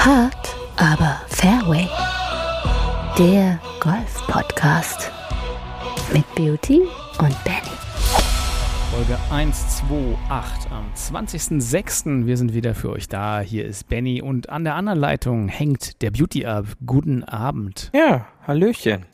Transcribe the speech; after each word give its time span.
Hard, 0.00 0.56
aber 0.76 1.20
Fairway. 1.28 1.86
Der 3.18 3.60
Golf-Podcast 3.80 5.12
mit 6.10 6.24
Beauty 6.34 6.80
und 7.18 7.44
Benny. 7.44 7.76
Folge 8.90 9.18
128 9.30 10.70
am 10.72 10.86
20.06. 10.96 12.24
Wir 12.24 12.38
sind 12.38 12.54
wieder 12.54 12.74
für 12.74 12.88
euch 12.88 13.08
da. 13.08 13.40
Hier 13.40 13.66
ist 13.66 13.90
Benny 13.90 14.22
und 14.22 14.48
an 14.48 14.64
der 14.64 14.74
anderen 14.74 14.98
Leitung 14.98 15.48
hängt 15.48 16.00
der 16.00 16.12
Beauty 16.12 16.46
ab. 16.46 16.64
Guten 16.86 17.22
Abend. 17.22 17.90
Ja, 17.94 18.26
Hallöchen. 18.46 19.04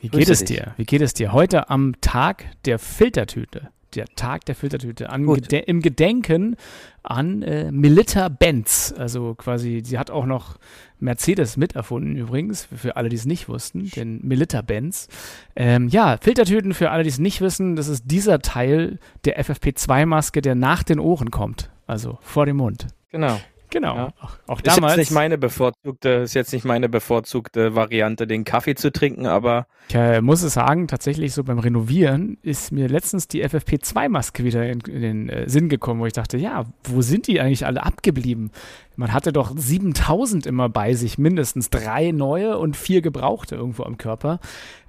Wie 0.00 0.08
Grüße 0.08 0.18
geht 0.20 0.28
es 0.30 0.38
dich. 0.38 0.56
dir? 0.56 0.72
Wie 0.78 0.86
geht 0.86 1.02
es 1.02 1.12
dir 1.12 1.34
heute 1.34 1.68
am 1.68 2.00
Tag 2.00 2.46
der 2.64 2.78
Filtertüte? 2.78 3.68
Der 3.94 4.06
Tag 4.14 4.44
der 4.44 4.54
Filtertüte. 4.54 5.08
Gede 5.08 5.58
im 5.58 5.80
Gedenken 5.82 6.56
an 7.02 7.42
äh, 7.42 7.72
Melita 7.72 8.28
Benz. 8.28 8.94
Also 8.96 9.34
quasi, 9.34 9.82
sie 9.84 9.98
hat 9.98 10.10
auch 10.10 10.26
noch 10.26 10.56
Mercedes 11.00 11.56
miterfunden 11.56 12.16
übrigens, 12.16 12.64
für- 12.76 12.96
alle, 12.96 13.08
die 13.08 13.16
es 13.16 13.24
nicht 13.24 13.48
wussten, 13.48 13.90
den 13.90 14.20
Melita 14.22 14.60
Benz. 14.62 15.08
Ähm, 15.56 15.88
ja, 15.88 16.18
Filtertüten 16.20 16.74
für 16.74 16.90
alle, 16.90 17.02
die 17.02 17.08
es 17.08 17.18
nicht 17.18 17.40
wissen, 17.40 17.74
das 17.74 17.88
ist 17.88 18.04
dieser 18.06 18.38
Teil 18.40 18.98
der 19.24 19.42
FFP2-Maske, 19.42 20.40
der 20.40 20.54
nach 20.54 20.82
den 20.82 21.00
Ohren 21.00 21.30
kommt. 21.30 21.70
Also 21.86 22.18
vor 22.20 22.46
dem 22.46 22.58
Mund. 22.58 22.86
Genau. 23.10 23.40
Genau. 23.70 23.94
Ja. 23.96 24.08
Auch, 24.20 24.30
auch 24.46 24.56
Ist 24.58 24.66
damals. 24.66 24.92
jetzt 24.96 24.98
nicht 24.98 25.12
meine 25.12 25.38
bevorzugte, 25.38 26.08
ist 26.10 26.34
jetzt 26.34 26.52
nicht 26.52 26.64
meine 26.64 26.88
bevorzugte 26.88 27.74
Variante, 27.74 28.26
den 28.26 28.44
Kaffee 28.44 28.74
zu 28.74 28.92
trinken, 28.92 29.26
aber 29.26 29.66
Ich 29.88 29.94
äh, 29.94 30.20
muss 30.20 30.42
es 30.42 30.54
sagen, 30.54 30.88
tatsächlich 30.88 31.32
so 31.32 31.44
beim 31.44 31.58
Renovieren 31.58 32.38
ist 32.42 32.72
mir 32.72 32.88
letztens 32.88 33.28
die 33.28 33.44
FFP2-Maske 33.44 34.44
wieder 34.44 34.68
in, 34.68 34.80
in 34.80 35.02
den 35.02 35.28
äh, 35.28 35.48
Sinn 35.48 35.68
gekommen, 35.68 36.00
wo 36.00 36.06
ich 36.06 36.12
dachte, 36.12 36.36
ja, 36.36 36.64
wo 36.84 37.00
sind 37.02 37.26
die 37.26 37.40
eigentlich 37.40 37.64
alle 37.64 37.82
abgeblieben? 37.82 38.50
Man 38.96 39.12
hatte 39.14 39.32
doch 39.32 39.52
7000 39.56 40.46
immer 40.46 40.68
bei 40.68 40.94
sich, 40.94 41.16
mindestens 41.16 41.70
drei 41.70 42.10
neue 42.12 42.58
und 42.58 42.76
vier 42.76 43.00
gebrauchte 43.00 43.54
irgendwo 43.54 43.84
am 43.84 43.96
Körper. 43.96 44.40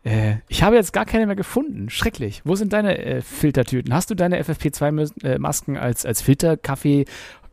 Äh, 0.04 0.38
ich 0.48 0.64
habe 0.64 0.76
jetzt 0.76 0.92
gar 0.92 1.06
keine 1.06 1.28
mehr 1.28 1.36
gefunden. 1.36 1.90
Schrecklich. 1.90 2.42
Wo 2.44 2.56
sind 2.56 2.74
deine 2.74 2.98
äh, 2.98 3.22
Filtertüten? 3.22 3.94
Hast 3.94 4.10
du 4.10 4.16
deine 4.16 4.42
FFP2-Masken 4.44 5.78
als, 5.78 6.06
als 6.06 6.22
Filterkaffee? 6.22 7.06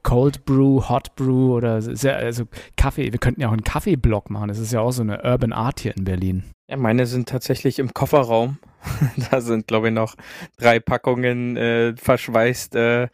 Cold 0.08 0.46
Brew, 0.46 0.88
Hot 0.88 1.14
Brew 1.16 1.54
oder 1.54 1.82
sehr, 1.82 2.16
also 2.16 2.44
Kaffee. 2.78 3.12
Wir 3.12 3.18
könnten 3.18 3.42
ja 3.42 3.48
auch 3.48 3.52
einen 3.52 3.62
Kaffeeblock 3.62 4.30
machen. 4.30 4.48
Das 4.48 4.58
ist 4.58 4.72
ja 4.72 4.80
auch 4.80 4.90
so 4.90 5.02
eine 5.02 5.22
Urban 5.22 5.52
Art 5.52 5.80
hier 5.80 5.94
in 5.94 6.04
Berlin. 6.04 6.44
ja, 6.66 6.78
meine 6.78 7.04
sind 7.04 7.28
tatsächlich 7.28 7.78
im 7.78 7.92
Kofferraum. 7.92 8.56
da 9.30 9.42
sind, 9.42 9.66
glaube 9.66 9.88
ich, 9.88 9.94
noch 9.94 10.14
drei 10.56 10.80
Packungen 10.80 11.58
äh, 11.58 11.94
verschweißt, 11.94 12.74
äh, 12.76 13.08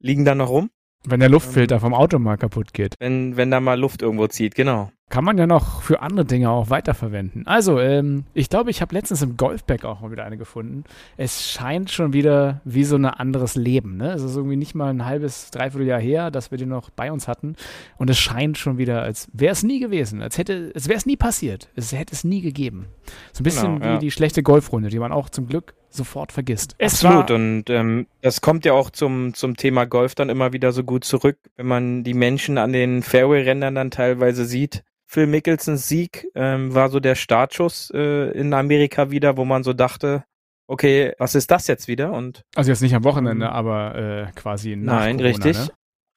liegen 0.00 0.24
da 0.24 0.34
noch 0.34 0.48
rum, 0.48 0.70
Wenn 1.04 1.20
der 1.20 1.28
Luftfilter 1.28 1.80
vom 1.80 1.92
Auto 1.92 2.18
mal 2.18 2.38
kaputt 2.38 2.72
geht. 2.72 2.94
wenn, 2.98 3.36
wenn 3.36 3.50
da 3.50 3.60
mal 3.60 3.78
Luft 3.78 4.00
irgendwo 4.00 4.26
zieht, 4.26 4.54
genau. 4.54 4.90
Kann 5.10 5.24
man 5.24 5.38
ja 5.38 5.46
noch 5.46 5.80
für 5.80 6.02
andere 6.02 6.26
Dinge 6.26 6.50
auch 6.50 6.68
weiterverwenden. 6.68 7.46
Also, 7.46 7.80
ähm, 7.80 8.24
ich 8.34 8.50
glaube, 8.50 8.70
ich 8.70 8.82
habe 8.82 8.94
letztens 8.94 9.22
im 9.22 9.38
Golfbag 9.38 9.84
auch 9.86 10.00
mal 10.02 10.10
wieder 10.10 10.24
eine 10.26 10.36
gefunden. 10.36 10.84
Es 11.16 11.50
scheint 11.50 11.90
schon 11.90 12.12
wieder 12.12 12.60
wie 12.64 12.84
so 12.84 12.96
ein 12.96 13.06
anderes 13.06 13.54
Leben. 13.54 13.96
Ne? 13.96 14.12
Es 14.12 14.22
ist 14.22 14.36
irgendwie 14.36 14.56
nicht 14.56 14.74
mal 14.74 14.90
ein 14.90 15.06
halbes, 15.06 15.50
dreiviertel 15.50 15.86
Jahr 15.86 16.00
her, 16.00 16.30
dass 16.30 16.50
wir 16.50 16.58
die 16.58 16.66
noch 16.66 16.90
bei 16.90 17.10
uns 17.10 17.26
hatten. 17.26 17.56
Und 17.96 18.10
es 18.10 18.18
scheint 18.18 18.58
schon 18.58 18.76
wieder, 18.76 19.00
als 19.00 19.28
wäre 19.32 19.52
es 19.52 19.62
nie 19.62 19.80
gewesen. 19.80 20.20
Als 20.20 20.36
hätte, 20.36 20.72
es 20.74 20.88
wäre 20.88 20.98
es 20.98 21.06
nie 21.06 21.16
passiert. 21.16 21.70
Es 21.74 21.92
hätte 21.92 22.12
es 22.12 22.24
nie 22.24 22.42
gegeben. 22.42 22.86
So 23.32 23.40
ein 23.40 23.44
bisschen 23.44 23.74
Genau, 23.76 23.86
wie 23.86 23.92
ja. 23.94 23.98
die 23.98 24.10
schlechte 24.10 24.42
Golfrunde, 24.42 24.90
die 24.90 24.98
man 24.98 25.10
auch 25.12 25.30
zum 25.30 25.46
Glück 25.46 25.74
sofort 25.88 26.32
vergisst. 26.32 26.74
Es 26.76 27.02
Absolut. 27.02 27.30
war- 27.30 27.36
Und 27.36 27.70
ähm, 27.70 28.06
das 28.20 28.42
kommt 28.42 28.66
ja 28.66 28.74
auch 28.74 28.90
zum, 28.90 29.32
zum 29.32 29.56
Thema 29.56 29.86
Golf 29.86 30.14
dann 30.14 30.28
immer 30.28 30.52
wieder 30.52 30.72
so 30.72 30.84
gut 30.84 31.04
zurück, 31.04 31.38
wenn 31.56 31.66
man 31.66 32.04
die 32.04 32.12
Menschen 32.12 32.58
an 32.58 32.74
den 32.74 33.02
Fairway-Rändern 33.02 33.74
dann 33.74 33.90
teilweise 33.90 34.44
sieht. 34.44 34.84
Phil 35.10 35.26
Mickelsons 35.26 35.88
Sieg 35.88 36.28
ähm, 36.34 36.74
war 36.74 36.90
so 36.90 37.00
der 37.00 37.14
Startschuss 37.14 37.90
äh, 37.94 38.30
in 38.32 38.52
Amerika 38.52 39.10
wieder, 39.10 39.38
wo 39.38 39.46
man 39.46 39.64
so 39.64 39.72
dachte, 39.72 40.24
okay, 40.66 41.14
was 41.18 41.34
ist 41.34 41.50
das 41.50 41.66
jetzt 41.66 41.88
wieder? 41.88 42.12
Und 42.12 42.44
Also 42.54 42.70
jetzt 42.70 42.82
nicht 42.82 42.94
am 42.94 43.04
Wochenende, 43.04 43.46
Ähm, 43.46 43.52
aber 43.52 43.94
äh, 43.96 44.32
quasi 44.34 44.76
nach 44.76 45.00
nein, 45.00 45.16
Corona, 45.16 45.28
richtig. 45.28 45.58
Ne? 45.58 45.68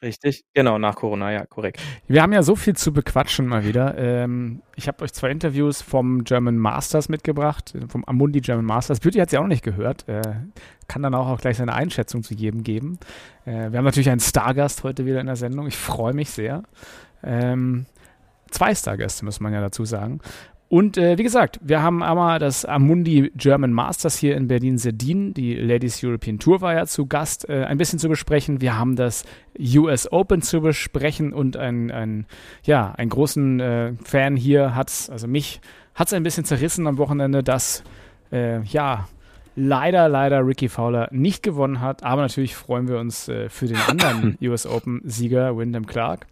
Richtig, 0.04 0.44
genau, 0.54 0.80
nach 0.80 0.96
Corona, 0.96 1.32
ja, 1.32 1.46
korrekt. 1.46 1.80
Wir 2.08 2.24
haben 2.24 2.34
ja 2.34 2.42
so 2.42 2.56
viel 2.56 2.76
zu 2.76 2.92
bequatschen 2.92 3.46
mal 3.46 3.66
wieder. 3.66 3.96
Ähm, 3.98 4.64
ich 4.76 4.88
habe 4.88 5.04
euch 5.04 5.14
zwei 5.14 5.30
Interviews 5.30 5.84
vom 5.84 6.24
German 6.24 6.58
Masters 6.58 7.08
mitgebracht, 7.08 7.76
äh, 7.76 7.88
vom 7.88 8.04
Amundi 8.06 8.42
German 8.42 8.66
Masters. 8.66 9.00
Beauty 9.00 9.20
hat 9.20 9.30
sie 9.30 9.38
auch 9.38 9.44
noch 9.44 9.48
nicht 9.48 9.64
gehört. 9.64 10.10
Äh, 10.10 10.22
kann 10.88 11.04
dann 11.04 11.14
auch, 11.14 11.28
auch 11.28 11.40
gleich 11.40 11.58
seine 11.58 11.74
Einschätzung 11.74 12.24
zu 12.24 12.34
jedem 12.34 12.64
geben. 12.64 12.98
Äh, 13.46 13.72
wir 13.72 13.78
haben 13.78 13.86
natürlich 13.86 14.10
einen 14.10 14.20
Stargast 14.20 14.84
heute 14.84 15.06
wieder 15.06 15.22
in 15.22 15.28
der 15.28 15.36
Sendung. 15.38 15.68
Ich 15.68 15.78
freue 15.78 16.14
mich 16.14 16.32
sehr. 16.32 16.64
Ähm, 17.24 17.86
zwei 18.52 18.76
Stargäste, 18.76 19.26
muss 19.26 19.40
man 19.40 19.54
ja 19.54 19.62
dazu 19.62 19.86
sagen. 19.86 20.22
Und 20.72 20.98
äh, 20.98 21.18
wie 21.18 21.24
gesagt, 21.24 21.60
wir 21.62 21.82
haben 21.82 22.02
einmal 22.02 22.40
das 22.40 22.64
Amundi 22.64 23.30
German 23.36 23.74
Masters 23.74 24.18
hier 24.18 24.38
in 24.38 24.48
Berlin-Sedin. 24.48 25.34
Die 25.34 25.54
Ladies 25.56 26.02
European 26.02 26.40
Tour 26.40 26.62
war 26.62 26.74
ja 26.74 26.86
zu 26.86 27.08
Gast, 27.08 27.50
äh, 27.50 27.66
ein 27.66 27.78
bisschen 27.78 28.00
zu 28.00 28.08
besprechen. 28.08 28.62
Wir 28.62 28.80
haben 28.80 28.96
das 28.96 29.26
US 29.60 30.10
Open 30.10 30.42
zu 30.42 30.62
besprechen 30.62 31.34
und 31.34 31.58
ein, 31.58 31.92
ein 31.92 32.26
ja, 32.64 32.94
einen 32.94 33.10
großen 33.10 33.60
äh, 33.60 33.94
Fan 34.06 34.38
hier 34.38 34.74
hat's, 34.74 35.10
also 35.10 35.28
mich 35.28 35.60
hat's 35.94 36.14
ein 36.14 36.24
bisschen 36.24 36.46
zerrissen 36.46 36.88
am 36.88 36.98
Wochenende, 36.98 37.44
dass 37.44 37.84
äh, 38.32 38.62
ja 38.62 39.10
leider, 39.58 40.08
leider 40.08 40.48
Ricky 40.48 40.70
Fowler 40.70 41.10
nicht 41.12 41.44
gewonnen 41.44 41.82
hat. 41.82 42.04
Aber 42.04 42.22
natürlich 42.22 42.56
freuen 42.56 42.88
wir 42.88 42.98
uns 42.98 43.28
äh, 43.28 43.50
für 43.50 43.68
den 43.68 43.78
anderen 43.90 44.38
US 44.42 44.66
Open 44.66 45.02
Sieger 45.04 45.58
Wyndham 45.58 45.86
Clark. 45.86 46.28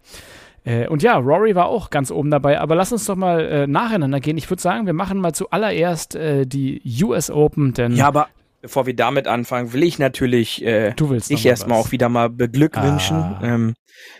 Äh, 0.70 0.88
und 0.88 1.02
ja, 1.02 1.16
Rory 1.16 1.54
war 1.54 1.66
auch 1.66 1.90
ganz 1.90 2.10
oben 2.10 2.30
dabei, 2.30 2.60
aber 2.60 2.74
lass 2.74 2.92
uns 2.92 3.04
doch 3.06 3.16
mal 3.16 3.40
äh, 3.40 3.66
nacheinander 3.66 4.20
gehen. 4.20 4.36
Ich 4.36 4.48
würde 4.50 4.62
sagen, 4.62 4.86
wir 4.86 4.92
machen 4.92 5.18
mal 5.18 5.32
zuallererst 5.32 6.14
äh, 6.14 6.46
die 6.46 6.80
US 7.02 7.30
Open, 7.30 7.72
denn 7.74 7.94
Ja, 7.96 8.06
aber 8.08 8.28
bevor 8.62 8.86
wir 8.86 8.94
damit 8.94 9.26
anfangen, 9.26 9.72
will 9.72 9.82
ich 9.82 9.98
natürlich 9.98 10.64
äh, 10.64 10.92
du 10.94 11.08
willst 11.10 11.30
dich 11.30 11.44
mal 11.44 11.50
erstmal 11.50 11.78
auch 11.80 11.92
wieder 11.92 12.08
mal 12.08 12.28
beglückwünschen, 12.28 13.16
Ah. 13.16 13.40
ähm, 13.42 13.74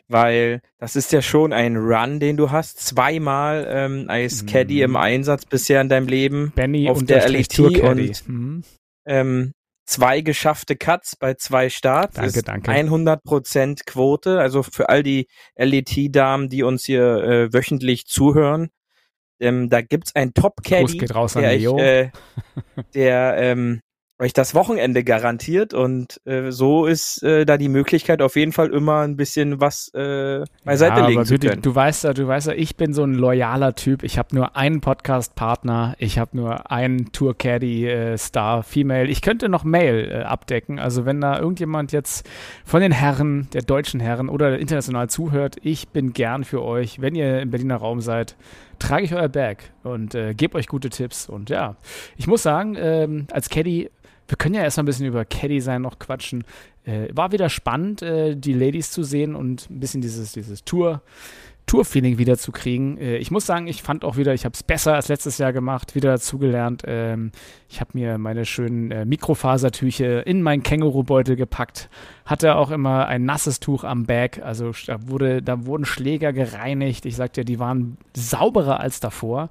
weil 0.09 0.61
das 0.79 0.97
ist 0.97 1.13
ja 1.13 1.23
schon 1.23 1.53
ein 1.53 1.77
Run, 1.77 2.21
den 2.21 2.37
du 2.37 2.51
hast. 2.51 2.81
Zweimal 2.81 3.67
ähm, 3.71 4.05
als 4.09 4.43
Mhm. 4.43 4.47
Caddy 4.47 4.83
im 4.83 4.97
Einsatz 4.97 5.45
bisher 5.47 5.81
in 5.81 5.89
deinem 5.89 6.09
Leben. 6.09 6.53
Benny 6.55 6.89
auf 6.89 6.99
und 6.99 7.11
der 7.11 7.29
LET 7.29 7.59
und- 7.61 8.29
Mhm. 8.29 8.63
Ähm, 9.07 9.53
zwei 9.91 10.21
geschaffte 10.21 10.77
Cuts 10.77 11.17
bei 11.17 11.35
zwei 11.35 11.69
Starts. 11.69 12.15
Danke, 12.15 12.43
danke. 12.43 12.71
100% 12.71 13.85
Quote. 13.87 14.39
Also 14.39 14.63
für 14.63 14.89
all 14.89 15.03
die 15.03 15.27
LET-Damen, 15.57 16.49
die 16.49 16.63
uns 16.63 16.85
hier 16.85 17.03
äh, 17.03 17.53
wöchentlich 17.53 18.07
zuhören. 18.07 18.71
Ähm, 19.41 19.69
da 19.69 19.81
gibt's 19.81 20.15
ein 20.15 20.33
Gruß 20.33 20.43
Top-Caddy, 20.43 20.99
der, 21.35 21.57
ich, 21.57 21.67
äh, 21.67 22.11
der 22.95 23.37
ähm, 23.39 23.81
euch 24.21 24.35
das 24.35 24.55
Wochenende 24.55 25.03
garantiert 25.03 25.73
und 25.73 26.21
äh, 26.27 26.51
so 26.51 26.85
ist 26.87 27.23
äh, 27.23 27.47
da 27.47 27.57
die 27.57 27.71
Möglichkeit 27.71 28.21
auf 28.21 28.37
jeden 28.37 28.53
Fall 28.53 28.69
immer 28.69 29.01
ein 29.01 29.17
bisschen 29.17 29.61
was 29.61 29.89
äh, 29.95 30.45
beiseite 30.65 31.01
ja, 31.01 31.07
legen 31.07 31.25
zu 31.25 31.39
können. 31.39 31.63
Du 31.63 31.75
weißt 31.75 32.05
ja, 32.05 32.13
du 32.13 32.29
weißt 32.29 32.49
ja, 32.49 32.53
ich 32.53 32.77
bin 32.77 32.93
so 32.93 33.03
ein 33.03 33.15
loyaler 33.15 33.75
Typ. 33.75 34.03
Ich 34.03 34.19
habe 34.19 34.35
nur 34.35 34.57
einen 34.57 34.83
Podcast-Partner, 34.83 35.95
ich 35.99 36.19
habe 36.19 36.37
nur 36.37 36.71
einen 36.71 37.13
Tour 37.13 37.37
Caddy 37.37 37.89
äh, 37.89 38.19
Star 38.19 38.63
Female. 38.63 39.07
Ich 39.07 39.23
könnte 39.23 39.49
noch 39.49 39.65
Mail 39.65 40.11
äh, 40.11 40.23
abdecken. 40.23 40.79
Also 40.79 41.07
wenn 41.07 41.21
da 41.23 41.39
irgendjemand 41.39 41.93
jetzt 41.93 42.29
von 42.65 42.83
den 42.83 42.93
Herren, 42.93 43.49
der 43.55 43.63
deutschen 43.63 44.01
Herren 44.01 44.29
oder 44.29 44.59
international 44.59 45.09
zuhört, 45.09 45.57
ich 45.63 45.89
bin 45.89 46.13
gern 46.13 46.45
für 46.45 46.63
euch. 46.63 47.01
Wenn 47.01 47.15
ihr 47.15 47.41
im 47.41 47.51
Berliner 47.51 47.77
Raum 47.77 48.03
seid, 48.03 48.37
trage 48.79 49.05
ich 49.05 49.15
euer 49.15 49.29
Bag 49.29 49.73
und 49.83 50.15
äh, 50.15 50.35
gebe 50.35 50.59
euch 50.59 50.67
gute 50.67 50.91
Tipps. 50.91 51.29
Und 51.29 51.49
ja, 51.49 51.77
ich 52.17 52.27
muss 52.27 52.43
sagen, 52.43 52.77
ähm, 52.79 53.27
als 53.31 53.49
Caddy 53.49 53.91
wir 54.31 54.37
können 54.37 54.55
ja 54.55 54.63
erstmal 54.63 54.85
ein 54.85 54.87
bisschen 54.87 55.07
über 55.07 55.25
Caddy 55.25 55.61
sein 55.61 55.83
noch 55.83 55.99
quatschen. 55.99 56.45
Äh, 56.85 57.09
war 57.13 57.33
wieder 57.33 57.49
spannend, 57.49 58.01
äh, 58.01 58.37
die 58.37 58.55
Ladies 58.55 58.91
zu 58.91 59.03
sehen 59.03 59.35
und 59.35 59.69
ein 59.71 59.81
bisschen 59.81 60.01
dieses, 60.01 60.33
dieses 60.33 60.65
Tour, 60.65 61.03
Tour-Feeling 61.67 62.19
wieder 62.19 62.37
zu 62.37 62.53
kriegen. 62.53 62.99
Äh, 62.99 63.17
ich 63.19 63.31
muss 63.31 63.47
sagen, 63.47 63.67
ich 63.67 63.83
fand 63.83 64.05
auch 64.05 64.17
wieder, 64.17 64.35
ich 64.35 64.45
habe 64.45 64.55
es 64.55 64.63
besser 64.63 64.95
als 64.95 65.09
letztes 65.09 65.39
Jahr 65.39 65.53
gemacht, 65.53 65.95
wieder 65.95 66.11
dazugelernt. 66.13 66.83
Ähm, 66.87 67.33
ich 67.69 67.81
habe 67.81 67.91
mir 67.95 68.19
meine 68.19 68.45
schönen 68.45 68.91
äh, 68.91 69.05
Mikrofasertücher 69.05 70.27
in 70.27 70.43
meinen 70.43 70.63
Kängurubeutel 70.63 71.37
gepackt. 71.37 71.89
Hatte 72.25 72.57
auch 72.57 72.71
immer 72.71 73.07
ein 73.07 73.25
nasses 73.25 73.61
Tuch 73.61 73.85
am 73.85 74.07
Bag. 74.07 74.43
Also 74.43 74.73
da, 74.87 75.09
wurde, 75.09 75.43
da 75.43 75.67
wurden 75.67 75.85
Schläger 75.85 76.33
gereinigt. 76.33 77.07
Ich 77.07 77.17
sagte 77.17 77.41
ja, 77.41 77.45
die 77.45 77.59
waren 77.59 77.97
sauberer 78.15 78.81
als 78.81 79.01
davor. 79.01 79.51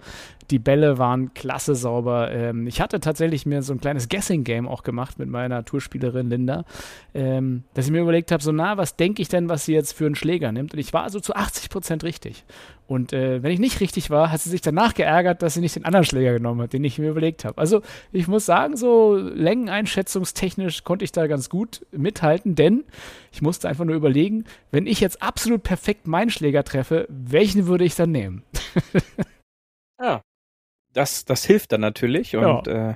Die 0.52 0.60
Bälle 0.60 0.98
waren 0.98 1.34
klasse 1.34 1.76
sauber. 1.76 2.32
Ähm, 2.32 2.66
ich 2.68 2.82
hatte 2.82 3.00
tatsächlich 3.00 3.46
mir 3.46 3.62
so 3.62 3.74
ein 3.74 3.80
kleines 3.80 4.10
Guessing-Game 4.10 4.68
auch 4.68 4.84
gemacht 4.84 5.20
mit 5.20 5.30
meiner 5.30 5.64
Tourspielerin 5.64 6.30
Linda, 6.30 6.66
ähm, 7.14 7.64
dass 7.76 7.86
ich 7.86 7.92
mir 7.92 8.02
überlegt 8.02 8.32
habe, 8.32 8.42
so 8.42 8.52
na, 8.52 8.78
was 8.78 8.96
denke 8.96 9.22
ich 9.22 9.30
denn, 9.30 9.48
was 9.48 9.66
sie 9.66 9.74
jetzt 9.74 9.94
für 9.94 10.06
einen 10.08 10.16
Schläger 10.16 10.52
nimmt? 10.52 10.74
Und 10.74 10.80
ich 10.80 10.92
war 10.92 11.10
so 11.10 11.20
zu 11.20 11.36
80 11.36 11.70
Prozent 11.70 12.04
richtig. 12.10 12.44
Und 12.88 13.14
äh, 13.14 13.44
wenn 13.44 13.52
ich 13.52 13.60
nicht 13.60 13.82
richtig 13.82 14.10
war, 14.10 14.32
hat 14.32 14.42
sie 14.42 14.50
sich 14.50 14.62
danach 14.62 14.96
geärgert, 14.96 15.44
dass 15.44 15.54
sie 15.54 15.62
nicht 15.62 15.76
den 15.76 15.86
anderen 15.86 16.06
Schläger 16.06 16.34
genommen 16.34 16.62
hat, 16.62 16.74
den 16.74 16.84
ich 16.84 16.98
mir 16.98 17.12
überlegt 17.12 17.46
habe. 17.46 17.60
Also 17.60 17.84
ich 18.12 18.28
muss 18.28 18.48
sagen, 18.48 18.76
so 18.76 19.16
längeneinschätzungstechnisch 19.16 20.84
konnte 20.84 21.06
ich 21.06 21.12
da 21.12 21.28
ganz 21.28 21.50
gut 21.50 21.86
mithalten, 21.92 22.56
denn 22.56 22.84
ich 23.32 23.44
musste 23.44 23.70
einfach 23.70 23.86
nur 23.86 23.96
überlegen, 23.96 24.46
wenn 24.72 24.88
ich 24.88 25.02
jetzt 25.02 25.22
absolut 25.22 25.62
perfekt 25.62 26.08
meinen 26.08 26.32
Schläger 26.32 26.64
treffe, 26.64 27.06
welchen 27.10 27.68
würde 27.68 27.86
ich 27.86 27.94
dann 27.94 28.12
nehmen? 28.12 28.42
ja, 30.02 30.24
das, 30.94 31.26
das 31.26 31.46
hilft 31.46 31.72
dann 31.72 31.82
natürlich 31.82 32.36
und 32.36 32.66
ja. 32.66 32.90
äh, 32.92 32.96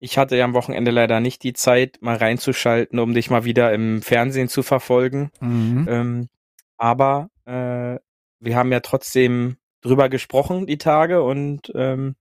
ich 0.00 0.18
hatte 0.18 0.36
ja 0.36 0.46
am 0.46 0.54
Wochenende 0.54 0.90
leider 0.90 1.20
nicht 1.20 1.42
die 1.42 1.52
Zeit, 1.52 1.98
mal 2.00 2.16
reinzuschalten, 2.16 2.98
um 2.98 3.14
dich 3.14 3.30
mal 3.30 3.44
wieder 3.44 3.72
im 3.72 4.02
Fernsehen 4.02 4.48
zu 4.48 4.64
verfolgen. 4.64 5.30
Mhm. 5.40 5.86
Ähm, 5.88 6.28
aber 6.76 7.30
äh, 7.44 8.00
wir 8.42 8.56
haben 8.56 8.72
ja 8.72 8.80
trotzdem 8.80 9.56
drüber 9.82 10.08
gesprochen 10.08 10.66
die 10.66 10.78
Tage 10.78 11.22
und 11.22 11.72
ähm, 11.74 12.16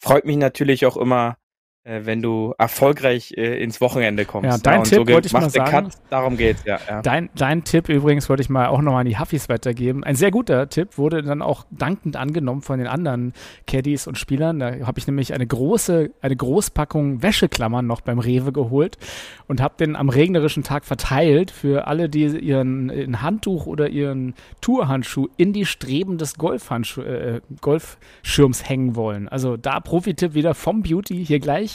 freut 0.00 0.24
mich 0.24 0.36
natürlich 0.36 0.86
auch 0.86 0.96
immer, 0.96 1.36
wenn 1.84 2.22
du 2.22 2.54
erfolgreich 2.56 3.34
äh, 3.36 3.62
ins 3.62 3.78
Wochenende 3.82 4.24
kommst. 4.24 4.50
Ja, 4.50 4.56
dein 4.56 4.78
ja, 4.78 4.82
Tipp 4.84 5.06
so 5.06 5.12
wollte 5.12 5.26
ich 5.26 5.32
mal 5.34 5.50
sagen. 5.50 5.70
Cut, 5.70 5.92
darum 6.08 6.38
geht's, 6.38 6.64
ja. 6.64 6.78
ja. 6.88 7.02
Dein, 7.02 7.28
dein 7.34 7.62
Tipp 7.64 7.90
übrigens 7.90 8.30
wollte 8.30 8.42
ich 8.42 8.48
mal 8.48 8.68
auch 8.68 8.80
nochmal 8.80 9.02
an 9.02 9.06
die 9.06 9.18
Huffis 9.18 9.50
weitergeben. 9.50 10.02
Ein 10.02 10.16
sehr 10.16 10.30
guter 10.30 10.70
Tipp 10.70 10.96
wurde 10.96 11.22
dann 11.22 11.42
auch 11.42 11.66
dankend 11.70 12.16
angenommen 12.16 12.62
von 12.62 12.78
den 12.78 12.88
anderen 12.88 13.34
Caddies 13.66 14.06
und 14.06 14.16
Spielern. 14.16 14.60
Da 14.60 14.86
habe 14.86 14.98
ich 14.98 15.06
nämlich 15.06 15.34
eine 15.34 15.46
große, 15.46 16.10
eine 16.22 16.36
Großpackung 16.36 17.22
Wäscheklammern 17.22 17.86
noch 17.86 18.00
beim 18.00 18.18
Rewe 18.18 18.52
geholt 18.52 18.96
und 19.46 19.60
habe 19.60 19.74
den 19.78 19.94
am 19.94 20.08
regnerischen 20.08 20.62
Tag 20.62 20.86
verteilt 20.86 21.50
für 21.50 21.86
alle, 21.86 22.08
die 22.08 22.24
ihren 22.24 22.90
ein 22.90 23.20
Handtuch 23.20 23.66
oder 23.66 23.90
ihren 23.90 24.34
Tourhandschuh 24.62 25.28
in 25.36 25.52
die 25.52 25.66
Streben 25.66 26.16
des 26.16 26.38
Golfhandschuh, 26.38 27.02
äh, 27.02 27.40
Golfschirms 27.60 28.66
hängen 28.66 28.96
wollen. 28.96 29.28
Also 29.28 29.58
da 29.58 29.80
Profi-Tipp 29.80 30.32
wieder 30.32 30.54
vom 30.54 30.82
Beauty 30.82 31.26
hier 31.26 31.40
gleich 31.40 31.73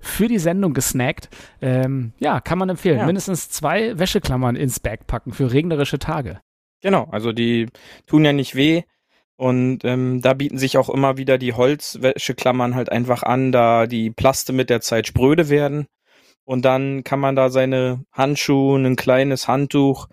für 0.00 0.28
die 0.28 0.38
Sendung 0.38 0.74
gesnackt. 0.74 1.28
Ähm, 1.60 2.12
ja, 2.18 2.40
kann 2.40 2.58
man 2.58 2.68
empfehlen. 2.68 2.98
Ja. 2.98 3.06
Mindestens 3.06 3.50
zwei 3.50 3.98
Wäscheklammern 3.98 4.56
ins 4.56 4.80
Bag 4.80 5.06
packen 5.06 5.32
für 5.32 5.52
regnerische 5.52 5.98
Tage. 5.98 6.40
Genau, 6.80 7.08
also 7.10 7.32
die 7.32 7.68
tun 8.06 8.24
ja 8.24 8.32
nicht 8.32 8.54
weh. 8.54 8.82
Und 9.36 9.84
ähm, 9.84 10.20
da 10.20 10.34
bieten 10.34 10.58
sich 10.58 10.78
auch 10.78 10.88
immer 10.88 11.16
wieder 11.16 11.38
die 11.38 11.52
Holzwäscheklammern 11.52 12.74
halt 12.74 12.90
einfach 12.90 13.22
an, 13.22 13.52
da 13.52 13.86
die 13.86 14.10
Plaste 14.10 14.52
mit 14.52 14.68
der 14.68 14.80
Zeit 14.80 15.06
spröde 15.06 15.48
werden. 15.48 15.86
Und 16.44 16.64
dann 16.64 17.04
kann 17.04 17.20
man 17.20 17.36
da 17.36 17.50
seine 17.50 18.04
Handschuhe, 18.10 18.78
ein 18.78 18.96
kleines 18.96 19.46
Handtuch 19.46 20.08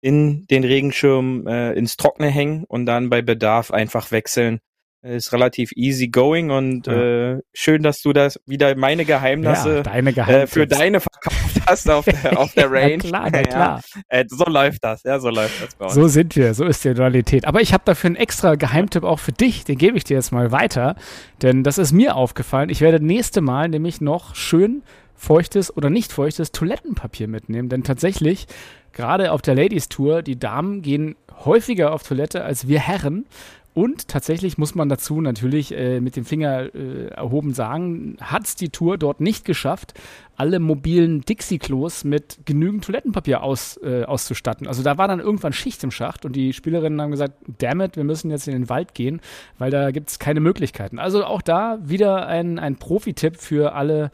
in 0.00 0.46
den 0.46 0.64
Regenschirm 0.64 1.46
äh, 1.46 1.72
ins 1.72 1.96
Trockene 1.98 2.28
hängen 2.28 2.64
und 2.64 2.86
dann 2.86 3.10
bei 3.10 3.20
Bedarf 3.20 3.70
einfach 3.70 4.12
wechseln 4.12 4.60
ist 5.02 5.32
relativ 5.32 5.72
easy 5.76 6.08
going 6.08 6.50
und 6.50 6.86
ja. 6.86 7.32
äh, 7.32 7.40
schön, 7.54 7.82
dass 7.82 8.02
du 8.02 8.12
das 8.12 8.38
wieder 8.46 8.74
meine 8.76 9.06
Geheimnisse 9.06 9.76
ja, 9.76 9.82
deine 9.82 10.10
äh, 10.10 10.46
für 10.46 10.66
deine 10.66 11.00
verkauft 11.00 11.62
hast 11.66 11.88
auf 11.88 12.04
der, 12.04 12.38
auf 12.38 12.52
der 12.52 12.70
Range. 12.70 12.92
ja, 12.92 12.98
klar, 12.98 13.34
ja, 13.34 13.42
klar. 13.42 13.80
Äh, 14.08 14.26
so 14.28 14.44
läuft 14.44 14.84
das, 14.84 15.02
ja, 15.04 15.18
so 15.18 15.30
läuft 15.30 15.62
das 15.62 15.74
bei 15.74 15.86
uns. 15.86 15.94
So 15.94 16.06
sind 16.08 16.36
wir, 16.36 16.52
so 16.52 16.66
ist 16.66 16.84
die 16.84 16.90
Realität. 16.90 17.46
Aber 17.46 17.62
ich 17.62 17.72
habe 17.72 17.82
dafür 17.86 18.08
einen 18.08 18.16
extra 18.16 18.56
Geheimtipp 18.56 19.04
auch 19.04 19.18
für 19.18 19.32
dich, 19.32 19.64
den 19.64 19.78
gebe 19.78 19.96
ich 19.96 20.04
dir 20.04 20.14
jetzt 20.14 20.32
mal 20.32 20.52
weiter, 20.52 20.96
denn 21.40 21.62
das 21.62 21.78
ist 21.78 21.92
mir 21.92 22.14
aufgefallen. 22.14 22.68
Ich 22.68 22.82
werde 22.82 23.04
nächste 23.04 23.40
Mal 23.40 23.68
nämlich 23.68 24.02
noch 24.02 24.34
schön 24.34 24.82
feuchtes 25.16 25.74
oder 25.74 25.88
nicht 25.88 26.12
feuchtes 26.12 26.52
Toilettenpapier 26.52 27.28
mitnehmen, 27.28 27.68
denn 27.68 27.84
tatsächlich 27.84 28.46
gerade 28.92 29.32
auf 29.32 29.42
der 29.42 29.54
Ladies 29.54 29.88
Tour, 29.88 30.22
die 30.22 30.38
Damen 30.38 30.82
gehen 30.82 31.16
häufiger 31.44 31.92
auf 31.92 32.02
Toilette 32.02 32.44
als 32.44 32.68
wir 32.68 32.80
Herren. 32.80 33.26
Und 33.72 34.08
tatsächlich 34.08 34.58
muss 34.58 34.74
man 34.74 34.88
dazu 34.88 35.20
natürlich 35.20 35.72
äh, 35.72 36.00
mit 36.00 36.16
dem 36.16 36.24
Finger 36.24 36.74
äh, 36.74 37.06
erhoben 37.08 37.54
sagen, 37.54 38.16
hat 38.20 38.46
es 38.46 38.56
die 38.56 38.70
Tour 38.70 38.98
dort 38.98 39.20
nicht 39.20 39.44
geschafft, 39.44 39.94
alle 40.36 40.58
mobilen 40.58 41.20
Dixie-Klos 41.20 42.02
mit 42.02 42.40
genügend 42.46 42.84
Toilettenpapier 42.84 43.42
aus, 43.42 43.78
äh, 43.84 44.02
auszustatten. 44.04 44.66
Also 44.66 44.82
da 44.82 44.98
war 44.98 45.06
dann 45.06 45.20
irgendwann 45.20 45.52
Schicht 45.52 45.84
im 45.84 45.92
Schacht 45.92 46.24
und 46.24 46.34
die 46.34 46.52
Spielerinnen 46.52 47.00
haben 47.00 47.12
gesagt, 47.12 47.34
damn 47.58 47.80
it, 47.80 47.96
wir 47.96 48.04
müssen 48.04 48.30
jetzt 48.30 48.48
in 48.48 48.54
den 48.54 48.68
Wald 48.68 48.94
gehen, 48.94 49.20
weil 49.58 49.70
da 49.70 49.92
gibt 49.92 50.10
es 50.10 50.18
keine 50.18 50.40
Möglichkeiten. 50.40 50.98
Also 50.98 51.24
auch 51.24 51.42
da 51.42 51.78
wieder 51.82 52.26
ein, 52.26 52.58
ein 52.58 52.76
Profi-Tipp 52.76 53.36
für 53.36 53.74
alle 53.74 54.10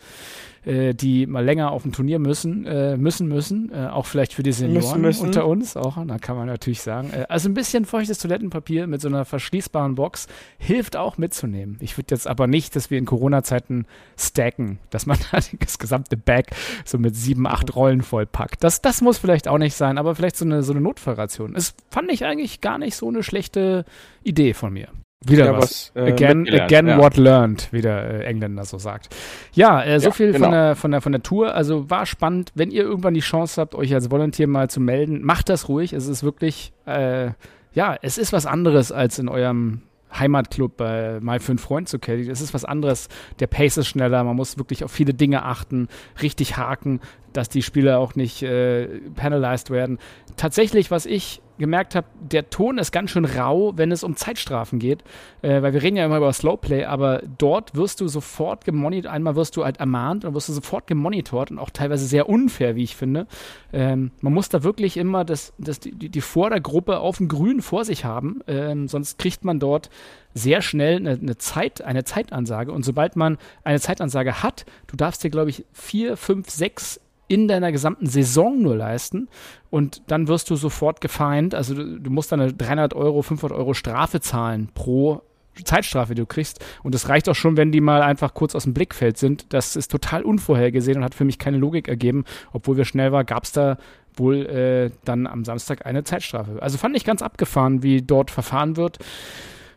äh, 0.66 0.94
die 0.94 1.26
mal 1.26 1.44
länger 1.44 1.70
auf 1.70 1.82
dem 1.82 1.92
Turnier 1.92 2.18
müssen, 2.18 2.66
äh, 2.66 2.96
müssen, 2.96 3.28
müssen, 3.28 3.70
äh, 3.72 3.86
auch 3.86 4.06
vielleicht 4.06 4.32
für 4.32 4.42
die 4.42 4.52
Senioren 4.52 5.00
müssen, 5.00 5.00
müssen. 5.00 5.26
unter 5.26 5.46
uns, 5.46 5.76
auch, 5.76 5.96
da 6.06 6.18
kann 6.18 6.36
man 6.36 6.46
natürlich 6.46 6.82
sagen. 6.82 7.10
Äh, 7.12 7.26
also 7.28 7.48
ein 7.48 7.54
bisschen 7.54 7.84
feuchtes 7.84 8.18
Toilettenpapier 8.18 8.86
mit 8.86 9.00
so 9.00 9.08
einer 9.08 9.24
verschließbaren 9.24 9.94
Box 9.94 10.26
hilft 10.58 10.96
auch 10.96 11.18
mitzunehmen. 11.18 11.76
Ich 11.80 11.96
würde 11.96 12.14
jetzt 12.14 12.26
aber 12.26 12.46
nicht, 12.46 12.74
dass 12.76 12.90
wir 12.90 12.98
in 12.98 13.04
Corona-Zeiten 13.04 13.86
stacken, 14.18 14.78
dass 14.90 15.06
man 15.06 15.18
da 15.30 15.38
das 15.60 15.78
gesamte 15.78 16.16
Bag 16.16 16.46
so 16.84 16.98
mit 16.98 17.14
sieben, 17.14 17.46
acht 17.46 17.74
Rollen 17.74 18.02
vollpackt. 18.02 18.64
Das, 18.64 18.82
das 18.82 19.00
muss 19.00 19.18
vielleicht 19.18 19.48
auch 19.48 19.58
nicht 19.58 19.74
sein, 19.74 19.98
aber 19.98 20.14
vielleicht 20.14 20.36
so 20.36 20.44
eine, 20.44 20.62
so 20.62 20.72
eine 20.72 20.80
Notfallration. 20.80 21.54
Das 21.54 21.74
fand 21.90 22.10
ich 22.10 22.24
eigentlich 22.24 22.60
gar 22.60 22.78
nicht 22.78 22.96
so 22.96 23.08
eine 23.08 23.22
schlechte 23.22 23.84
Idee 24.22 24.52
von 24.52 24.72
mir. 24.72 24.88
Wieder 25.24 25.46
ja, 25.46 25.56
was. 25.56 25.92
was 25.94 26.06
äh, 26.06 26.12
again 26.12 26.46
again 26.48 26.86
ja. 26.86 26.98
what 26.98 27.16
learned, 27.16 27.68
wie 27.72 27.80
der 27.80 28.20
äh, 28.20 28.24
Engländer 28.24 28.64
so 28.64 28.78
sagt. 28.78 29.14
Ja, 29.52 29.82
äh, 29.82 29.98
so 29.98 30.08
ja, 30.08 30.12
viel 30.12 30.32
genau. 30.32 30.44
von, 30.44 30.52
der, 30.52 30.76
von, 30.76 30.90
der, 30.90 31.00
von 31.00 31.12
der 31.12 31.22
Tour. 31.22 31.54
Also 31.54 31.88
war 31.88 32.04
spannend. 32.04 32.52
Wenn 32.54 32.70
ihr 32.70 32.82
irgendwann 32.82 33.14
die 33.14 33.20
Chance 33.20 33.60
habt, 33.60 33.74
euch 33.74 33.94
als 33.94 34.10
Volunteer 34.10 34.46
mal 34.46 34.68
zu 34.68 34.80
melden, 34.80 35.22
macht 35.24 35.48
das 35.48 35.68
ruhig. 35.68 35.94
Es 35.94 36.06
ist 36.06 36.22
wirklich, 36.22 36.72
äh, 36.84 37.30
ja, 37.72 37.96
es 38.02 38.18
ist 38.18 38.32
was 38.32 38.44
anderes 38.44 38.92
als 38.92 39.18
in 39.18 39.28
eurem 39.28 39.82
Heimatclub 40.18 40.76
bei 40.76 41.18
mal 41.20 41.40
für 41.40 41.52
einen 41.52 41.58
Freund 41.58 41.88
zu 41.88 41.98
caddy. 41.98 42.28
Es 42.28 42.40
ist 42.40 42.54
was 42.54 42.64
anderes. 42.64 43.08
Der 43.40 43.46
Pace 43.46 43.78
ist 43.78 43.88
schneller. 43.88 44.22
Man 44.22 44.36
muss 44.36 44.58
wirklich 44.58 44.84
auf 44.84 44.92
viele 44.92 45.14
Dinge 45.14 45.44
achten, 45.44 45.88
richtig 46.22 46.56
haken, 46.56 47.00
dass 47.36 47.48
die 47.48 47.62
Spieler 47.62 47.98
auch 47.98 48.14
nicht 48.14 48.42
äh, 48.42 48.86
penalized 49.14 49.70
werden. 49.70 49.98
Tatsächlich, 50.36 50.90
was 50.90 51.06
ich 51.06 51.40
gemerkt 51.58 51.94
habe, 51.94 52.06
der 52.20 52.50
Ton 52.50 52.78
ist 52.78 52.92
ganz 52.92 53.10
schön 53.10 53.24
rau, 53.24 53.72
wenn 53.76 53.92
es 53.92 54.04
um 54.04 54.16
Zeitstrafen 54.16 54.78
geht, 54.78 55.02
äh, 55.42 55.62
weil 55.62 55.72
wir 55.72 55.82
reden 55.82 55.96
ja 55.96 56.04
immer 56.04 56.18
über 56.18 56.32
Slowplay, 56.32 56.84
aber 56.84 57.22
dort 57.38 57.74
wirst 57.74 58.00
du 58.00 58.08
sofort 58.08 58.64
gemonitort, 58.64 59.12
einmal 59.12 59.36
wirst 59.36 59.56
du 59.56 59.64
halt 59.64 59.78
ermahnt 59.78 60.24
und 60.24 60.34
wirst 60.34 60.48
du 60.48 60.52
sofort 60.52 60.86
gemonitort 60.86 61.50
und 61.50 61.58
auch 61.58 61.70
teilweise 61.70 62.06
sehr 62.06 62.28
unfair, 62.28 62.76
wie 62.76 62.84
ich 62.84 62.96
finde. 62.96 63.26
Ähm, 63.72 64.10
man 64.20 64.34
muss 64.34 64.48
da 64.48 64.62
wirklich 64.62 64.96
immer 64.96 65.24
das, 65.24 65.54
das, 65.58 65.80
die, 65.80 65.92
die 65.92 66.20
Vordergruppe 66.20 66.98
auf 66.98 67.18
dem 67.18 67.28
Grün 67.28 67.62
vor 67.62 67.84
sich 67.84 68.04
haben, 68.04 68.40
ähm, 68.46 68.88
sonst 68.88 69.18
kriegt 69.18 69.44
man 69.44 69.58
dort 69.58 69.90
sehr 70.34 70.60
schnell 70.60 70.96
eine, 70.96 71.12
eine, 71.12 71.38
Zeit, 71.38 71.80
eine 71.80 72.04
Zeitansage 72.04 72.70
und 72.70 72.84
sobald 72.84 73.16
man 73.16 73.38
eine 73.64 73.80
Zeitansage 73.80 74.42
hat, 74.42 74.66
du 74.86 74.96
darfst 74.96 75.24
dir, 75.24 75.30
glaube 75.30 75.48
ich, 75.48 75.64
vier, 75.72 76.18
fünf, 76.18 76.50
sechs 76.50 77.00
in 77.28 77.48
deiner 77.48 77.72
gesamten 77.72 78.06
Saison 78.06 78.60
nur 78.62 78.76
leisten 78.76 79.28
und 79.70 80.02
dann 80.06 80.28
wirst 80.28 80.48
du 80.50 80.56
sofort 80.56 81.00
gefeind. 81.00 81.54
Also 81.54 81.74
du, 81.74 82.00
du 82.00 82.10
musst 82.10 82.32
dann 82.32 82.40
eine 82.40 82.52
300 82.52 82.94
Euro, 82.94 83.22
500 83.22 83.56
Euro 83.56 83.74
Strafe 83.74 84.20
zahlen 84.20 84.68
pro 84.74 85.22
Zeitstrafe, 85.64 86.14
die 86.14 86.20
du 86.20 86.26
kriegst. 86.26 86.64
Und 86.82 86.94
das 86.94 87.08
reicht 87.08 87.28
auch 87.28 87.34
schon, 87.34 87.56
wenn 87.56 87.72
die 87.72 87.80
mal 87.80 88.02
einfach 88.02 88.34
kurz 88.34 88.54
aus 88.54 88.64
dem 88.64 88.74
Blickfeld 88.74 89.16
sind. 89.16 89.52
Das 89.52 89.76
ist 89.76 89.90
total 89.90 90.22
unvorhergesehen 90.22 90.98
und 90.98 91.04
hat 91.04 91.14
für 91.14 91.24
mich 91.24 91.38
keine 91.38 91.56
Logik 91.56 91.88
ergeben. 91.88 92.24
Obwohl 92.52 92.76
wir 92.76 92.84
schnell 92.84 93.12
war, 93.12 93.24
gab 93.24 93.44
es 93.44 93.52
da 93.52 93.78
wohl 94.14 94.46
äh, 94.46 94.90
dann 95.04 95.26
am 95.26 95.44
Samstag 95.44 95.86
eine 95.86 96.04
Zeitstrafe. 96.04 96.62
Also 96.62 96.78
fand 96.78 96.96
ich 96.96 97.04
ganz 97.04 97.22
abgefahren, 97.22 97.82
wie 97.82 98.02
dort 98.02 98.30
verfahren 98.30 98.76
wird. 98.76 98.98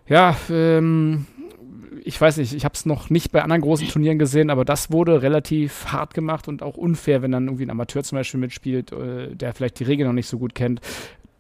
Ja, 0.07 0.35
ähm, 0.49 1.27
ich 2.03 2.19
weiß 2.19 2.37
nicht, 2.37 2.53
ich 2.53 2.65
habe 2.65 2.73
es 2.75 2.85
noch 2.85 3.09
nicht 3.09 3.31
bei 3.31 3.41
anderen 3.41 3.61
großen 3.61 3.87
Turnieren 3.87 4.19
gesehen, 4.19 4.49
aber 4.49 4.65
das 4.65 4.91
wurde 4.91 5.21
relativ 5.21 5.87
hart 5.87 6.13
gemacht 6.13 6.47
und 6.47 6.63
auch 6.63 6.77
unfair, 6.77 7.21
wenn 7.21 7.31
dann 7.31 7.45
irgendwie 7.45 7.65
ein 7.65 7.69
Amateur 7.69 8.03
zum 8.03 8.17
Beispiel 8.17 8.39
mitspielt, 8.39 8.91
äh, 8.91 9.35
der 9.35 9.53
vielleicht 9.53 9.79
die 9.79 9.83
Regeln 9.83 10.07
noch 10.07 10.13
nicht 10.13 10.27
so 10.27 10.37
gut 10.37 10.55
kennt. 10.55 10.81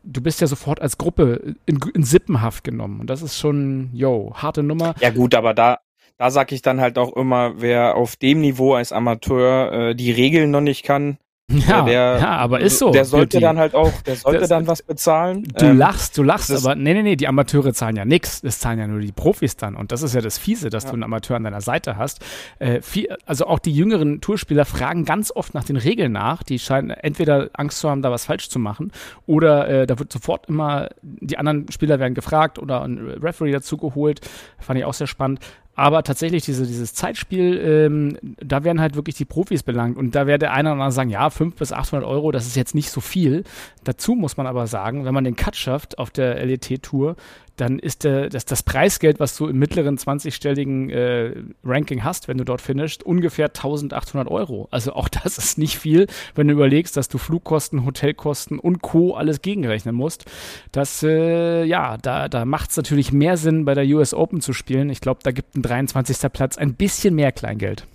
Du 0.03 0.21
bist 0.21 0.41
ja 0.41 0.47
sofort 0.47 0.81
als 0.81 0.97
Gruppe 0.97 1.55
in, 1.65 1.79
in 1.93 2.03
Sippenhaft 2.03 2.63
genommen 2.63 2.99
und 3.01 3.09
das 3.09 3.21
ist 3.21 3.37
schon, 3.37 3.89
yo, 3.93 4.33
harte 4.35 4.63
Nummer. 4.63 4.95
Ja 5.01 5.09
gut, 5.09 5.35
aber 5.35 5.53
da, 5.53 5.79
da 6.17 6.31
sag 6.31 6.51
ich 6.51 6.61
dann 6.61 6.81
halt 6.81 6.97
auch 6.97 7.15
immer, 7.15 7.61
wer 7.61 7.95
auf 7.95 8.15
dem 8.15 8.41
Niveau 8.41 8.73
als 8.73 8.91
Amateur 8.91 9.71
äh, 9.71 9.95
die 9.95 10.11
Regeln 10.11 10.51
noch 10.51 10.61
nicht 10.61 10.83
kann, 10.83 11.17
ja, 11.49 11.81
der, 11.81 12.17
ja, 12.19 12.37
aber 12.37 12.59
ist 12.59 12.77
so. 12.77 12.91
Der 12.91 13.05
sollte 13.05 13.37
Beauty. 13.37 13.43
dann 13.43 13.57
halt 13.57 13.75
auch, 13.75 13.91
der 14.01 14.15
sollte 14.15 14.39
das, 14.41 14.49
dann 14.49 14.67
was 14.67 14.81
bezahlen. 14.83 15.43
Du 15.57 15.65
ähm, 15.65 15.77
lachst, 15.77 16.17
du 16.17 16.23
lachst, 16.23 16.51
aber 16.51 16.75
nee, 16.75 16.93
nee, 16.93 17.01
nee, 17.01 17.15
die 17.15 17.27
Amateure 17.27 17.73
zahlen 17.73 17.95
ja 17.95 18.05
nichts. 18.05 18.43
Es 18.43 18.59
zahlen 18.59 18.79
ja 18.79 18.87
nur 18.87 18.99
die 18.99 19.11
Profis 19.11 19.57
dann. 19.57 19.75
Und 19.75 19.91
das 19.91 20.03
ist 20.03 20.13
ja 20.13 20.21
das 20.21 20.37
Fiese, 20.37 20.69
dass 20.69 20.83
ja. 20.83 20.89
du 20.89 20.95
einen 20.95 21.03
Amateur 21.03 21.35
an 21.35 21.43
deiner 21.43 21.61
Seite 21.61 21.97
hast. 21.97 22.23
Äh, 22.59 22.81
viel, 22.81 23.15
also 23.25 23.47
auch 23.47 23.59
die 23.59 23.73
jüngeren 23.73 24.21
Tourspieler 24.21 24.65
fragen 24.65 25.05
ganz 25.05 25.31
oft 25.31 25.53
nach 25.53 25.63
den 25.63 25.77
Regeln 25.77 26.11
nach. 26.11 26.43
Die 26.43 26.59
scheinen 26.59 26.91
entweder 26.91 27.49
Angst 27.53 27.79
zu 27.79 27.89
haben, 27.89 28.01
da 28.01 28.11
was 28.11 28.25
falsch 28.25 28.49
zu 28.49 28.59
machen, 28.59 28.91
oder 29.25 29.67
äh, 29.67 29.87
da 29.87 29.99
wird 29.99 30.11
sofort 30.11 30.47
immer, 30.47 30.89
die 31.01 31.37
anderen 31.37 31.71
Spieler 31.71 31.99
werden 31.99 32.13
gefragt 32.13 32.59
oder 32.59 32.83
ein 32.83 32.97
Referee 33.21 33.51
dazu 33.51 33.77
geholt. 33.77 34.21
Fand 34.59 34.79
ich 34.79 34.85
auch 34.85 34.93
sehr 34.93 35.07
spannend. 35.07 35.39
Aber 35.79 36.03
tatsächlich 36.03 36.43
diese, 36.43 36.67
dieses 36.67 36.93
Zeitspiel, 36.93 37.57
ähm, 37.57 38.17
da 38.21 38.65
werden 38.65 38.81
halt 38.81 38.95
wirklich 38.95 39.15
die 39.15 39.23
Profis 39.23 39.63
belangt. 39.63 39.95
Und 39.95 40.13
da 40.13 40.27
werde 40.27 40.51
einer 40.51 40.71
oder 40.71 40.81
andere 40.81 40.91
sagen, 40.91 41.09
ja, 41.09 41.29
500 41.29 41.57
bis 41.57 41.71
800 41.71 42.05
Euro, 42.05 42.33
das 42.33 42.47
ist 42.47 42.57
jetzt 42.57 42.75
nicht 42.75 42.91
so 42.91 42.99
viel. 42.99 43.45
Dazu 43.85 44.13
muss 44.13 44.35
man 44.35 44.45
aber 44.45 44.67
sagen, 44.67 45.05
wenn 45.05 45.13
man 45.13 45.23
den 45.23 45.37
Cut 45.37 45.55
schafft 45.55 45.97
auf 45.97 46.09
der 46.09 46.45
LET-Tour, 46.45 47.15
dann 47.59 47.79
ist 47.79 48.03
der, 48.03 48.29
das, 48.29 48.45
das 48.45 48.63
Preisgeld, 48.63 49.19
was 49.19 49.35
du 49.35 49.47
im 49.47 49.57
mittleren 49.57 49.97
20-stelligen 49.97 50.89
äh, 50.89 51.43
Ranking 51.63 52.03
hast, 52.03 52.27
wenn 52.27 52.37
du 52.37 52.45
dort 52.45 52.61
finishst, 52.61 53.03
ungefähr 53.03 53.47
1800 53.47 54.29
Euro. 54.29 54.67
Also 54.71 54.93
auch 54.93 55.09
das 55.09 55.37
ist 55.37 55.57
nicht 55.57 55.77
viel, 55.77 56.07
wenn 56.35 56.47
du 56.47 56.53
überlegst, 56.53 56.95
dass 56.95 57.09
du 57.09 57.17
Flugkosten, 57.17 57.85
Hotelkosten 57.85 58.59
und 58.59 58.81
Co. 58.81 59.13
alles 59.13 59.41
gegenrechnen 59.41 59.95
musst. 59.95 60.25
Das, 60.71 61.03
äh, 61.03 61.63
ja, 61.63 61.97
da, 61.97 62.29
da 62.29 62.45
macht 62.45 62.71
es 62.71 62.77
natürlich 62.77 63.11
mehr 63.11 63.37
Sinn, 63.37 63.65
bei 63.65 63.73
der 63.73 63.85
US 63.85 64.13
Open 64.13 64.41
zu 64.41 64.53
spielen. 64.53 64.89
Ich 64.89 65.01
glaube, 65.01 65.19
da 65.23 65.31
gibt 65.31 65.55
ein 65.55 65.61
23. 65.61 66.31
Platz 66.31 66.57
ein 66.57 66.75
bisschen 66.75 67.15
mehr 67.15 67.31
Kleingeld. 67.31 67.87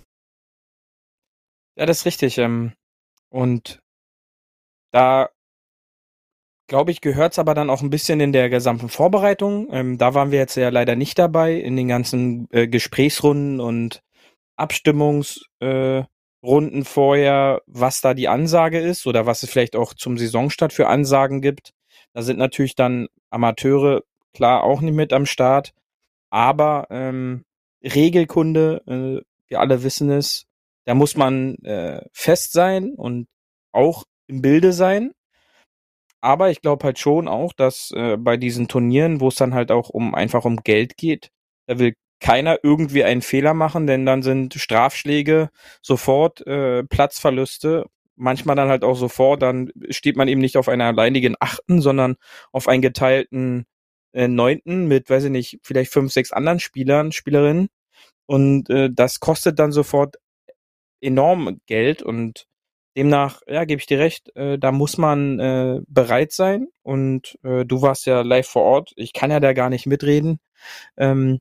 Ja, 1.77 1.85
das 1.85 1.99
ist 1.99 2.05
richtig. 2.05 2.37
Ähm, 2.37 2.73
und 3.29 3.79
da 4.91 5.29
glaube 6.67 6.91
ich, 6.91 7.01
gehört 7.01 7.33
es 7.33 7.39
aber 7.39 7.53
dann 7.53 7.69
auch 7.69 7.81
ein 7.81 7.89
bisschen 7.89 8.19
in 8.19 8.31
der 8.31 8.49
gesamten 8.49 8.89
Vorbereitung. 8.89 9.67
Ähm, 9.71 9.97
da 9.97 10.13
waren 10.13 10.31
wir 10.31 10.39
jetzt 10.39 10.55
ja 10.55 10.69
leider 10.69 10.95
nicht 10.95 11.19
dabei 11.19 11.53
in 11.53 11.75
den 11.75 11.87
ganzen 11.87 12.47
äh, 12.51 12.67
Gesprächsrunden 12.67 13.59
und 13.59 14.01
Abstimmungsrunden 14.57 16.07
äh, 16.81 16.83
vorher, 16.83 17.61
was 17.67 18.01
da 18.01 18.13
die 18.13 18.27
Ansage 18.27 18.79
ist 18.79 19.05
oder 19.05 19.25
was 19.25 19.43
es 19.43 19.49
vielleicht 19.49 19.75
auch 19.75 19.93
zum 19.93 20.17
Saisonstart 20.17 20.73
für 20.73 20.87
Ansagen 20.87 21.41
gibt. 21.41 21.71
Da 22.13 22.21
sind 22.21 22.39
natürlich 22.39 22.75
dann 22.75 23.07
Amateure 23.29 24.03
klar 24.33 24.63
auch 24.63 24.81
nicht 24.81 24.95
mit 24.95 25.13
am 25.13 25.25
Start, 25.25 25.73
aber 26.29 26.87
ähm, 26.89 27.43
Regelkunde, 27.83 28.81
äh, 28.87 29.21
wir 29.47 29.59
alle 29.59 29.83
wissen 29.83 30.09
es, 30.09 30.45
da 30.85 30.93
muss 30.93 31.15
man 31.17 31.55
äh, 31.63 32.01
fest 32.13 32.53
sein 32.53 32.93
und 32.95 33.27
auch 33.71 34.05
im 34.27 34.41
Bilde 34.41 34.71
sein. 34.71 35.11
Aber 36.25 36.49
ich 36.49 36.61
glaube 36.61 36.83
halt 36.83 36.97
schon 36.97 37.27
auch, 37.27 37.53
dass 37.53 37.91
äh, 37.91 38.17
bei 38.17 38.35
diesen 38.35 38.67
Turnieren, 38.67 39.21
wo 39.21 39.27
es 39.27 39.35
dann 39.35 39.53
halt 39.53 39.71
auch 39.71 39.89
um 39.89 40.15
einfach 40.15 40.43
um 40.43 40.57
Geld 40.57 40.97
geht, 40.97 41.29
da 41.67 41.77
will 41.77 41.93
keiner 42.19 42.57
irgendwie 42.63 43.03
einen 43.03 43.21
Fehler 43.21 43.53
machen, 43.53 43.85
denn 43.85 44.07
dann 44.07 44.23
sind 44.23 44.55
Strafschläge 44.55 45.51
sofort 45.83 46.41
äh, 46.47 46.83
Platzverluste, 46.83 47.85
manchmal 48.15 48.55
dann 48.55 48.69
halt 48.69 48.83
auch 48.83 48.95
sofort, 48.95 49.43
dann 49.43 49.69
steht 49.91 50.15
man 50.17 50.27
eben 50.27 50.41
nicht 50.41 50.57
auf 50.57 50.67
einer 50.67 50.85
alleinigen 50.85 51.35
Achten, 51.39 51.79
sondern 51.79 52.15
auf 52.51 52.67
einen 52.67 52.81
geteilten 52.81 53.65
äh, 54.13 54.27
Neunten 54.27 54.87
mit, 54.87 55.07
weiß 55.11 55.25
ich 55.25 55.31
nicht, 55.31 55.59
vielleicht 55.61 55.93
fünf, 55.93 56.11
sechs 56.11 56.31
anderen 56.31 56.59
Spielern, 56.59 57.11
Spielerinnen. 57.11 57.67
Und 58.25 58.71
äh, 58.71 58.89
das 58.91 59.19
kostet 59.19 59.59
dann 59.59 59.71
sofort 59.71 60.15
enorm 61.01 61.59
Geld 61.67 62.01
und 62.01 62.47
Demnach, 62.95 63.41
ja, 63.47 63.65
gebe 63.65 63.79
ich 63.79 63.87
dir 63.87 63.99
recht, 63.99 64.35
äh, 64.35 64.57
da 64.57 64.71
muss 64.71 64.97
man 64.97 65.39
äh, 65.39 65.81
bereit 65.87 66.31
sein. 66.31 66.67
Und 66.81 67.37
äh, 67.43 67.65
du 67.65 67.81
warst 67.81 68.05
ja 68.05 68.21
live 68.21 68.47
vor 68.47 68.63
Ort. 68.63 68.93
Ich 68.95 69.13
kann 69.13 69.31
ja 69.31 69.39
da 69.39 69.53
gar 69.53 69.69
nicht 69.69 69.85
mitreden. 69.85 70.39
Ähm, 70.97 71.39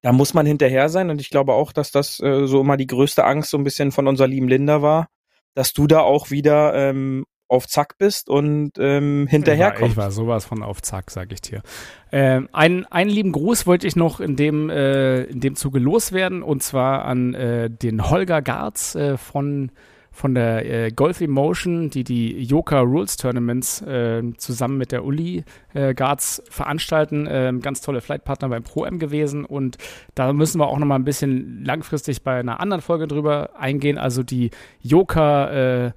da 0.00 0.12
muss 0.12 0.34
man 0.34 0.46
hinterher 0.46 0.88
sein. 0.88 1.10
Und 1.10 1.20
ich 1.20 1.30
glaube 1.30 1.52
auch, 1.52 1.72
dass 1.72 1.90
das 1.90 2.20
äh, 2.20 2.46
so 2.46 2.60
immer 2.60 2.76
die 2.76 2.86
größte 2.86 3.24
Angst 3.24 3.50
so 3.50 3.58
ein 3.58 3.64
bisschen 3.64 3.92
von 3.92 4.08
unserer 4.08 4.28
lieben 4.28 4.48
Linda 4.48 4.82
war, 4.82 5.08
dass 5.54 5.74
du 5.74 5.86
da 5.86 6.00
auch 6.00 6.30
wieder 6.30 6.74
ähm, 6.74 7.24
auf 7.48 7.68
Zack 7.68 7.98
bist 7.98 8.30
und 8.30 8.72
ähm, 8.78 9.26
hinterherkommst. 9.28 9.92
Ich 9.92 9.96
war, 9.98 10.06
ich 10.06 10.08
war 10.08 10.10
sowas 10.10 10.46
von 10.46 10.62
auf 10.62 10.80
Zack, 10.80 11.10
sag 11.10 11.32
ich 11.32 11.42
dir. 11.42 11.62
Ähm, 12.10 12.48
einen, 12.52 12.86
einen 12.86 13.10
lieben 13.10 13.32
Gruß 13.32 13.66
wollte 13.66 13.86
ich 13.86 13.94
noch 13.94 14.20
in 14.20 14.36
dem, 14.36 14.70
äh, 14.70 15.24
in 15.24 15.40
dem 15.40 15.54
Zuge 15.54 15.78
loswerden 15.78 16.42
und 16.42 16.62
zwar 16.62 17.04
an 17.04 17.34
äh, 17.34 17.68
den 17.68 18.08
Holger 18.08 18.40
Garz 18.40 18.94
äh, 18.94 19.18
von 19.18 19.70
von 20.12 20.34
der 20.34 20.70
äh, 20.70 20.90
Golf 20.90 21.20
Emotion, 21.20 21.90
die 21.90 22.04
die 22.04 22.42
Yoka 22.44 22.80
Rules 22.80 23.16
Tournaments 23.16 23.80
äh, 23.82 24.22
zusammen 24.36 24.78
mit 24.78 24.92
der 24.92 25.04
Uli 25.04 25.44
äh, 25.72 25.94
Guards 25.94 26.42
veranstalten. 26.48 27.26
Äh, 27.26 27.52
ganz 27.60 27.80
tolle 27.80 28.02
Flightpartner 28.02 28.50
beim 28.50 28.62
Pro-M 28.62 28.98
gewesen 28.98 29.44
und 29.44 29.78
da 30.14 30.32
müssen 30.32 30.60
wir 30.60 30.68
auch 30.68 30.78
noch 30.78 30.86
mal 30.86 30.96
ein 30.96 31.04
bisschen 31.04 31.64
langfristig 31.64 32.22
bei 32.22 32.38
einer 32.38 32.60
anderen 32.60 32.82
Folge 32.82 33.08
drüber 33.08 33.50
eingehen. 33.58 33.98
Also 33.98 34.22
die 34.22 34.50
Yoka 34.82 35.86
äh, 35.86 35.92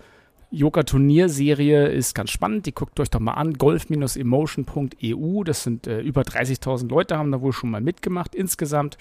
Yoga-Turnierserie 0.51 1.88
ist 1.88 2.15
ganz 2.15 2.31
spannend. 2.31 2.65
Die 2.65 2.74
guckt 2.74 2.98
euch 3.00 3.10
doch 3.10 3.19
mal 3.19 3.34
an. 3.34 3.53
golf-emotion.eu. 3.55 5.43
Das 5.43 5.63
sind 5.63 5.88
äh, 5.88 6.00
über 6.00 6.22
30.000 6.22 6.88
Leute, 6.89 7.17
haben 7.17 7.31
da 7.31 7.41
wohl 7.41 7.51
schon 7.53 7.72
mal 7.72 7.81
mitgemacht 7.81 8.34
insgesamt. 8.34 8.98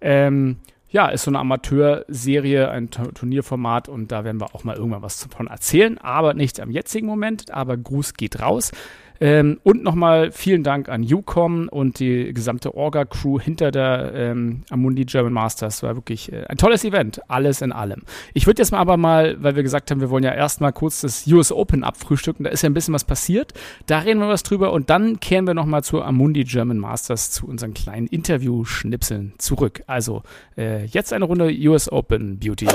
Ähm, 0.00 0.58
ja, 0.90 1.08
ist 1.08 1.24
so 1.24 1.30
eine 1.30 1.38
Amateurserie, 1.38 2.70
ein 2.70 2.90
Turnierformat 2.90 3.88
und 3.88 4.10
da 4.10 4.24
werden 4.24 4.40
wir 4.40 4.54
auch 4.54 4.64
mal 4.64 4.76
irgendwann 4.76 5.02
was 5.02 5.20
davon 5.20 5.46
erzählen, 5.46 5.98
aber 5.98 6.34
nicht 6.34 6.60
am 6.60 6.70
jetzigen 6.70 7.06
Moment. 7.06 7.50
Aber 7.50 7.76
Gruß 7.76 8.14
geht 8.14 8.40
raus. 8.40 8.72
Ähm, 9.20 9.60
und 9.64 9.82
nochmal 9.82 10.30
vielen 10.32 10.62
Dank 10.62 10.88
an 10.88 11.02
UCOM 11.02 11.68
und 11.68 11.98
die 11.98 12.32
gesamte 12.32 12.74
Orga-Crew 12.74 13.40
hinter 13.40 13.70
der 13.70 14.12
ähm, 14.14 14.62
Amundi 14.70 15.04
German 15.04 15.32
Masters. 15.32 15.82
War 15.82 15.96
wirklich 15.96 16.32
äh, 16.32 16.44
ein 16.48 16.56
tolles 16.56 16.84
Event, 16.84 17.20
alles 17.28 17.60
in 17.60 17.72
allem. 17.72 18.02
Ich 18.34 18.46
würde 18.46 18.62
jetzt 18.62 18.70
mal 18.70 18.78
aber 18.78 18.96
mal, 18.96 19.42
weil 19.42 19.56
wir 19.56 19.62
gesagt 19.62 19.90
haben, 19.90 20.00
wir 20.00 20.10
wollen 20.10 20.24
ja 20.24 20.32
erstmal 20.32 20.72
kurz 20.72 21.00
das 21.00 21.26
US 21.26 21.50
Open 21.50 21.82
abfrühstücken, 21.82 22.44
da 22.44 22.50
ist 22.50 22.62
ja 22.62 22.68
ein 22.68 22.74
bisschen 22.74 22.94
was 22.94 23.04
passiert. 23.04 23.54
Da 23.86 24.00
reden 24.00 24.20
wir 24.20 24.28
was 24.28 24.42
drüber 24.42 24.72
und 24.72 24.90
dann 24.90 25.20
kehren 25.20 25.46
wir 25.46 25.54
nochmal 25.54 25.82
zur 25.82 26.06
Amundi 26.06 26.44
German 26.44 26.78
Masters, 26.78 27.30
zu 27.30 27.46
unseren 27.46 27.74
kleinen 27.74 28.06
Interview-Schnipseln 28.06 29.34
zurück. 29.38 29.82
Also 29.86 30.22
äh, 30.56 30.84
jetzt 30.86 31.12
eine 31.12 31.24
Runde 31.24 31.52
US 31.68 31.90
Open 31.90 32.38
Beauty. 32.38 32.66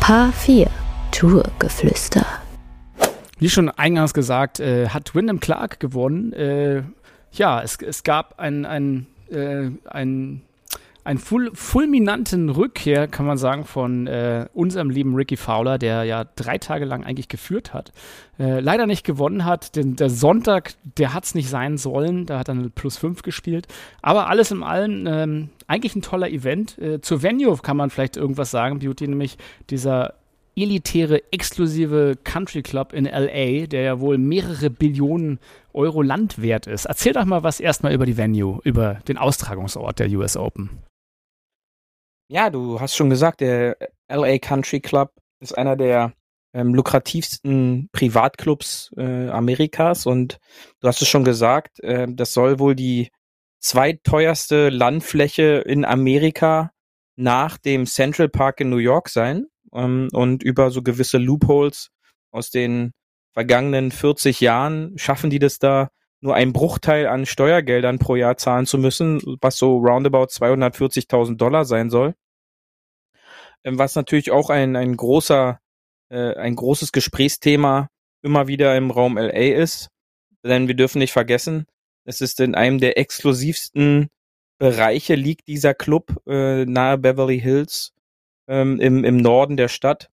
Paar 0.00 0.32
4 0.32 0.70
Tourgeflüster. 1.12 2.24
Wie 3.38 3.48
schon 3.48 3.68
eingangs 3.68 4.14
gesagt, 4.14 4.60
äh, 4.60 4.88
hat 4.88 5.14
Wyndham 5.14 5.40
Clark 5.40 5.80
gewonnen. 5.80 6.32
Äh, 6.32 6.82
ja, 7.32 7.62
es, 7.62 7.76
es 7.80 8.02
gab 8.02 8.38
einen 8.38 8.66
ein, 8.66 9.06
äh, 9.30 9.70
ein, 9.88 10.42
ein 11.04 11.18
ful 11.18 11.50
fulminanten 11.54 12.50
Rückkehr, 12.50 13.06
kann 13.06 13.26
man 13.26 13.38
sagen, 13.38 13.64
von 13.64 14.06
äh, 14.08 14.46
unserem 14.54 14.90
lieben 14.90 15.14
Ricky 15.14 15.36
Fowler, 15.36 15.78
der 15.78 16.04
ja 16.04 16.24
drei 16.36 16.58
Tage 16.58 16.84
lang 16.84 17.04
eigentlich 17.04 17.28
geführt 17.28 17.72
hat. 17.72 17.92
Äh, 18.38 18.60
leider 18.60 18.86
nicht 18.86 19.04
gewonnen 19.04 19.44
hat. 19.44 19.76
Denn 19.76 19.94
der 19.94 20.10
Sonntag, 20.10 20.74
der 20.82 21.14
hat 21.14 21.24
es 21.24 21.34
nicht 21.34 21.48
sein 21.48 21.78
sollen. 21.78 22.26
Da 22.26 22.40
hat 22.40 22.48
er 22.48 22.54
eine 22.54 22.70
Plus 22.70 22.96
5 22.96 23.22
gespielt. 23.22 23.68
Aber 24.02 24.28
alles 24.28 24.50
in 24.50 24.64
allem 24.64 25.06
ähm, 25.06 25.50
eigentlich 25.68 25.94
ein 25.94 26.02
toller 26.02 26.28
Event. 26.28 26.76
Äh, 26.78 27.00
zur 27.00 27.22
Venue 27.22 27.56
kann 27.58 27.76
man 27.76 27.90
vielleicht 27.90 28.16
irgendwas 28.16 28.50
sagen, 28.50 28.80
Beauty, 28.80 29.06
nämlich 29.06 29.38
dieser 29.70 30.14
elitäre, 30.62 31.22
exklusive 31.30 32.16
Country 32.24 32.62
Club 32.62 32.92
in 32.92 33.04
LA, 33.04 33.66
der 33.66 33.82
ja 33.82 34.00
wohl 34.00 34.18
mehrere 34.18 34.70
Billionen 34.70 35.38
Euro 35.72 36.02
Land 36.02 36.40
wert 36.40 36.66
ist. 36.66 36.86
Erzähl 36.86 37.12
doch 37.12 37.24
mal 37.24 37.42
was 37.42 37.60
erstmal 37.60 37.94
über 37.94 38.06
die 38.06 38.16
Venue, 38.16 38.60
über 38.64 38.94
den 39.06 39.18
Austragungsort 39.18 39.98
der 39.98 40.08
US 40.10 40.36
Open. 40.36 40.82
Ja, 42.30 42.50
du 42.50 42.80
hast 42.80 42.94
schon 42.94 43.10
gesagt, 43.10 43.40
der 43.40 43.76
LA 44.10 44.38
Country 44.38 44.80
Club 44.80 45.12
ist 45.40 45.56
einer 45.56 45.76
der 45.76 46.12
ähm, 46.52 46.74
lukrativsten 46.74 47.88
Privatclubs 47.92 48.90
äh, 48.96 49.28
Amerikas 49.28 50.06
und 50.06 50.38
du 50.80 50.88
hast 50.88 51.00
es 51.00 51.08
schon 51.08 51.24
gesagt, 51.24 51.80
äh, 51.80 52.06
das 52.10 52.32
soll 52.32 52.58
wohl 52.58 52.74
die 52.74 53.10
zweitteuerste 53.60 54.68
Landfläche 54.68 55.62
in 55.66 55.84
Amerika 55.84 56.72
nach 57.16 57.58
dem 57.58 57.86
Central 57.86 58.28
Park 58.28 58.60
in 58.60 58.70
New 58.70 58.76
York 58.76 59.08
sein 59.08 59.46
ähm, 59.74 60.08
und 60.12 60.42
über 60.42 60.70
so 60.70 60.82
gewisse 60.82 61.18
Loopholes 61.18 61.90
aus 62.30 62.50
den 62.50 62.92
vergangenen 63.32 63.90
40 63.90 64.40
Jahren 64.40 64.98
schaffen 64.98 65.30
die 65.30 65.38
das 65.38 65.58
da, 65.58 65.90
nur 66.20 66.34
einen 66.34 66.52
Bruchteil 66.52 67.06
an 67.06 67.26
Steuergeldern 67.26 67.98
pro 67.98 68.16
Jahr 68.16 68.36
zahlen 68.36 68.66
zu 68.66 68.78
müssen, 68.78 69.20
was 69.40 69.56
so 69.56 69.78
roundabout 69.78 70.26
240.000 70.26 71.36
Dollar 71.36 71.64
sein 71.64 71.90
soll. 71.90 72.14
Ähm, 73.64 73.78
was 73.78 73.94
natürlich 73.94 74.30
auch 74.30 74.50
ein, 74.50 74.76
ein 74.76 74.96
großer, 74.96 75.60
äh, 76.10 76.34
ein 76.34 76.56
großes 76.56 76.92
Gesprächsthema 76.92 77.88
immer 78.22 78.48
wieder 78.48 78.76
im 78.76 78.90
Raum 78.90 79.16
LA 79.16 79.54
ist. 79.54 79.90
Denn 80.44 80.68
wir 80.68 80.74
dürfen 80.74 80.98
nicht 80.98 81.12
vergessen, 81.12 81.66
es 82.04 82.20
ist 82.20 82.40
in 82.40 82.54
einem 82.54 82.78
der 82.80 82.98
exklusivsten 82.98 84.08
Bereiche 84.58 85.14
liegt 85.14 85.46
dieser 85.46 85.74
Club 85.74 86.16
äh, 86.26 86.64
nahe 86.64 86.98
Beverly 86.98 87.40
Hills 87.40 87.92
ähm, 88.48 88.80
im, 88.80 89.04
im 89.04 89.16
Norden 89.18 89.56
der 89.56 89.68
Stadt. 89.68 90.10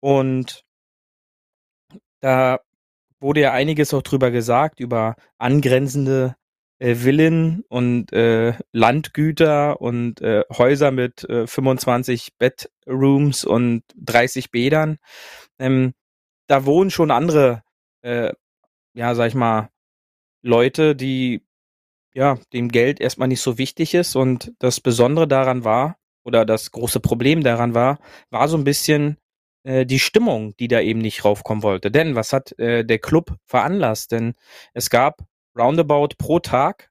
Und 0.00 0.64
da 2.20 2.60
wurde 3.20 3.40
ja 3.40 3.52
einiges 3.52 3.92
auch 3.94 4.02
drüber 4.02 4.30
gesagt, 4.30 4.80
über 4.80 5.16
angrenzende 5.38 6.36
äh, 6.78 6.94
Villen 6.94 7.64
und 7.68 8.12
äh, 8.12 8.54
Landgüter 8.72 9.80
und 9.80 10.20
äh, 10.20 10.44
Häuser 10.50 10.90
mit 10.90 11.24
äh, 11.24 11.46
25 11.46 12.36
Bedrooms 12.38 13.44
und 13.44 13.82
30 13.96 14.50
Bädern. 14.50 14.98
Ähm, 15.58 15.94
da 16.46 16.64
wohnen 16.64 16.90
schon 16.90 17.10
andere, 17.10 17.62
äh, 18.02 18.32
ja, 18.94 19.14
sag 19.14 19.28
ich 19.28 19.34
mal, 19.34 19.70
Leute, 20.42 20.94
die 20.94 21.42
ja, 22.14 22.38
dem 22.54 22.68
Geld 22.70 23.00
erstmal 23.00 23.28
nicht 23.28 23.42
so 23.42 23.58
wichtig 23.58 23.92
ist. 23.94 24.16
Und 24.16 24.52
das 24.58 24.80
Besondere 24.80 25.28
daran 25.28 25.64
war, 25.64 25.98
oder 26.26 26.44
das 26.44 26.72
große 26.72 27.00
Problem 27.00 27.42
daran 27.42 27.74
war, 27.74 27.98
war 28.30 28.48
so 28.48 28.56
ein 28.56 28.64
bisschen 28.64 29.16
äh, 29.62 29.86
die 29.86 30.00
Stimmung, 30.00 30.56
die 30.58 30.68
da 30.68 30.80
eben 30.80 31.00
nicht 31.00 31.24
raufkommen 31.24 31.62
wollte. 31.62 31.90
Denn 31.90 32.16
was 32.16 32.32
hat 32.32 32.58
äh, 32.58 32.84
der 32.84 32.98
Club 32.98 33.36
veranlasst? 33.46 34.12
Denn 34.12 34.34
es 34.74 34.90
gab 34.90 35.24
roundabout 35.56 36.16
pro 36.18 36.40
Tag 36.40 36.90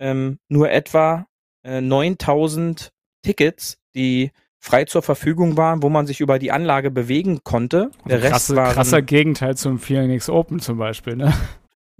ähm, 0.00 0.38
nur 0.48 0.70
etwa 0.70 1.26
äh, 1.62 1.80
9000 1.80 2.90
Tickets, 3.22 3.78
die 3.94 4.30
frei 4.58 4.84
zur 4.84 5.02
Verfügung 5.02 5.56
waren, 5.56 5.82
wo 5.82 5.90
man 5.90 6.06
sich 6.06 6.20
über 6.20 6.38
die 6.38 6.50
Anlage 6.50 6.90
bewegen 6.90 7.40
konnte. 7.44 7.90
Der 8.06 8.16
also 8.16 8.22
Rest 8.22 8.32
krasse, 8.32 8.56
waren, 8.56 8.74
krasser 8.74 9.02
Gegenteil 9.02 9.56
zum 9.56 9.78
Phoenix 9.78 10.30
Open 10.30 10.60
zum 10.60 10.78
Beispiel, 10.78 11.16
ne? 11.16 11.34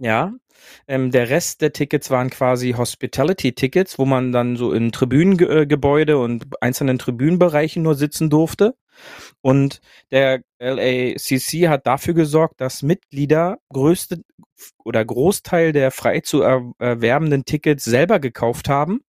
Ja, 0.01 0.33
ähm, 0.87 1.11
der 1.11 1.29
Rest 1.29 1.61
der 1.61 1.73
Tickets 1.73 2.09
waren 2.09 2.31
quasi 2.31 2.71
Hospitality-Tickets, 2.71 3.99
wo 3.99 4.05
man 4.05 4.31
dann 4.31 4.55
so 4.55 4.73
in 4.73 4.91
Tribünengebäude 4.91 6.17
und 6.17 6.45
einzelnen 6.59 6.97
Tribünenbereichen 6.97 7.83
nur 7.83 7.93
sitzen 7.93 8.31
durfte. 8.31 8.75
Und 9.41 9.79
der 10.09 10.41
LACC 10.59 11.67
hat 11.67 11.85
dafür 11.85 12.15
gesorgt, 12.15 12.61
dass 12.61 12.81
Mitglieder 12.81 13.59
größte 13.71 14.21
oder 14.83 15.05
Großteil 15.05 15.71
der 15.71 15.91
frei 15.91 16.21
zu 16.21 16.41
erwerbenden 16.41 17.45
Tickets 17.45 17.83
selber 17.83 18.19
gekauft 18.19 18.69
haben 18.69 19.01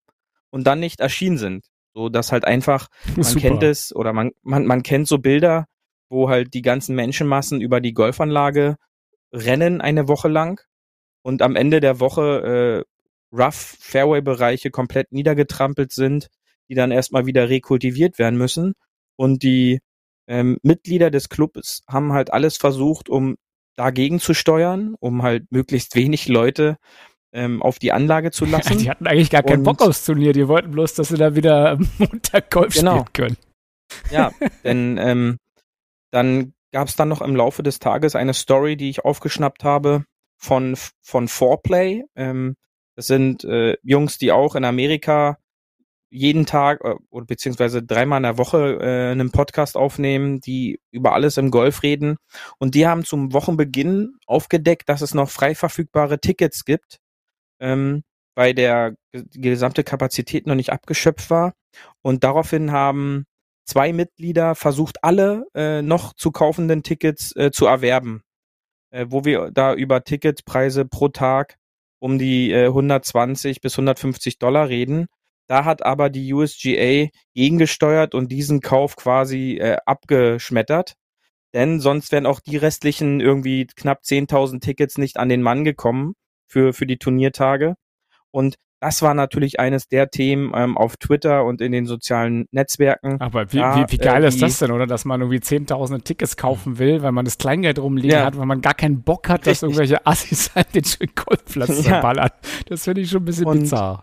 und 0.51 0.67
dann 0.67 0.81
nicht 0.81 1.01
erschienen 1.01 1.39
sind. 1.39 1.65
So 1.95 2.11
dass 2.11 2.33
halt 2.33 2.45
einfach, 2.45 2.89
man 3.17 3.25
Super. 3.25 3.41
kennt 3.41 3.63
es 3.63 3.97
oder 3.97 4.13
man, 4.13 4.33
man, 4.43 4.67
man 4.67 4.83
kennt 4.83 5.09
so 5.09 5.19
Bilder, 5.19 5.67
wo 6.11 6.29
halt 6.29 6.53
die 6.53 6.63
ganzen 6.63 6.95
Menschenmassen 6.95 7.63
über 7.63 7.81
die 7.81 7.95
Golfanlage 7.95 8.77
rennen 9.33 9.81
eine 9.81 10.09
Woche 10.09 10.29
lang 10.29 10.61
und 11.23 11.43
am 11.43 11.57
Ende 11.57 11.81
der 11.81 12.01
Woche 12.01 12.85
äh, 12.85 13.37
Rough 13.37 13.77
Fairway-Bereiche 13.81 14.71
komplett 14.71 15.13
niedergetrampelt 15.13 15.93
sind, 15.93 16.29
die 16.69 16.75
dann 16.75 16.91
erstmal 16.91 17.27
wieder 17.27 17.49
rekultiviert 17.49 18.19
werden 18.19 18.39
müssen. 18.39 18.75
Und 19.17 19.43
die 19.43 19.81
ähm, 20.27 20.59
Mitglieder 20.63 21.11
des 21.11 21.29
Clubs 21.29 21.83
haben 21.89 22.13
halt 22.13 22.33
alles 22.33 22.57
versucht, 22.57 23.09
um 23.09 23.37
dagegen 23.77 24.21
zu 24.21 24.35
steuern, 24.35 24.95
um 25.01 25.23
halt 25.23 25.51
möglichst 25.51 25.95
wenig 25.97 26.29
Leute 26.29 26.77
ähm, 27.33 27.63
auf 27.63 27.79
die 27.79 27.93
Anlage 27.93 28.31
zu 28.31 28.45
lassen. 28.45 28.79
die 28.79 28.91
hatten 28.91 29.07
eigentlich 29.07 29.31
gar 29.31 29.43
keinen 29.43 29.63
Bock 29.63 29.81
aufs 29.81 30.05
Turnier, 30.05 30.35
die 30.35 30.49
wollten 30.49 30.71
bloß, 30.71 30.95
dass 30.95 31.09
sie 31.09 31.17
da 31.17 31.35
wieder 31.35 31.79
Montag 31.99 32.51
Golf 32.51 32.75
genau. 32.75 33.07
spielen 33.07 33.13
können. 33.13 33.37
Ja, 34.11 34.33
denn 34.65 34.99
ähm, 34.99 35.39
dann 36.11 36.53
gab 36.73 36.89
es 36.89 36.97
dann 36.97 37.09
noch 37.09 37.23
im 37.23 37.35
Laufe 37.35 37.63
des 37.63 37.79
Tages 37.79 38.17
eine 38.17 38.35
Story, 38.35 38.77
die 38.77 38.91
ich 38.91 39.05
aufgeschnappt 39.05 39.65
habe 39.65 40.05
von 40.43 40.77
von 41.03 41.29
Foreplay. 41.29 42.05
Ähm, 42.17 42.57
das 42.97 43.07
sind 43.07 43.45
äh, 43.45 43.77
Jungs, 43.83 44.19
die 44.19 44.33
auch 44.33 44.55
in 44.55 44.65
Amerika 44.65 45.39
jeden 46.11 46.47
Tag 46.47 46.81
äh, 46.85 46.95
oder 47.11 47.27
beziehungsweise 47.27 47.83
dreimal 47.83 48.19
in 48.19 48.25
der 48.25 48.39
Woche 48.39 48.79
äh, 48.81 49.13
einen 49.13 49.33
Podcast 49.33 49.77
aufnehmen, 49.77 50.41
die 50.41 50.81
über 50.91 51.15
alles 51.15 51.39
im 51.39 51.51
Golf 51.51 51.83
reden. 51.83 52.17
Und 52.59 52.75
die 52.75 52.87
haben 52.87 53.05
zum 53.05 53.33
Wochenbeginn 53.33 54.17
aufgedeckt, 54.27 54.89
dass 54.89 55.03
es 55.03 55.15
noch 55.15 55.31
frei 55.31 55.55
verfügbare 55.55 56.21
Tickets 56.21 56.65
gibt 56.65 56.99
ähm, 57.63 58.03
weil 58.35 58.55
der 58.55 58.95
die 59.15 59.41
gesamte 59.41 59.85
Kapazität 59.85 60.47
noch 60.47 60.55
nicht 60.55 60.73
abgeschöpft 60.73 61.31
war. 61.31 61.55
Und 62.03 62.25
daraufhin 62.25 62.73
haben 62.73 63.25
zwei 63.65 63.93
Mitglieder 63.93 64.55
versucht, 64.55 65.05
alle 65.05 65.47
äh, 65.55 65.81
noch 65.81 66.13
zu 66.15 66.33
kaufenden 66.33 66.83
Tickets 66.83 67.35
äh, 67.37 67.51
zu 67.53 67.67
erwerben, 67.67 68.23
äh, 68.93 69.07
wo 69.09 69.25
wir 69.25 69.51
da 69.51 69.75
über 69.75 70.05
Ticketpreise 70.05 70.85
pro 70.85 71.09
Tag 71.09 71.57
um 71.99 72.19
die 72.19 72.53
äh, 72.53 72.67
120 72.67 73.61
bis 73.61 73.75
150 73.75 74.39
Dollar 74.39 74.69
reden. 74.69 75.07
Da 75.49 75.65
hat 75.65 75.85
aber 75.85 76.11
die 76.11 76.33
USGA 76.33 77.09
gegengesteuert 77.35 78.15
und 78.15 78.31
diesen 78.31 78.61
Kauf 78.61 78.97
quasi 78.97 79.59
äh, 79.59 79.77
abgeschmettert. 79.87 80.95
Denn 81.55 81.81
sonst 81.81 82.13
wären 82.13 82.27
auch 82.27 82.41
die 82.41 82.57
restlichen 82.57 83.21
irgendwie 83.21 83.67
knapp 83.67 84.03
10.000 84.03 84.61
Tickets 84.61 84.99
nicht 84.99 85.19
an 85.19 85.29
den 85.29 85.43
Mann 85.43 85.65
gekommen 85.65 86.15
für, 86.47 86.73
für 86.73 86.87
die 86.87 86.99
Turniertage. 86.99 87.75
Und 88.31 88.57
das 88.83 89.01
war 89.01 89.15
natürlich 89.15 89.61
eines 89.61 89.87
der 89.87 90.11
Themen 90.11 90.53
ähm, 90.57 90.77
auf 90.77 90.97
Twitter 90.97 91.45
und 91.45 91.61
in 91.61 91.71
den 91.71 91.87
sozialen 91.87 92.49
Netzwerken. 92.51 93.21
Aber 93.21 93.53
wie, 93.53 93.59
da, 93.59 93.77
wie, 93.77 93.93
wie 93.93 93.97
geil 93.97 94.25
äh, 94.25 94.29
ist 94.29 94.43
das 94.43 94.59
denn, 94.59 94.73
oder? 94.73 94.89
Dass 94.89 95.05
man 95.05 95.21
irgendwie 95.21 95.39
zehntausende 95.39 96.03
Tickets 96.03 96.37
kaufen 96.37 96.81
will, 96.81 97.01
weil 97.01 97.13
man 97.13 97.25
das 97.25 97.39
Kleingeld 97.39 97.79
rumliegen 97.79 98.11
ja. 98.11 98.25
hat, 98.25 98.37
weil 98.37 98.47
man 98.47 98.61
gar 98.61 98.75
keinen 98.75 99.03
Bock 99.03 99.29
hat, 99.29 99.43
dass 99.43 99.63
Richtig. 99.63 99.69
irgendwelche 99.69 100.05
Assis 100.05 100.51
halt 100.57 100.75
den 100.75 100.85
schönen 100.85 101.13
Golfplatz 101.15 101.87
ja. 101.87 102.01
ballern. 102.01 102.31
Das 102.69 102.83
finde 102.83 103.03
ich 103.03 103.11
schon 103.11 103.23
ein 103.23 103.25
bisschen 103.25 103.47
und 103.47 103.61
bizarr. 103.61 104.03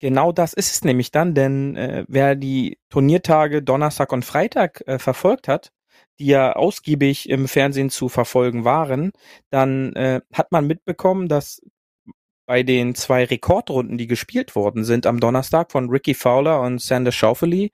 Genau 0.00 0.32
das 0.32 0.54
ist 0.54 0.72
es 0.72 0.82
nämlich 0.82 1.10
dann, 1.10 1.34
denn 1.34 1.76
äh, 1.76 2.06
wer 2.08 2.36
die 2.36 2.78
Turniertage 2.88 3.62
Donnerstag 3.62 4.12
und 4.12 4.24
Freitag 4.24 4.82
äh, 4.86 4.98
verfolgt 4.98 5.46
hat, 5.46 5.72
die 6.18 6.26
ja 6.26 6.54
ausgiebig 6.54 7.28
im 7.28 7.48
Fernsehen 7.48 7.90
zu 7.90 8.08
verfolgen 8.08 8.64
waren, 8.64 9.12
dann 9.50 9.92
äh, 9.94 10.22
hat 10.32 10.52
man 10.52 10.66
mitbekommen, 10.66 11.28
dass 11.28 11.60
bei 12.46 12.62
den 12.62 12.94
zwei 12.94 13.24
Rekordrunden, 13.24 13.98
die 13.98 14.06
gespielt 14.06 14.54
worden 14.54 14.84
sind 14.84 15.06
am 15.06 15.20
Donnerstag 15.20 15.72
von 15.72 15.88
Ricky 15.88 16.14
Fowler 16.14 16.60
und 16.60 16.80
Sander 16.80 17.12
Schauffele, 17.12 17.70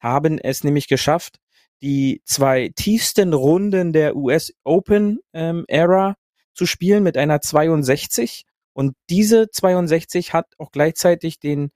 haben 0.00 0.38
es 0.38 0.64
nämlich 0.64 0.88
geschafft, 0.88 1.38
die 1.82 2.22
zwei 2.24 2.70
tiefsten 2.74 3.32
Runden 3.32 3.92
der 3.92 4.16
US 4.16 4.52
Open 4.64 5.18
ähm, 5.32 5.64
Era 5.68 6.16
zu 6.54 6.66
spielen 6.66 7.02
mit 7.02 7.16
einer 7.16 7.40
62. 7.40 8.44
Und 8.72 8.94
diese 9.10 9.50
62 9.50 10.32
hat 10.32 10.46
auch 10.58 10.70
gleichzeitig 10.70 11.40
den 11.40 11.70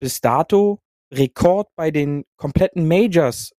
bis 0.00 0.20
dato 0.20 0.80
Rekord 1.12 1.68
bei 1.76 1.90
den 1.90 2.24
kompletten 2.36 2.86
Majors 2.86 3.52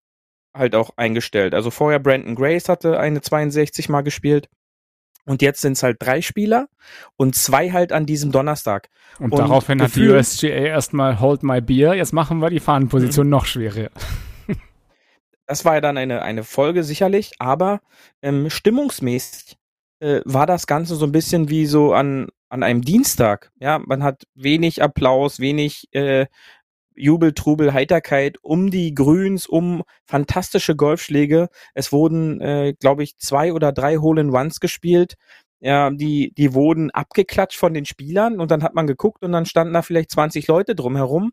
halt 0.55 0.75
auch 0.75 0.91
eingestellt. 0.95 1.53
Also 1.53 1.71
vorher 1.71 1.99
Brandon 1.99 2.35
Grace 2.35 2.69
hatte 2.69 2.99
eine 2.99 3.21
62 3.21 3.89
mal 3.89 4.01
gespielt. 4.01 4.47
Und 5.29 5.43
jetzt 5.43 5.61
sind 5.61 5.73
es 5.73 5.83
halt 5.83 5.97
drei 5.99 6.23
Spieler 6.23 6.69
und 7.15 7.35
zwei 7.35 7.71
halt 7.71 7.91
an 7.91 8.07
diesem 8.07 8.31
Donnerstag. 8.31 8.89
Und, 9.19 9.31
und 9.31 9.37
daraufhin 9.37 9.79
hat 9.79 9.95
die 9.95 10.09
USGA 10.09 10.49
erstmal 10.49 11.19
Hold 11.19 11.43
My 11.43 11.61
Beer. 11.61 11.93
Jetzt 11.93 12.13
machen 12.13 12.39
wir 12.39 12.49
die 12.49 12.59
Fahnenposition 12.59 13.27
mhm. 13.27 13.29
noch 13.29 13.45
schwerer. 13.45 13.91
Das 15.45 15.65
war 15.65 15.75
ja 15.75 15.81
dann 15.81 15.97
eine, 15.97 16.23
eine 16.23 16.43
Folge 16.43 16.83
sicherlich, 16.83 17.33
aber 17.37 17.81
ähm, 18.23 18.49
stimmungsmäßig 18.49 19.57
äh, 19.99 20.21
war 20.25 20.47
das 20.47 20.65
Ganze 20.65 20.95
so 20.95 21.05
ein 21.05 21.11
bisschen 21.11 21.49
wie 21.49 21.67
so 21.67 21.93
an, 21.93 22.29
an 22.49 22.63
einem 22.63 22.81
Dienstag. 22.81 23.51
Ja, 23.59 23.77
man 23.77 24.01
hat 24.01 24.27
wenig 24.33 24.81
Applaus, 24.81 25.39
wenig 25.39 25.87
äh, 25.91 26.25
Jubel, 26.99 27.33
Trubel, 27.33 27.73
Heiterkeit 27.73 28.37
um 28.41 28.71
die 28.71 28.93
Grüns, 28.93 29.47
um 29.47 29.83
fantastische 30.05 30.75
Golfschläge. 30.75 31.49
Es 31.73 31.91
wurden, 31.91 32.41
äh, 32.41 32.73
glaube 32.79 33.03
ich, 33.03 33.17
zwei 33.17 33.53
oder 33.53 33.71
drei 33.71 33.97
Hole-in-Ones 33.97 34.59
gespielt. 34.59 35.15
Ja, 35.61 35.89
die, 35.89 36.33
die 36.37 36.53
wurden 36.53 36.91
abgeklatscht 36.91 37.59
von 37.59 37.73
den 37.73 37.85
Spielern 37.85 38.39
und 38.39 38.51
dann 38.51 38.63
hat 38.63 38.75
man 38.75 38.87
geguckt 38.87 39.23
und 39.23 39.31
dann 39.33 39.45
standen 39.45 39.73
da 39.73 39.81
vielleicht 39.81 40.11
20 40.11 40.47
Leute 40.47 40.75
drumherum. 40.75 41.31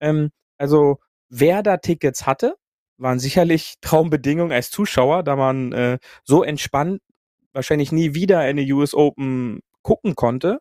Ähm, 0.00 0.30
also 0.58 0.98
wer 1.28 1.62
da 1.62 1.78
Tickets 1.78 2.26
hatte, 2.26 2.56
waren 2.98 3.18
sicherlich 3.18 3.74
Traumbedingungen 3.80 4.52
als 4.52 4.70
Zuschauer, 4.70 5.22
da 5.22 5.36
man 5.36 5.72
äh, 5.72 5.98
so 6.24 6.42
entspannt 6.44 7.00
wahrscheinlich 7.52 7.92
nie 7.92 8.14
wieder 8.14 8.40
eine 8.40 8.62
US 8.74 8.94
Open 8.94 9.60
gucken 9.82 10.14
konnte. 10.16 10.58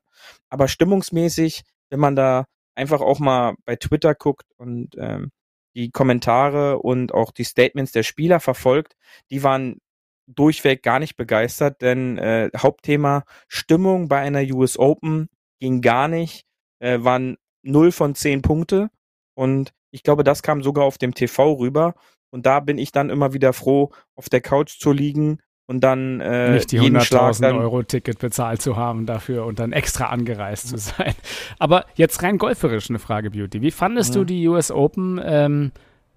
Aber 0.49 0.67
stimmungsmäßig, 0.67 1.63
wenn 1.89 1.99
man 1.99 2.15
da 2.15 2.45
einfach 2.75 3.01
auch 3.01 3.19
mal 3.19 3.55
bei 3.65 3.75
Twitter 3.75 4.15
guckt 4.15 4.45
und 4.57 4.95
ähm, 4.97 5.31
die 5.75 5.91
Kommentare 5.91 6.79
und 6.79 7.13
auch 7.13 7.31
die 7.31 7.43
Statements 7.43 7.91
der 7.91 8.03
Spieler 8.03 8.39
verfolgt, 8.39 8.95
die 9.31 9.43
waren 9.43 9.79
durchweg 10.27 10.83
gar 10.83 10.99
nicht 10.99 11.15
begeistert, 11.15 11.81
denn 11.81 12.17
äh, 12.17 12.49
Hauptthema 12.55 13.23
Stimmung 13.47 14.07
bei 14.07 14.19
einer 14.19 14.41
US 14.53 14.77
Open 14.77 15.29
ging 15.59 15.81
gar 15.81 16.07
nicht, 16.07 16.45
äh, 16.79 16.99
waren 17.01 17.37
0 17.63 17.91
von 17.91 18.15
10 18.15 18.41
Punkte 18.41 18.89
und 19.35 19.73
ich 19.91 20.03
glaube, 20.03 20.23
das 20.23 20.43
kam 20.43 20.63
sogar 20.63 20.85
auf 20.85 20.97
dem 20.97 21.13
TV 21.13 21.53
rüber 21.53 21.95
und 22.31 22.45
da 22.45 22.59
bin 22.59 22.77
ich 22.77 22.91
dann 22.91 23.09
immer 23.09 23.33
wieder 23.33 23.53
froh, 23.53 23.91
auf 24.15 24.29
der 24.29 24.41
Couch 24.41 24.79
zu 24.79 24.91
liegen 24.91 25.39
und 25.67 25.81
dann 25.81 26.19
äh, 26.19 26.51
nicht 26.51 26.71
die 26.71 26.79
100.000 26.79 27.57
Euro 27.57 27.83
Ticket 27.83 28.19
bezahlt 28.19 28.61
zu 28.61 28.75
haben 28.75 29.05
dafür 29.05 29.45
und 29.45 29.59
dann 29.59 29.71
extra 29.71 30.05
angereist 30.05 30.69
zu 30.69 30.77
sein. 30.77 31.13
Aber 31.59 31.85
jetzt 31.95 32.21
rein 32.21 32.37
golferisch 32.37 32.89
eine 32.89 32.99
Frage, 32.99 33.31
Beauty. 33.31 33.61
Wie 33.61 33.71
fandest 33.71 34.15
ja. 34.15 34.21
du 34.21 34.25
die 34.25 34.47
US 34.47 34.71
Open? 34.71 35.21
Ähm, 35.23 35.71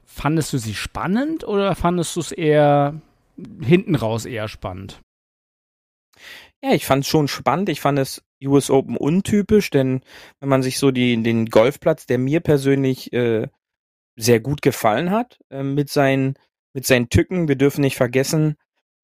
fandest 0.04 0.52
du 0.52 0.58
sie 0.58 0.74
spannend 0.74 1.44
oder 1.44 1.74
fandest 1.74 2.16
du 2.16 2.20
es 2.20 2.32
eher 2.32 3.00
hinten 3.60 3.94
raus 3.94 4.24
eher 4.24 4.48
spannend? 4.48 5.00
Ja, 6.62 6.72
ich 6.72 6.86
fand 6.86 7.04
es 7.04 7.08
schon 7.08 7.28
spannend. 7.28 7.68
Ich 7.68 7.80
fand 7.80 7.98
es 7.98 8.24
US 8.44 8.70
Open 8.70 8.96
untypisch, 8.96 9.70
denn 9.70 10.00
wenn 10.40 10.48
man 10.48 10.62
sich 10.62 10.78
so 10.78 10.90
die, 10.90 11.22
den 11.22 11.46
Golfplatz, 11.46 12.06
der 12.06 12.18
mir 12.18 12.40
persönlich 12.40 13.12
äh, 13.12 13.48
sehr 14.16 14.40
gut 14.40 14.62
gefallen 14.62 15.10
hat, 15.10 15.38
äh, 15.50 15.62
mit 15.62 15.90
seinen 15.90 16.34
mit 16.72 16.84
seinen 16.84 17.08
Tücken, 17.08 17.48
wir 17.48 17.56
dürfen 17.56 17.80
nicht 17.80 17.96
vergessen, 17.96 18.56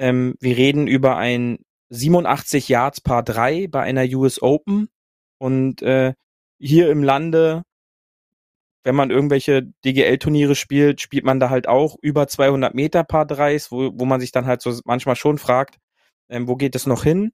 ähm, 0.02 0.34
wir 0.40 0.56
reden 0.56 0.88
über 0.88 1.16
ein 1.16 1.58
87 1.90 2.68
Yards 2.68 3.00
Par 3.00 3.22
3 3.22 3.68
bei 3.68 3.82
einer 3.82 4.04
US 4.16 4.42
Open 4.42 4.88
und 5.38 5.80
äh, 5.82 6.14
hier 6.58 6.90
im 6.90 7.04
Lande, 7.04 7.62
wenn 8.82 8.96
man 8.96 9.10
irgendwelche 9.10 9.62
DGL-Turniere 9.84 10.56
spielt, 10.56 11.00
spielt 11.00 11.24
man 11.24 11.38
da 11.38 11.50
halt 11.50 11.68
auch 11.68 11.96
über 12.02 12.26
200 12.26 12.74
Meter 12.74 13.04
Paar 13.04 13.26
3 13.26 13.56
wo, 13.70 13.92
wo 13.94 14.04
man 14.04 14.20
sich 14.20 14.32
dann 14.32 14.46
halt 14.46 14.60
so 14.60 14.76
manchmal 14.84 15.14
schon 15.14 15.38
fragt, 15.38 15.76
ähm, 16.28 16.48
wo 16.48 16.56
geht 16.56 16.74
es 16.74 16.86
noch 16.86 17.04
hin? 17.04 17.30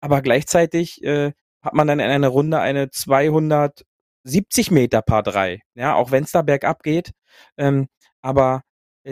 Aber 0.00 0.20
gleichzeitig 0.20 1.04
äh, 1.04 1.32
hat 1.62 1.74
man 1.74 1.86
dann 1.86 2.00
in 2.00 2.10
einer 2.10 2.28
Runde 2.28 2.58
eine 2.58 2.90
270 2.90 4.72
Meter 4.72 5.02
Paar 5.02 5.22
3, 5.22 5.60
ja, 5.76 5.94
auch 5.94 6.10
wenn 6.10 6.24
es 6.24 6.32
da 6.32 6.42
bergab 6.42 6.82
geht. 6.82 7.12
Ähm, 7.56 7.86
aber 8.22 8.62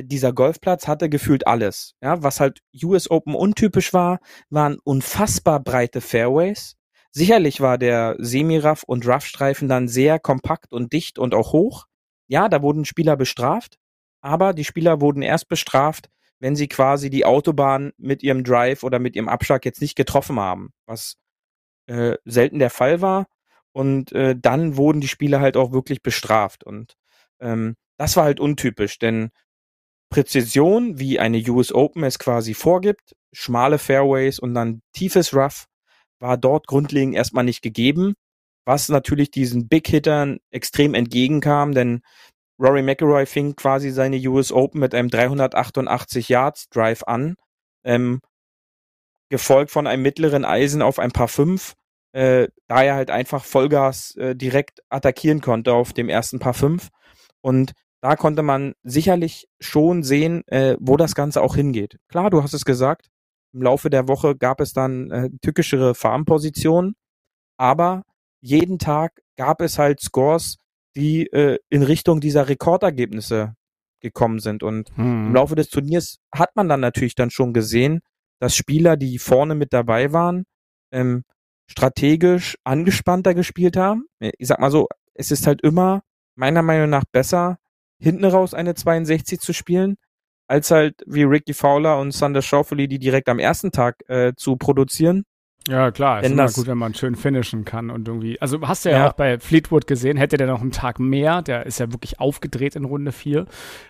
dieser 0.02 0.32
Golfplatz 0.32 0.88
hatte 0.88 1.08
gefühlt 1.08 1.46
alles. 1.46 1.94
Ja, 2.02 2.22
was 2.22 2.40
halt 2.40 2.60
US 2.82 3.10
Open 3.10 3.34
untypisch 3.34 3.92
war, 3.92 4.20
waren 4.50 4.78
unfassbar 4.84 5.60
breite 5.60 6.00
Fairways. 6.00 6.76
Sicherlich 7.10 7.60
war 7.60 7.78
der 7.78 8.16
Semi-Rough 8.18 8.82
und 8.82 9.06
Rough-Streifen 9.06 9.68
dann 9.68 9.88
sehr 9.88 10.18
kompakt 10.18 10.72
und 10.72 10.92
dicht 10.92 11.18
und 11.18 11.34
auch 11.34 11.52
hoch. 11.52 11.86
Ja, 12.28 12.48
da 12.48 12.62
wurden 12.62 12.84
Spieler 12.84 13.16
bestraft, 13.16 13.78
aber 14.20 14.52
die 14.52 14.64
Spieler 14.64 15.00
wurden 15.00 15.22
erst 15.22 15.48
bestraft, 15.48 16.08
wenn 16.40 16.56
sie 16.56 16.68
quasi 16.68 17.08
die 17.08 17.24
Autobahn 17.24 17.92
mit 17.96 18.22
ihrem 18.22 18.44
Drive 18.44 18.82
oder 18.82 18.98
mit 18.98 19.16
ihrem 19.16 19.28
Abschlag 19.28 19.64
jetzt 19.64 19.80
nicht 19.80 19.96
getroffen 19.96 20.38
haben, 20.38 20.70
was 20.84 21.16
äh, 21.86 22.16
selten 22.24 22.58
der 22.58 22.70
Fall 22.70 23.00
war. 23.00 23.26
Und 23.72 24.12
äh, 24.12 24.34
dann 24.38 24.76
wurden 24.76 25.00
die 25.00 25.08
Spieler 25.08 25.40
halt 25.40 25.56
auch 25.56 25.72
wirklich 25.72 26.02
bestraft. 26.02 26.64
Und 26.64 26.94
ähm, 27.40 27.76
das 27.98 28.16
war 28.16 28.24
halt 28.24 28.40
untypisch, 28.40 28.98
denn 28.98 29.30
Präzision, 30.10 30.98
wie 30.98 31.18
eine 31.18 31.38
US 31.50 31.72
Open 31.72 32.04
es 32.04 32.18
quasi 32.18 32.54
vorgibt, 32.54 33.14
schmale 33.32 33.78
Fairways 33.78 34.38
und 34.38 34.54
dann 34.54 34.80
tiefes 34.92 35.34
Rough, 35.34 35.66
war 36.20 36.36
dort 36.36 36.66
grundlegend 36.66 37.14
erstmal 37.14 37.44
nicht 37.44 37.62
gegeben, 37.62 38.14
was 38.64 38.88
natürlich 38.88 39.30
diesen 39.30 39.68
Big 39.68 39.88
Hittern 39.88 40.38
extrem 40.50 40.94
entgegenkam, 40.94 41.72
denn 41.72 42.00
Rory 42.58 42.82
McIlroy 42.82 43.26
fing 43.26 43.54
quasi 43.54 43.90
seine 43.90 44.16
US 44.28 44.50
Open 44.50 44.80
mit 44.80 44.94
einem 44.94 45.10
388 45.10 46.28
Yards 46.28 46.68
Drive 46.70 47.02
an, 47.04 47.34
ähm, 47.84 48.20
gefolgt 49.30 49.70
von 49.70 49.86
einem 49.86 50.02
mittleren 50.02 50.44
Eisen 50.44 50.82
auf 50.82 50.98
ein 50.98 51.12
paar 51.12 51.28
fünf, 51.28 51.74
äh, 52.12 52.48
da 52.68 52.82
er 52.82 52.94
halt 52.94 53.10
einfach 53.10 53.44
Vollgas 53.44 54.14
äh, 54.16 54.34
direkt 54.34 54.80
attackieren 54.88 55.40
konnte 55.40 55.74
auf 55.74 55.92
dem 55.92 56.08
ersten 56.08 56.38
paar 56.38 56.54
fünf. 56.54 56.88
Und 57.42 57.72
da 58.06 58.14
konnte 58.14 58.44
man 58.44 58.74
sicherlich 58.84 59.48
schon 59.58 60.04
sehen, 60.04 60.46
äh, 60.46 60.76
wo 60.78 60.96
das 60.96 61.16
Ganze 61.16 61.42
auch 61.42 61.56
hingeht. 61.56 61.98
Klar, 62.06 62.30
du 62.30 62.40
hast 62.40 62.54
es 62.54 62.64
gesagt, 62.64 63.08
im 63.52 63.62
Laufe 63.62 63.90
der 63.90 64.06
Woche 64.06 64.36
gab 64.36 64.60
es 64.60 64.72
dann 64.72 65.10
äh, 65.10 65.28
tückischere 65.42 65.96
Farmpositionen, 65.96 66.94
aber 67.56 68.04
jeden 68.40 68.78
Tag 68.78 69.22
gab 69.36 69.60
es 69.60 69.80
halt 69.80 70.00
Scores, 70.00 70.58
die 70.94 71.26
äh, 71.32 71.58
in 71.68 71.82
Richtung 71.82 72.20
dieser 72.20 72.48
Rekordergebnisse 72.48 73.56
gekommen 74.00 74.38
sind. 74.38 74.62
Und 74.62 74.90
hm. 74.94 75.26
im 75.26 75.34
Laufe 75.34 75.56
des 75.56 75.68
Turniers 75.68 76.18
hat 76.32 76.54
man 76.54 76.68
dann 76.68 76.78
natürlich 76.78 77.16
dann 77.16 77.30
schon 77.30 77.52
gesehen, 77.52 78.02
dass 78.38 78.54
Spieler, 78.54 78.96
die 78.96 79.18
vorne 79.18 79.56
mit 79.56 79.72
dabei 79.72 80.12
waren, 80.12 80.44
ähm, 80.92 81.24
strategisch 81.68 82.56
angespannter 82.62 83.34
gespielt 83.34 83.76
haben. 83.76 84.06
Ich 84.20 84.46
sag 84.46 84.60
mal 84.60 84.70
so, 84.70 84.86
es 85.14 85.32
ist 85.32 85.48
halt 85.48 85.60
immer 85.62 86.04
meiner 86.36 86.62
Meinung 86.62 86.90
nach 86.90 87.04
besser, 87.10 87.58
hinten 87.98 88.24
raus 88.24 88.54
eine 88.54 88.74
62 88.74 89.40
zu 89.40 89.52
spielen, 89.52 89.96
als 90.48 90.70
halt 90.70 91.02
wie 91.06 91.24
Ricky 91.24 91.54
Fowler 91.54 91.98
und 91.98 92.12
Sander 92.12 92.42
Schauffele, 92.42 92.88
die 92.88 92.98
direkt 92.98 93.28
am 93.28 93.38
ersten 93.38 93.72
Tag 93.72 94.08
äh, 94.08 94.32
zu 94.36 94.56
produzieren. 94.56 95.24
Ja, 95.68 95.90
klar, 95.90 96.22
ist 96.22 96.30
immer 96.30 96.48
gut, 96.48 96.66
wenn 96.68 96.78
man 96.78 96.94
schön 96.94 97.16
finishen 97.16 97.64
kann 97.64 97.90
und 97.90 98.06
irgendwie. 98.06 98.40
Also 98.40 98.60
hast 98.62 98.84
du 98.84 98.90
ja, 98.90 98.98
ja, 98.98 99.10
auch 99.10 99.14
bei 99.14 99.40
Fleetwood 99.40 99.88
gesehen, 99.88 100.16
hätte 100.16 100.36
der 100.36 100.46
noch 100.46 100.60
einen 100.60 100.70
Tag 100.70 101.00
mehr, 101.00 101.42
der 101.42 101.66
ist 101.66 101.80
ja 101.80 101.90
wirklich 101.90 102.20
aufgedreht 102.20 102.76
in 102.76 102.84
Runde 102.84 103.10
4. 103.10 103.46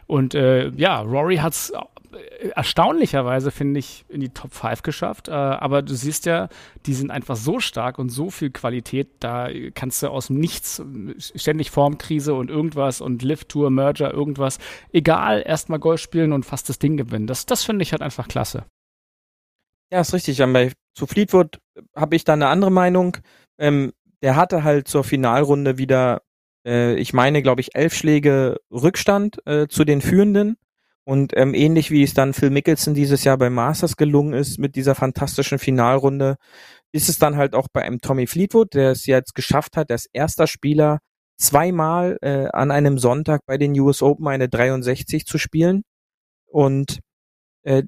Und 0.06 0.34
äh, 0.34 0.70
ja, 0.70 1.00
Rory 1.00 1.36
hat's 1.36 1.72
erstaunlicherweise, 2.54 3.50
finde 3.50 3.80
ich, 3.80 4.04
in 4.08 4.20
die 4.20 4.30
Top 4.30 4.52
5 4.52 4.82
geschafft. 4.82 5.28
Äh, 5.28 5.32
aber 5.32 5.82
du 5.82 5.94
siehst 5.94 6.26
ja, 6.26 6.48
die 6.86 6.94
sind 6.94 7.10
einfach 7.10 7.36
so 7.36 7.60
stark 7.60 7.98
und 7.98 8.08
so 8.08 8.30
viel 8.30 8.50
Qualität, 8.50 9.08
da 9.20 9.48
kannst 9.74 10.02
du 10.02 10.08
aus 10.08 10.28
dem 10.28 10.38
Nichts 10.38 10.82
ständig 11.34 11.70
Formkrise 11.70 12.34
und 12.34 12.50
irgendwas 12.50 13.00
und 13.00 13.22
Lift-Tour, 13.22 13.70
Merger, 13.70 14.12
irgendwas, 14.12 14.58
egal, 14.92 15.42
erstmal 15.44 15.78
Golf 15.78 16.00
spielen 16.00 16.32
und 16.32 16.44
fast 16.44 16.68
das 16.68 16.78
Ding 16.78 16.96
gewinnen. 16.96 17.26
Das, 17.26 17.46
das 17.46 17.64
finde 17.64 17.82
ich 17.82 17.92
halt 17.92 18.02
einfach 18.02 18.28
klasse. 18.28 18.64
Ja, 19.90 20.00
ist 20.00 20.14
richtig. 20.14 20.38
Bei, 20.38 20.72
zu 20.94 21.06
Fleetwood 21.06 21.60
habe 21.94 22.16
ich 22.16 22.24
da 22.24 22.32
eine 22.32 22.48
andere 22.48 22.72
Meinung. 22.72 23.16
Ähm, 23.58 23.92
der 24.22 24.36
hatte 24.36 24.64
halt 24.64 24.88
zur 24.88 25.04
Finalrunde 25.04 25.78
wieder, 25.78 26.22
äh, 26.66 26.94
ich 26.96 27.12
meine, 27.12 27.42
glaube 27.42 27.60
ich, 27.60 27.74
elf 27.74 27.94
Schläge 27.94 28.58
Rückstand 28.70 29.46
äh, 29.46 29.68
zu 29.68 29.84
den 29.84 30.00
Führenden 30.00 30.56
und 31.06 31.32
ähm, 31.36 31.54
ähnlich 31.54 31.92
wie 31.92 32.02
es 32.02 32.14
dann 32.14 32.34
Phil 32.34 32.50
Mickelson 32.50 32.94
dieses 32.94 33.22
Jahr 33.22 33.38
bei 33.38 33.48
Masters 33.48 33.96
gelungen 33.96 34.34
ist 34.34 34.58
mit 34.58 34.74
dieser 34.74 34.96
fantastischen 34.96 35.60
Finalrunde, 35.60 36.36
ist 36.92 37.08
es 37.08 37.18
dann 37.18 37.36
halt 37.36 37.54
auch 37.54 37.68
bei 37.72 37.82
einem 37.82 38.00
Tommy 38.00 38.26
Fleetwood, 38.26 38.74
der 38.74 38.90
es 38.90 39.06
jetzt 39.06 39.34
geschafft 39.36 39.76
hat, 39.76 39.90
als 39.92 40.06
erster 40.12 40.48
Spieler 40.48 40.98
zweimal 41.38 42.18
äh, 42.22 42.48
an 42.48 42.72
einem 42.72 42.98
Sonntag 42.98 43.42
bei 43.46 43.56
den 43.56 43.78
US 43.78 44.02
Open 44.02 44.26
eine 44.26 44.48
63 44.48 45.26
zu 45.26 45.38
spielen. 45.38 45.82
Und 46.46 46.98
äh, 47.62 47.84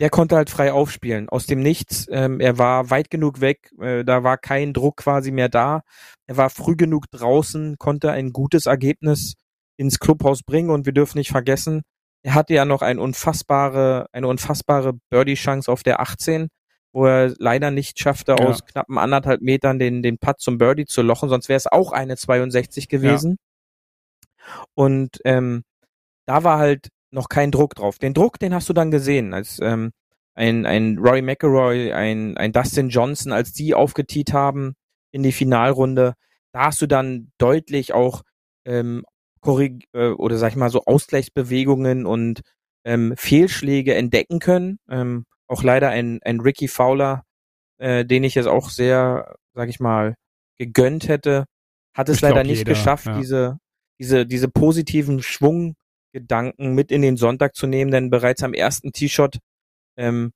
der 0.00 0.10
konnte 0.10 0.36
halt 0.36 0.48
frei 0.48 0.72
aufspielen, 0.72 1.28
aus 1.28 1.46
dem 1.46 1.62
Nichts. 1.62 2.06
Ähm, 2.10 2.38
er 2.38 2.56
war 2.56 2.90
weit 2.90 3.10
genug 3.10 3.40
weg, 3.40 3.70
äh, 3.80 4.04
da 4.04 4.22
war 4.22 4.38
kein 4.38 4.72
Druck 4.72 4.98
quasi 4.98 5.32
mehr 5.32 5.48
da. 5.48 5.82
Er 6.28 6.36
war 6.36 6.50
früh 6.50 6.76
genug 6.76 7.10
draußen, 7.10 7.78
konnte 7.78 8.12
ein 8.12 8.32
gutes 8.32 8.66
Ergebnis 8.66 9.34
ins 9.76 9.98
Clubhaus 9.98 10.42
bringen 10.44 10.70
und 10.70 10.86
wir 10.86 10.92
dürfen 10.92 11.18
nicht 11.18 11.30
vergessen, 11.32 11.82
er 12.22 12.34
hatte 12.34 12.54
ja 12.54 12.64
noch 12.64 12.82
ein 12.82 12.98
unfassbare, 12.98 14.06
eine 14.12 14.26
unfassbare 14.26 14.94
Birdie-Chance 15.10 15.70
auf 15.70 15.82
der 15.82 16.00
18, 16.00 16.48
wo 16.92 17.06
er 17.06 17.34
leider 17.38 17.70
nicht 17.70 17.98
schaffte, 17.98 18.32
ja. 18.32 18.44
aus 18.44 18.64
knappen 18.64 18.98
anderthalb 18.98 19.40
Metern 19.40 19.78
den, 19.78 20.02
den 20.02 20.18
Putt 20.18 20.40
zum 20.40 20.58
Birdie 20.58 20.86
zu 20.86 21.02
lochen, 21.02 21.28
sonst 21.28 21.48
wäre 21.48 21.56
es 21.56 21.66
auch 21.66 21.92
eine 21.92 22.16
62 22.16 22.88
gewesen. 22.88 23.38
Ja. 23.38 24.64
Und 24.74 25.20
ähm, 25.24 25.62
da 26.26 26.44
war 26.44 26.58
halt 26.58 26.88
noch 27.10 27.28
kein 27.28 27.50
Druck 27.50 27.74
drauf. 27.74 27.98
Den 27.98 28.14
Druck, 28.14 28.38
den 28.38 28.54
hast 28.54 28.68
du 28.68 28.72
dann 28.72 28.90
gesehen, 28.90 29.34
als 29.34 29.58
ähm, 29.60 29.92
ein, 30.34 30.66
ein 30.66 30.98
Rory 30.98 31.22
McIlroy, 31.22 31.92
ein, 31.92 32.36
ein 32.36 32.52
Dustin 32.52 32.88
Johnson, 32.88 33.32
als 33.32 33.52
die 33.52 33.74
aufgetiet 33.74 34.32
haben 34.32 34.74
in 35.10 35.22
die 35.22 35.32
Finalrunde, 35.32 36.14
da 36.52 36.66
hast 36.66 36.82
du 36.82 36.86
dann 36.86 37.32
deutlich 37.38 37.92
auch 37.92 38.22
ähm, 38.64 39.04
korrig 39.40 39.84
äh, 39.92 40.08
oder 40.08 40.36
sag 40.36 40.50
ich 40.50 40.56
mal 40.56 40.70
so 40.70 40.84
Ausgleichsbewegungen 40.84 42.06
und 42.06 42.40
ähm, 42.84 43.14
Fehlschläge 43.16 43.94
entdecken 43.94 44.38
können. 44.38 44.78
Ähm, 44.88 45.24
auch 45.46 45.62
leider 45.62 45.90
ein, 45.90 46.20
ein 46.22 46.40
Ricky 46.40 46.68
Fowler, 46.68 47.24
äh, 47.78 48.04
den 48.04 48.24
ich 48.24 48.34
jetzt 48.34 48.46
auch 48.46 48.70
sehr, 48.70 49.34
sag 49.54 49.68
ich 49.68 49.80
mal, 49.80 50.14
gegönnt 50.58 51.08
hätte, 51.08 51.46
hat 51.94 52.08
es 52.08 52.16
ich 52.16 52.22
leider 52.22 52.44
nicht 52.44 52.58
jeder, 52.58 52.72
geschafft, 52.72 53.06
ja. 53.06 53.18
diese, 53.18 53.58
diese, 53.98 54.26
diese 54.26 54.48
positiven 54.48 55.22
Schwunggedanken 55.22 56.74
mit 56.74 56.92
in 56.92 57.02
den 57.02 57.16
Sonntag 57.16 57.54
zu 57.54 57.66
nehmen, 57.66 57.90
denn 57.90 58.10
bereits 58.10 58.42
am 58.42 58.54
ersten 58.54 58.92
T-Shot 58.92 59.38
ähm, 59.96 60.32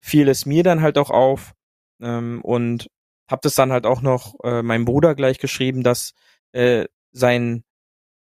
fiel 0.00 0.28
es 0.28 0.46
mir 0.46 0.62
dann 0.62 0.82
halt 0.82 0.98
auch 0.98 1.10
auf 1.10 1.52
ähm, 2.00 2.40
und 2.42 2.88
habe 3.30 3.40
das 3.42 3.54
dann 3.54 3.72
halt 3.72 3.86
auch 3.86 4.02
noch 4.02 4.34
äh, 4.44 4.62
meinem 4.62 4.84
Bruder 4.84 5.14
gleich 5.14 5.38
geschrieben, 5.38 5.82
dass 5.82 6.12
äh, 6.52 6.86
sein 7.12 7.64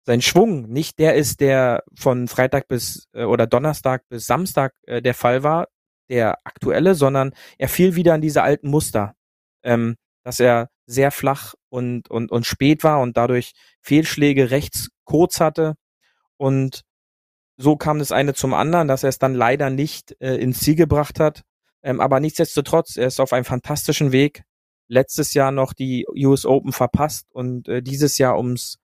sein 0.05 0.23
Schwung 0.23 0.69
nicht 0.69 0.99
der 0.99 1.15
ist, 1.15 1.41
der 1.41 1.85
von 1.95 2.29
Freitag 2.29 2.69
bis 2.69 3.09
äh, 3.13 3.25
oder 3.25 3.47
Donnerstag 3.47 4.09
bis 4.09 4.27
Samstag 4.27 4.75
äh, 4.87 5.03
der 5.03 5.15
Fall 5.15 5.43
war, 5.43 5.69
der 6.09 6.39
aktuelle, 6.45 6.95
sondern 6.95 7.33
er 7.59 7.69
fiel 7.69 7.97
wieder 7.97 8.15
an 8.15 8.21
diese 8.21 8.43
alten 8.43 8.69
Muster, 8.69 9.15
ähm, 9.63 9.97
dass 10.25 10.41
er 10.41 10.71
sehr 10.87 11.11
flach 11.11 11.55
und, 11.69 12.11
und, 12.11 12.33
und 12.33 12.47
spät 12.47 12.83
war 12.83 13.01
und 13.01 13.17
dadurch 13.17 13.53
Fehlschläge 13.81 14.51
rechts 14.51 14.89
kurz 15.05 15.41
hatte 15.41 15.77
und 16.37 16.83
so 17.59 17.77
kam 17.77 17.99
das 17.99 18.13
eine 18.13 18.33
zum 18.33 18.55
anderen, 18.55 18.89
dass 18.89 19.03
er 19.03 19.11
es 19.11 19.19
dann 19.19 19.35
leider 19.35 19.69
nicht 19.69 20.17
äh, 20.21 20.37
ins 20.37 20.61
Ziel 20.61 20.77
gebracht 20.77 21.21
hat. 21.21 21.43
Ähm, 21.83 22.01
aber 22.01 22.19
nichtsdestotrotz, 22.19 22.97
er 22.97 23.07
ist 23.07 23.21
auf 23.21 23.35
einem 23.35 23.45
fantastischen 23.45 24.13
Weg. 24.13 24.43
Letztes 24.89 25.35
Jahr 25.35 25.53
noch 25.53 25.75
die 25.75 26.07
US 26.09 26.47
Open 26.47 26.73
verpasst 26.73 27.27
und 27.33 27.69
äh, 27.69 27.83
dieses 27.83 28.17
Jahr 28.17 28.39
ums 28.39 28.79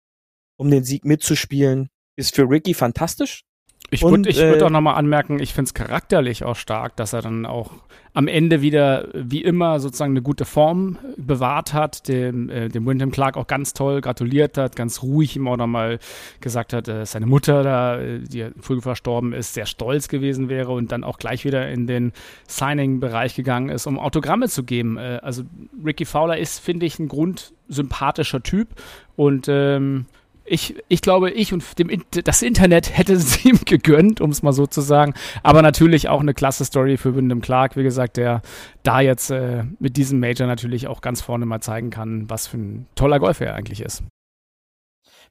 um 0.57 0.71
den 0.71 0.85
Sieg 0.85 1.05
mitzuspielen, 1.05 1.89
ist 2.17 2.35
für 2.35 2.49
Ricky 2.49 2.75
fantastisch. 2.75 3.45
Ich 3.91 4.03
würde 4.03 4.35
würd 4.35 4.63
äh, 4.63 4.65
auch 4.65 4.71
nochmal 4.71 4.97
anmerken, 4.97 5.39
ich 5.39 5.55
finde 5.55 5.69
es 5.69 5.75
charakterlich 5.75 6.43
auch 6.43 6.57
stark, 6.57 6.97
dass 6.97 7.13
er 7.13 7.23
dann 7.23 7.47
auch 7.47 7.71
am 8.15 8.27
Ende 8.27 8.61
wieder, 8.63 9.09
wie 9.13 9.43
immer, 9.43 9.79
sozusagen 9.79 10.13
eine 10.13 10.23
gute 10.23 10.45
Form 10.45 10.99
bewahrt 11.17 11.73
hat, 11.73 12.09
dem, 12.09 12.49
äh, 12.51 12.69
dem 12.69 12.85
Wyndham 12.87 13.13
Clark 13.13 13.37
auch 13.37 13.47
ganz 13.47 13.75
toll 13.75 14.01
gratuliert 14.01 14.59
hat, 14.59 14.75
ganz 14.75 15.03
ruhig 15.03 15.37
ihm 15.37 15.47
auch 15.47 15.57
nochmal 15.57 15.99
gesagt 16.41 16.73
hat, 16.73 16.89
äh, 16.89 17.07
seine 17.07 17.27
Mutter 17.27 17.63
da, 17.63 18.01
äh, 18.01 18.21
die 18.21 18.49
früh 18.59 18.81
verstorben 18.81 19.33
ist, 19.33 19.55
sehr 19.55 19.67
stolz 19.67 20.09
gewesen 20.09 20.49
wäre 20.49 20.73
und 20.73 20.91
dann 20.91 21.05
auch 21.05 21.19
gleich 21.19 21.45
wieder 21.45 21.69
in 21.71 21.87
den 21.87 22.13
Signing-Bereich 22.49 23.37
gegangen 23.37 23.69
ist, 23.69 23.87
um 23.87 23.99
Autogramme 23.99 24.49
zu 24.49 24.65
geben. 24.65 24.97
Äh, 24.97 25.21
also 25.23 25.45
Ricky 25.85 26.07
Fowler 26.07 26.39
ist, 26.39 26.59
finde 26.59 26.87
ich, 26.87 26.99
ein 26.99 27.09
grundsympathischer 27.09 28.43
Typ 28.43 28.69
und 29.15 29.47
ähm, 29.49 30.07
ich, 30.47 30.77
ich 30.89 31.03
glaube, 31.03 31.31
ich 31.31 31.53
und 31.53 31.79
dem, 31.79 32.05
das 32.11 32.43
Internet 32.43 32.97
hätte 32.97 33.13
es 33.15 33.45
ihm 33.45 33.59
gegönnt, 33.65 34.21
um 34.21 34.31
es 34.31 34.43
mal 34.43 34.53
so 34.53 34.67
zu 34.67 34.81
sagen. 34.81 35.15
Aber 35.43 35.63
natürlich 35.63 36.09
auch 36.09 36.21
eine 36.21 36.35
klasse 36.35 36.65
Story 36.65 36.97
für 36.97 37.15
Wyndham 37.15 37.41
Clark, 37.41 37.77
wie 37.77 37.83
gesagt, 37.83 38.17
der 38.17 38.43
da 38.83 39.01
jetzt 39.01 39.31
äh, 39.31 39.65
mit 39.79 39.97
diesem 39.97 40.21
Major 40.21 40.47
natürlich 40.47 40.87
auch 40.87 41.01
ganz 41.01 41.21
vorne 41.21 41.47
mal 41.47 41.61
zeigen 41.61 41.91
kann, 41.91 42.29
was 42.31 42.47
für 42.47 42.59
ein 42.59 42.87
toller 42.95 43.19
Golfer 43.19 43.47
er 43.47 43.55
eigentlich 43.55 43.81
ist. 43.81 44.03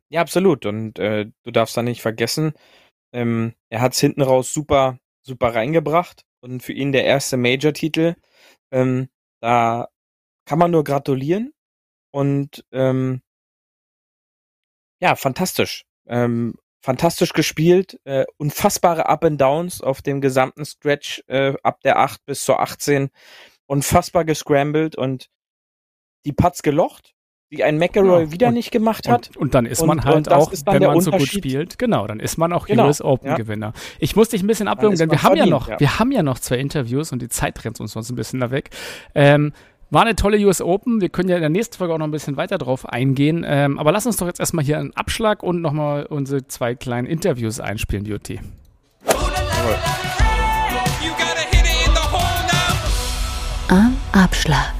Ja, 0.09 0.21
absolut. 0.21 0.65
Und 0.65 0.99
äh, 0.99 1.27
du 1.43 1.51
darfst 1.51 1.75
da 1.75 1.81
nicht 1.81 2.01
vergessen, 2.01 2.53
ähm, 3.13 3.53
er 3.69 3.81
hat 3.81 3.93
es 3.93 3.99
hinten 3.99 4.21
raus 4.21 4.53
super, 4.53 4.99
super 5.23 5.55
reingebracht. 5.55 6.23
Und 6.41 6.61
für 6.61 6.73
ihn 6.73 6.91
der 6.91 7.05
erste 7.05 7.37
Major-Titel. 7.37 8.15
Ähm, 8.71 9.07
da 9.41 9.87
kann 10.45 10.59
man 10.59 10.71
nur 10.71 10.83
gratulieren. 10.83 11.53
Und 12.11 12.65
ähm, 12.71 13.21
ja, 14.99 15.15
fantastisch. 15.15 15.85
Ähm, 16.07 16.55
fantastisch 16.81 17.33
gespielt, 17.33 17.99
äh, 18.03 18.25
unfassbare 18.37 19.09
Up 19.09 19.25
and 19.25 19.41
Downs 19.41 19.81
auf 19.81 20.03
dem 20.03 20.21
gesamten 20.21 20.65
Stretch 20.65 21.23
äh, 21.27 21.53
ab 21.63 21.81
der 21.81 21.97
8 21.97 22.23
bis 22.25 22.45
zur 22.45 22.59
18, 22.59 23.09
unfassbar 23.65 24.23
gescrambled 24.23 24.95
und 24.95 25.29
die 26.25 26.31
Putts 26.31 26.61
gelocht, 26.61 27.15
die 27.51 27.63
ein 27.63 27.77
McElroy 27.77 28.25
ja, 28.25 28.31
wieder 28.31 28.47
und, 28.49 28.53
nicht 28.53 28.71
gemacht 28.71 29.07
hat. 29.07 29.29
Und, 29.29 29.37
und 29.37 29.55
dann 29.55 29.65
ist 29.65 29.83
man 29.83 29.99
und, 29.99 30.05
halt 30.05 30.31
auch, 30.31 30.51
wenn 30.51 30.83
man 30.83 31.01
so 31.01 31.11
gut 31.11 31.27
spielt, 31.27 31.79
genau, 31.79 32.05
dann 32.05 32.19
ist 32.19 32.37
man 32.37 32.53
auch 32.53 32.67
genau, 32.67 32.85
US 32.85 33.01
Open 33.01 33.29
ja. 33.29 33.35
Gewinner. 33.35 33.73
Ich 33.99 34.15
muss 34.15 34.29
dich 34.29 34.43
ein 34.43 34.47
bisschen 34.47 34.67
abwürgen, 34.67 34.97
denn 34.97 35.09
wir 35.09 35.23
haben 35.23 35.37
verdient, 35.37 35.47
ja 35.47 35.51
noch, 35.51 35.67
ja. 35.69 35.79
wir 35.79 35.99
haben 35.99 36.11
ja 36.11 36.21
noch 36.21 36.37
zwei 36.39 36.57
Interviews 36.57 37.11
und 37.11 37.21
die 37.21 37.29
Zeit 37.29 37.63
rennt 37.65 37.79
uns 37.79 37.93
sonst 37.93 38.11
ein 38.11 38.15
bisschen 38.15 38.39
da 38.39 38.51
weg. 38.51 38.69
Ähm, 39.15 39.53
war 39.89 40.01
eine 40.01 40.15
tolle 40.15 40.37
US 40.45 40.61
Open. 40.61 41.01
Wir 41.01 41.09
können 41.09 41.29
ja 41.29 41.35
in 41.35 41.41
der 41.41 41.49
nächsten 41.49 41.77
Folge 41.77 41.93
auch 41.93 41.97
noch 41.97 42.07
ein 42.07 42.11
bisschen 42.11 42.37
weiter 42.37 42.57
drauf 42.57 42.87
eingehen. 42.87 43.45
Ähm, 43.47 43.77
aber 43.79 43.91
lass 43.91 44.05
uns 44.05 44.17
doch 44.17 44.27
jetzt 44.27 44.39
erstmal 44.39 44.65
hier 44.65 44.79
einen 44.79 44.95
Abschlag 44.95 45.43
und 45.43 45.61
nochmal 45.61 46.05
unsere 46.05 46.47
zwei 46.47 46.75
kleinen 46.75 47.07
Interviews 47.07 47.59
einspielen, 47.59 48.05
Beauty. 48.05 48.39
Am 53.67 53.97
Abschlag. 54.11 54.73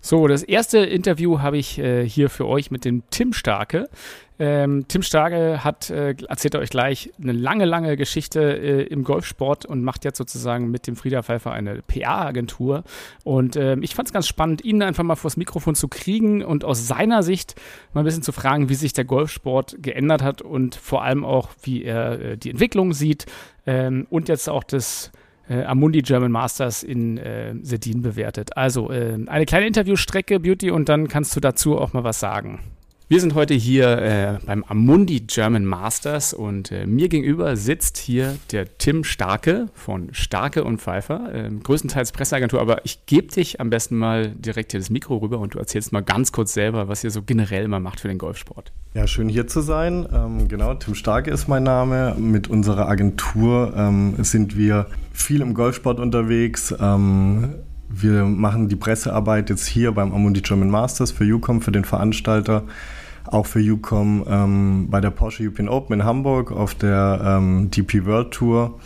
So, 0.00 0.26
das 0.26 0.42
erste 0.42 0.78
Interview 0.78 1.40
habe 1.40 1.58
ich 1.58 1.78
äh, 1.78 2.08
hier 2.08 2.30
für 2.30 2.46
euch 2.46 2.70
mit 2.70 2.86
dem 2.86 3.02
Tim 3.10 3.34
Starke. 3.34 3.90
Ähm, 4.38 4.86
Tim 4.86 5.02
Starke 5.02 5.64
hat, 5.64 5.90
äh, 5.90 6.14
erzählt 6.28 6.54
euch 6.54 6.70
gleich, 6.70 7.12
eine 7.20 7.32
lange, 7.32 7.64
lange 7.64 7.96
Geschichte 7.96 8.40
äh, 8.40 8.82
im 8.84 9.02
Golfsport 9.02 9.66
und 9.66 9.82
macht 9.82 10.04
jetzt 10.04 10.18
sozusagen 10.18 10.70
mit 10.70 10.86
dem 10.86 10.94
Frieda 10.94 11.22
Pfeiffer 11.22 11.52
eine 11.52 11.82
PR-Agentur. 11.82 12.84
Und 13.24 13.56
ähm, 13.56 13.82
ich 13.82 13.94
fand 13.94 14.08
es 14.08 14.12
ganz 14.12 14.28
spannend, 14.28 14.64
ihn 14.64 14.82
einfach 14.82 15.02
mal 15.02 15.16
vors 15.16 15.36
Mikrofon 15.36 15.74
zu 15.74 15.88
kriegen 15.88 16.44
und 16.44 16.64
aus 16.64 16.86
seiner 16.86 17.22
Sicht 17.22 17.56
mal 17.92 18.02
ein 18.02 18.04
bisschen 18.04 18.22
zu 18.22 18.32
fragen, 18.32 18.68
wie 18.68 18.74
sich 18.74 18.92
der 18.92 19.04
Golfsport 19.04 19.76
geändert 19.80 20.22
hat 20.22 20.40
und 20.42 20.76
vor 20.76 21.02
allem 21.02 21.24
auch, 21.24 21.50
wie 21.62 21.82
er 21.82 22.20
äh, 22.20 22.36
die 22.36 22.50
Entwicklung 22.50 22.92
sieht 22.92 23.26
ähm, 23.66 24.06
und 24.10 24.28
jetzt 24.28 24.48
auch 24.48 24.62
das 24.62 25.10
äh, 25.48 25.64
Amundi 25.64 26.02
German 26.02 26.30
Masters 26.30 26.82
in 26.82 27.18
äh, 27.18 27.54
Sedin 27.62 28.02
bewertet. 28.02 28.56
Also 28.56 28.90
äh, 28.90 29.18
eine 29.26 29.46
kleine 29.46 29.66
Interviewstrecke, 29.66 30.40
Beauty, 30.40 30.70
und 30.70 30.88
dann 30.88 31.08
kannst 31.08 31.34
du 31.34 31.40
dazu 31.40 31.78
auch 31.78 31.92
mal 31.92 32.04
was 32.04 32.20
sagen. 32.20 32.60
Wir 33.10 33.22
sind 33.22 33.34
heute 33.34 33.54
hier 33.54 34.02
äh, 34.02 34.38
beim 34.44 34.62
Amundi 34.64 35.20
German 35.20 35.64
Masters 35.64 36.34
und 36.34 36.70
äh, 36.70 36.86
mir 36.86 37.08
gegenüber 37.08 37.56
sitzt 37.56 37.96
hier 37.96 38.36
der 38.52 38.76
Tim 38.76 39.02
Starke 39.02 39.70
von 39.72 40.10
Starke 40.12 40.62
und 40.62 40.78
Pfeiffer, 40.78 41.32
äh, 41.32 41.48
größtenteils 41.48 42.12
Presseagentur, 42.12 42.60
aber 42.60 42.84
ich 42.84 43.06
gebe 43.06 43.28
dich 43.28 43.62
am 43.62 43.70
besten 43.70 43.96
mal 43.96 44.28
direkt 44.32 44.72
hier 44.72 44.80
das 44.80 44.90
Mikro 44.90 45.16
rüber 45.16 45.38
und 45.38 45.54
du 45.54 45.58
erzählst 45.58 45.90
mal 45.90 46.02
ganz 46.02 46.32
kurz 46.32 46.52
selber, 46.52 46.88
was 46.88 47.02
ihr 47.02 47.10
so 47.10 47.22
generell 47.22 47.66
mal 47.66 47.80
macht 47.80 48.00
für 48.00 48.08
den 48.08 48.18
Golfsport. 48.18 48.72
Ja, 48.92 49.06
schön 49.06 49.30
hier 49.30 49.46
zu 49.46 49.62
sein. 49.62 50.06
Ähm, 50.12 50.46
genau, 50.46 50.74
Tim 50.74 50.94
Starke 50.94 51.30
ist 51.30 51.48
mein 51.48 51.62
Name. 51.62 52.14
Mit 52.18 52.48
unserer 52.48 52.90
Agentur 52.90 53.72
ähm, 53.74 54.22
sind 54.22 54.54
wir 54.54 54.86
viel 55.14 55.40
im 55.40 55.54
Golfsport 55.54 55.98
unterwegs. 55.98 56.74
Ähm, 56.78 57.54
wir 57.88 58.24
machen 58.24 58.68
die 58.68 58.76
Pressearbeit 58.76 59.48
jetzt 59.48 59.66
hier 59.66 59.92
beim 59.92 60.12
Amundi 60.12 60.42
German 60.42 60.68
Masters 60.68 61.10
für 61.10 61.24
UCOM, 61.24 61.62
für 61.62 61.72
den 61.72 61.86
Veranstalter 61.86 62.64
auch 63.32 63.46
für 63.46 63.60
UCOM 63.60 64.24
ähm, 64.28 64.86
bei 64.90 65.00
der 65.00 65.10
Porsche 65.10 65.44
European 65.44 65.68
Open 65.68 66.00
in 66.00 66.04
Hamburg 66.04 66.52
auf 66.52 66.74
der 66.74 67.20
ähm, 67.24 67.70
DP 67.70 68.04
World 68.06 68.30
Tour. 68.32 68.78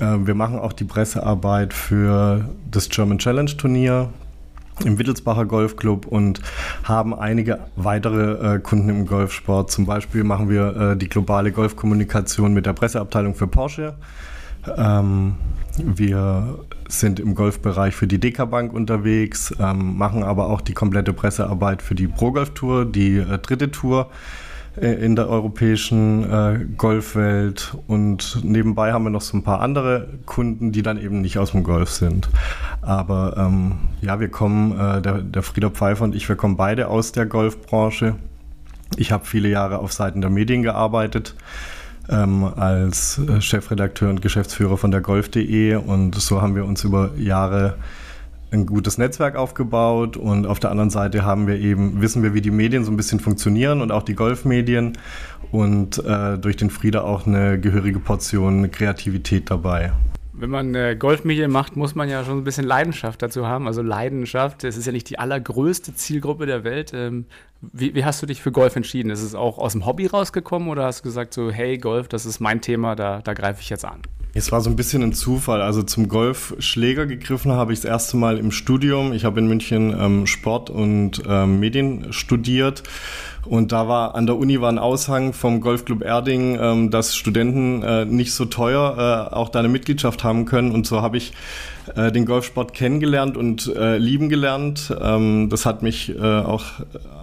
Äh, 0.00 0.18
wir 0.24 0.34
machen 0.34 0.58
auch 0.58 0.72
die 0.72 0.84
Pressearbeit 0.84 1.72
für 1.72 2.48
das 2.70 2.88
German 2.88 3.18
Challenge 3.18 3.56
Turnier 3.56 4.10
im 4.84 4.98
Wittelsbacher 4.98 5.46
Golfclub 5.46 6.06
und 6.06 6.40
haben 6.84 7.14
einige 7.14 7.60
weitere 7.76 8.56
äh, 8.56 8.58
Kunden 8.58 8.90
im 8.90 9.06
Golfsport. 9.06 9.70
Zum 9.70 9.86
Beispiel 9.86 10.22
machen 10.24 10.50
wir 10.50 10.76
äh, 10.76 10.96
die 10.96 11.08
globale 11.08 11.52
Golfkommunikation 11.52 12.52
mit 12.52 12.66
der 12.66 12.74
Presseabteilung 12.74 13.34
für 13.34 13.46
Porsche. 13.46 13.94
Ähm, 14.76 15.36
wir 15.78 16.58
sind 16.88 17.20
im 17.20 17.34
Golfbereich 17.34 17.94
für 17.94 18.06
die 18.06 18.18
Dekabank 18.18 18.72
unterwegs, 18.72 19.54
ähm, 19.58 19.96
machen 19.96 20.22
aber 20.22 20.48
auch 20.48 20.60
die 20.60 20.74
komplette 20.74 21.12
Pressearbeit 21.12 21.82
für 21.82 21.94
die 21.94 22.08
Pro 22.08 22.32
Golf 22.32 22.50
Tour, 22.50 22.84
die 22.84 23.18
äh, 23.18 23.38
dritte 23.38 23.70
Tour 23.70 24.10
äh, 24.80 24.92
in 24.92 25.16
der 25.16 25.28
europäischen 25.28 26.24
äh, 26.30 26.66
Golfwelt. 26.76 27.76
Und 27.86 28.40
nebenbei 28.44 28.92
haben 28.92 29.04
wir 29.04 29.10
noch 29.10 29.22
so 29.22 29.36
ein 29.36 29.42
paar 29.42 29.60
andere 29.60 30.08
Kunden, 30.26 30.72
die 30.72 30.82
dann 30.82 31.00
eben 31.00 31.20
nicht 31.20 31.38
aus 31.38 31.52
dem 31.52 31.64
Golf 31.64 31.90
sind. 31.90 32.28
Aber 32.82 33.36
ähm, 33.36 33.78
ja, 34.00 34.20
wir 34.20 34.28
kommen, 34.28 34.78
äh, 34.78 35.02
der, 35.02 35.22
der 35.22 35.42
Frieder 35.42 35.70
Pfeiffer 35.70 36.04
und 36.04 36.14
ich, 36.14 36.28
wir 36.28 36.36
kommen 36.36 36.56
beide 36.56 36.88
aus 36.88 37.12
der 37.12 37.26
Golfbranche. 37.26 38.16
Ich 38.96 39.12
habe 39.12 39.24
viele 39.24 39.48
Jahre 39.48 39.78
auf 39.78 39.92
Seiten 39.92 40.20
der 40.20 40.30
Medien 40.30 40.62
gearbeitet 40.62 41.34
ähm, 42.08 42.44
als 42.44 43.18
äh, 43.18 43.40
Chefredakteur 43.40 44.10
und 44.10 44.22
Geschäftsführer 44.22 44.76
von 44.76 44.90
der 44.90 45.00
Golf.de 45.00 45.76
und 45.76 46.14
so 46.14 46.42
haben 46.42 46.54
wir 46.54 46.64
uns 46.64 46.84
über 46.84 47.10
Jahre 47.16 47.76
ein 48.50 48.66
gutes 48.66 48.98
Netzwerk 48.98 49.36
aufgebaut. 49.36 50.16
Und 50.16 50.46
auf 50.46 50.60
der 50.60 50.70
anderen 50.70 50.90
Seite 50.90 51.24
haben 51.24 51.46
wir 51.46 51.58
eben, 51.58 52.00
wissen 52.00 52.22
wir, 52.22 52.34
wie 52.34 52.40
die 52.40 52.50
Medien 52.50 52.84
so 52.84 52.90
ein 52.90 52.96
bisschen 52.96 53.20
funktionieren 53.20 53.80
und 53.80 53.92
auch 53.92 54.02
die 54.02 54.14
Golfmedien. 54.14 54.96
Und 55.52 56.04
äh, 56.04 56.38
durch 56.38 56.56
den 56.56 56.70
Frieda 56.70 57.02
auch 57.02 57.26
eine 57.26 57.60
gehörige 57.60 57.98
Portion 57.98 58.70
Kreativität 58.70 59.50
dabei 59.50 59.92
wenn 60.38 60.50
man 60.50 60.74
äh, 60.74 60.96
Golfmedien 60.98 61.50
macht, 61.50 61.76
muss 61.76 61.94
man 61.94 62.08
ja 62.08 62.24
schon 62.24 62.38
ein 62.38 62.44
bisschen 62.44 62.66
Leidenschaft 62.66 63.22
dazu 63.22 63.46
haben. 63.46 63.66
Also 63.66 63.82
Leidenschaft, 63.82 64.64
das 64.64 64.76
ist 64.76 64.86
ja 64.86 64.92
nicht 64.92 65.08
die 65.08 65.18
allergrößte 65.18 65.94
Zielgruppe 65.94 66.46
der 66.46 66.62
Welt. 66.62 66.92
Ähm, 66.94 67.24
wie, 67.60 67.94
wie, 67.94 68.04
hast 68.04 68.22
du 68.22 68.26
dich 68.26 68.42
für 68.42 68.52
Golf 68.52 68.76
entschieden? 68.76 69.10
Ist 69.10 69.22
es 69.22 69.34
auch 69.34 69.58
aus 69.58 69.72
dem 69.72 69.86
Hobby 69.86 70.06
rausgekommen 70.06 70.68
oder 70.68 70.84
hast 70.84 71.00
du 71.00 71.04
gesagt 71.04 71.32
so, 71.32 71.50
hey 71.50 71.78
Golf, 71.78 72.08
das 72.08 72.26
ist 72.26 72.40
mein 72.40 72.60
Thema, 72.60 72.94
da, 72.94 73.22
da 73.22 73.32
greife 73.32 73.60
ich 73.62 73.70
jetzt 73.70 73.84
an? 73.84 74.02
Es 74.38 74.52
war 74.52 74.60
so 74.60 74.68
ein 74.68 74.76
bisschen 74.76 75.02
ein 75.02 75.14
Zufall. 75.14 75.62
Also 75.62 75.82
zum 75.82 76.08
Golfschläger 76.08 77.06
gegriffen 77.06 77.52
habe 77.52 77.72
ich 77.72 77.80
das 77.80 77.86
erste 77.86 78.18
Mal 78.18 78.36
im 78.36 78.50
Studium. 78.50 79.14
Ich 79.14 79.24
habe 79.24 79.40
in 79.40 79.46
München 79.46 79.96
ähm, 79.98 80.26
Sport 80.26 80.68
und 80.68 81.22
ähm, 81.26 81.58
Medien 81.58 82.12
studiert. 82.12 82.82
Und 83.46 83.72
da 83.72 83.88
war 83.88 84.14
an 84.14 84.26
der 84.26 84.36
Uni 84.36 84.60
war 84.60 84.68
ein 84.68 84.78
Aushang 84.78 85.32
vom 85.32 85.62
Golfclub 85.62 86.02
Erding, 86.02 86.58
ähm, 86.60 86.90
dass 86.90 87.16
Studenten 87.16 87.82
äh, 87.82 88.04
nicht 88.04 88.34
so 88.34 88.44
teuer 88.44 89.30
äh, 89.30 89.34
auch 89.34 89.48
da 89.48 89.60
eine 89.60 89.68
Mitgliedschaft 89.68 90.22
haben 90.22 90.44
können. 90.44 90.72
Und 90.72 90.86
so 90.86 91.00
habe 91.00 91.16
ich 91.16 91.32
äh, 91.94 92.10
den 92.10 92.26
Golfsport 92.26 92.74
kennengelernt 92.74 93.36
und 93.36 93.74
äh, 93.74 93.98
lieben 93.98 94.28
gelernt. 94.28 94.94
Ähm, 95.00 95.48
das 95.50 95.66
hat 95.66 95.82
mich 95.82 96.14
äh, 96.16 96.20
auch 96.20 96.64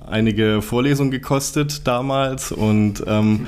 einige 0.08 0.62
Vorlesungen 0.62 1.12
gekostet 1.12 1.88
damals 1.88 2.52
und 2.52 3.04
ähm, 3.08 3.48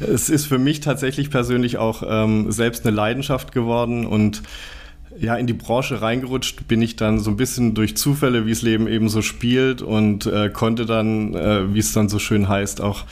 es 0.00 0.30
ist 0.30 0.46
für 0.46 0.58
mich 0.58 0.80
tatsächlich 0.80 1.30
persönlich 1.30 1.78
auch 1.78 2.02
ähm, 2.06 2.50
selbst 2.52 2.86
eine 2.86 2.94
Leidenschaft 2.94 3.52
geworden 3.52 4.06
und 4.06 4.42
ja, 5.18 5.36
in 5.36 5.46
die 5.46 5.52
Branche 5.52 6.02
reingerutscht 6.02 6.66
bin 6.66 6.82
ich 6.82 6.96
dann 6.96 7.20
so 7.20 7.30
ein 7.30 7.36
bisschen 7.36 7.74
durch 7.74 7.96
Zufälle, 7.96 8.46
wie 8.46 8.50
es 8.50 8.62
Leben 8.62 8.88
eben 8.88 9.08
so 9.08 9.22
spielt 9.22 9.82
und 9.82 10.26
äh, 10.26 10.50
konnte 10.50 10.86
dann, 10.86 11.34
äh, 11.34 11.72
wie 11.72 11.78
es 11.78 11.92
dann 11.92 12.08
so 12.08 12.18
schön 12.18 12.48
heißt, 12.48 12.80
auch 12.80 13.04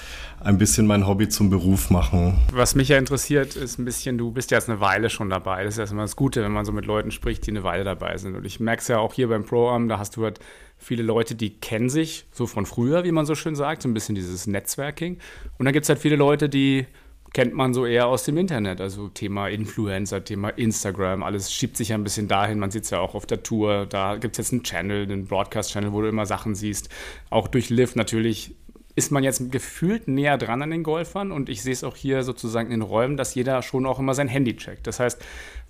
ein 0.45 0.59
bisschen 0.59 0.87
mein 0.87 1.07
Hobby 1.07 1.29
zum 1.29 1.51
Beruf 1.51 1.91
machen. 1.91 2.37
Was 2.53 2.75
mich 2.75 2.89
ja 2.89 2.99
interessiert, 2.99 3.57
ist 3.57 3.79
ein 3.79 3.85
bisschen, 3.85 4.19
du 4.19 4.33
bist 4.33 4.51
ja 4.51 4.59
jetzt 4.59 4.69
eine 4.69 4.81
Weile 4.81 5.09
schon 5.09 5.31
dabei. 5.31 5.65
Das 5.65 5.75
ist 5.75 5.79
erstmal 5.79 6.05
das 6.05 6.17
Gute, 6.17 6.43
wenn 6.43 6.53
man 6.53 6.65
so 6.65 6.73
mit 6.73 6.87
Leuten 6.87 7.11
spricht, 7.11 7.47
die 7.47 7.51
eine 7.51 7.63
Weile 7.63 7.85
dabei 7.85 8.17
sind. 8.19 8.35
Und 8.35 8.45
ich 8.45 8.61
merke 8.61 8.81
es 8.81 8.89
ja 8.89 8.99
auch 8.99 9.15
hier 9.15 9.29
beim 9.29 9.45
Pro-Am, 9.45 9.89
da 9.89 9.99
hast 9.99 10.17
du 10.17 10.25
halt 10.25 10.41
viele 10.79 11.03
Leute, 11.03 11.35
die 11.35 11.61
kennen 11.61 11.89
sich 11.89 12.27
so 12.33 12.47
von 12.47 12.67
früher, 12.67 13.05
wie 13.05 13.13
man 13.13 13.25
so 13.25 13.35
schön 13.35 13.55
sagt, 13.55 13.83
so 13.83 13.89
ein 13.89 13.95
bisschen 13.95 14.15
dieses 14.15 14.47
Netzwerking. 14.47 15.19
Und 15.59 15.65
dann 15.65 15.73
gibt 15.73 15.85
es 15.85 15.89
halt 15.89 16.01
viele 16.01 16.17
Leute, 16.17 16.49
die 16.49 16.87
kennt 17.33 17.55
man 17.55 17.73
so 17.73 17.87
eher 17.87 18.09
aus 18.09 18.25
dem 18.25 18.37
Internet. 18.37 18.81
Also 18.81 19.09
Thema 19.09 19.49
Influencer, 19.49 20.25
Thema 20.25 20.51
Instagram, 20.51 21.23
alles 21.23 21.53
schiebt 21.53 21.77
sich 21.77 21.91
ja 21.91 21.97
ein 21.97 22.05
bisschen 22.05 22.29
dahin. 22.29 22.59
Man 22.59 22.71
sieht 22.71 22.85
es 22.85 22.91
ja 22.91 22.99
auch 22.99 23.15
auf 23.15 23.27
der 23.27 23.43
Tour. 23.43 23.87
Da 23.87 24.17
gibt 24.17 24.35
es 24.35 24.39
jetzt 24.39 24.53
einen 24.53 24.65
Channel, 24.65 25.05
einen 25.05 25.27
Broadcast-Channel, 25.27 25.93
wo 25.93 26.03
du 26.03 26.09
immer 26.09 26.27
Sachen 26.27 26.55
siehst. 26.55 26.89
Auch 27.31 27.49
durch 27.49 27.71
Liv 27.71 27.95
natürlich 27.95 28.57
ist 28.95 29.11
man 29.11 29.25
jetzt 29.25 29.51
gefühlt 29.51 30.07
näher 30.09 30.37
dran 30.37 30.63
an 30.63 30.71
den 30.71 30.83
Golfern 30.83 31.33
und 31.33 31.49
ich 31.49 31.63
sehe 31.63 31.73
es 31.73 31.83
auch 31.83 31.97
hier 31.97 32.23
sozusagen 32.23 32.71
in 32.71 32.81
den 32.81 32.83
Räumen, 32.83 33.17
dass 33.17 33.35
jeder 33.35 33.63
schon 33.63 33.87
auch 33.87 33.99
immer 33.99 34.15
sein 34.15 34.29
Handy 34.29 34.57
checkt. 34.57 34.87
Das 34.87 35.01
heißt, 35.01 35.23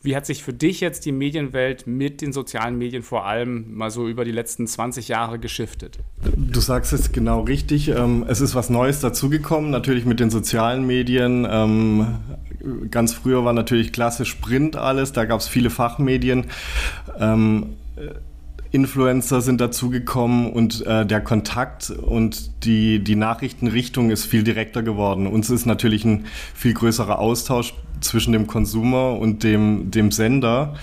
wie 0.03 0.17
hat 0.17 0.27
sich 0.27 0.43
für 0.43 0.53
dich 0.53 0.81
jetzt 0.81 1.05
die 1.05 1.13
Medienwelt 1.13 1.87
mit 1.87 2.21
den 2.21 2.33
sozialen 2.33 2.77
Medien 2.77 3.05
vor 3.05 3.25
allem 3.25 3.73
mal 3.75 3.91
so 3.91 4.09
über 4.09 4.25
die 4.25 4.33
letzten 4.33 4.67
20 4.67 5.07
Jahre 5.07 5.39
geschiftet? 5.39 6.01
Du 6.37 6.61
sagst 6.61 6.93
es 6.93 7.13
genau 7.13 7.43
richtig. 7.43 7.89
Ähm, 7.89 8.25
es 8.29 8.41
ist 8.41 8.57
was 8.57 8.69
Neues 8.69 8.99
dazugekommen, 8.99 9.71
natürlich 9.71 10.05
mit 10.05 10.19
den 10.19 10.31
sozialen 10.31 10.85
Medien. 10.85 11.47
Ähm, 11.49 12.17
ganz 12.91 13.13
früher 13.13 13.45
war 13.45 13.53
natürlich 13.53 13.93
klassisch 13.93 14.35
Print 14.35 14.75
alles, 14.75 15.13
da 15.13 15.25
gab 15.25 15.39
es 15.39 15.47
viele 15.47 15.71
Fachmedien. 15.71 16.47
Influencer 18.73 19.43
sind 19.43 19.61
dazugekommen 19.61 20.51
und 20.51 20.85
äh, 20.87 21.05
der 21.05 21.21
Kontakt 21.21 21.91
und 21.91 22.65
die, 22.65 23.05
die 23.05 23.17
Nachrichtenrichtung 23.17 24.11
ist 24.11 24.25
viel 24.25 24.43
direkter 24.43 24.83
geworden. 24.83 25.27
Uns 25.27 25.51
ist 25.51 25.67
natürlich 25.67 26.07
ein 26.07 26.25
viel 26.55 26.73
größerer 26.73 27.19
Austausch 27.19 27.75
zwischen 28.01 28.33
dem 28.33 28.47
Konsumer 28.47 29.19
und 29.19 29.45
dem, 29.45 29.91
dem 29.91 30.11
Sender. 30.11 30.75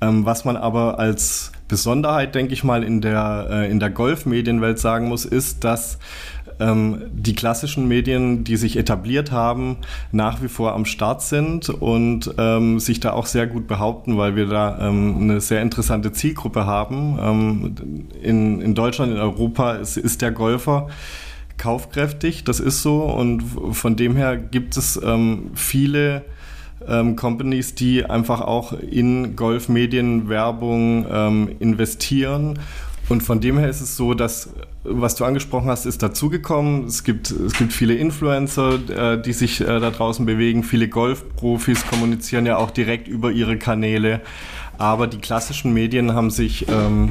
Ähm, 0.00 0.26
was 0.26 0.44
man 0.44 0.56
aber 0.56 0.98
als 0.98 1.52
Besonderheit, 1.68 2.34
denke 2.34 2.54
ich 2.54 2.64
mal, 2.64 2.82
in 2.82 3.00
der, 3.00 3.46
äh, 3.50 3.70
in 3.70 3.78
der 3.78 3.90
Golfmedienwelt 3.90 4.78
sagen 4.78 5.08
muss, 5.08 5.24
ist, 5.24 5.64
dass 5.64 5.98
ähm, 6.60 7.02
die 7.12 7.34
klassischen 7.34 7.88
Medien, 7.88 8.44
die 8.44 8.56
sich 8.56 8.76
etabliert 8.76 9.32
haben, 9.32 9.78
nach 10.12 10.42
wie 10.42 10.48
vor 10.48 10.74
am 10.74 10.84
Start 10.84 11.22
sind 11.22 11.68
und 11.68 12.34
ähm, 12.38 12.80
sich 12.80 13.00
da 13.00 13.12
auch 13.12 13.26
sehr 13.26 13.46
gut 13.46 13.66
behaupten, 13.66 14.16
weil 14.16 14.36
wir 14.36 14.46
da 14.46 14.88
ähm, 14.88 15.16
eine 15.20 15.40
sehr 15.40 15.62
interessante 15.62 16.12
Zielgruppe 16.12 16.66
haben. 16.66 17.18
Ähm, 17.22 18.06
in, 18.22 18.60
in 18.60 18.74
Deutschland, 18.74 19.12
in 19.12 19.18
Europa 19.18 19.72
ist, 19.72 19.96
ist 19.96 20.22
der 20.22 20.32
Golfer 20.32 20.88
kaufkräftig, 21.56 22.44
das 22.44 22.60
ist 22.60 22.82
so 22.82 23.02
und 23.02 23.42
von 23.72 23.96
dem 23.96 24.16
her 24.16 24.36
gibt 24.36 24.76
es 24.76 24.98
ähm, 25.02 25.50
viele 25.54 26.24
ähm, 26.86 27.16
Companies, 27.16 27.74
die 27.74 28.04
einfach 28.04 28.40
auch 28.40 28.72
in 28.72 29.34
Golfmedienwerbung 29.34 31.06
ähm, 31.10 31.48
investieren 31.58 32.60
und 33.08 33.22
von 33.22 33.40
dem 33.40 33.58
her 33.58 33.68
ist 33.68 33.80
es 33.80 33.96
so, 33.96 34.14
dass, 34.14 34.50
was 34.84 35.16
du 35.16 35.24
angesprochen 35.24 35.68
hast, 35.68 35.86
ist 35.86 36.02
dazugekommen. 36.02 36.86
Es 36.86 37.04
gibt, 37.04 37.30
es 37.30 37.54
gibt 37.54 37.72
viele 37.72 37.94
Influencer, 37.94 38.78
äh, 38.88 39.20
die 39.20 39.32
sich 39.32 39.60
äh, 39.60 39.64
da 39.64 39.90
draußen 39.90 40.24
bewegen. 40.24 40.62
Viele 40.62 40.88
Golfprofis 40.88 41.86
kommunizieren 41.86 42.46
ja 42.46 42.56
auch 42.56 42.70
direkt 42.70 43.08
über 43.08 43.30
ihre 43.32 43.58
Kanäle. 43.58 44.20
Aber 44.78 45.08
die 45.08 45.18
klassischen 45.18 45.74
Medien 45.74 46.14
haben 46.14 46.30
sich 46.30 46.66
ähm, 46.68 47.10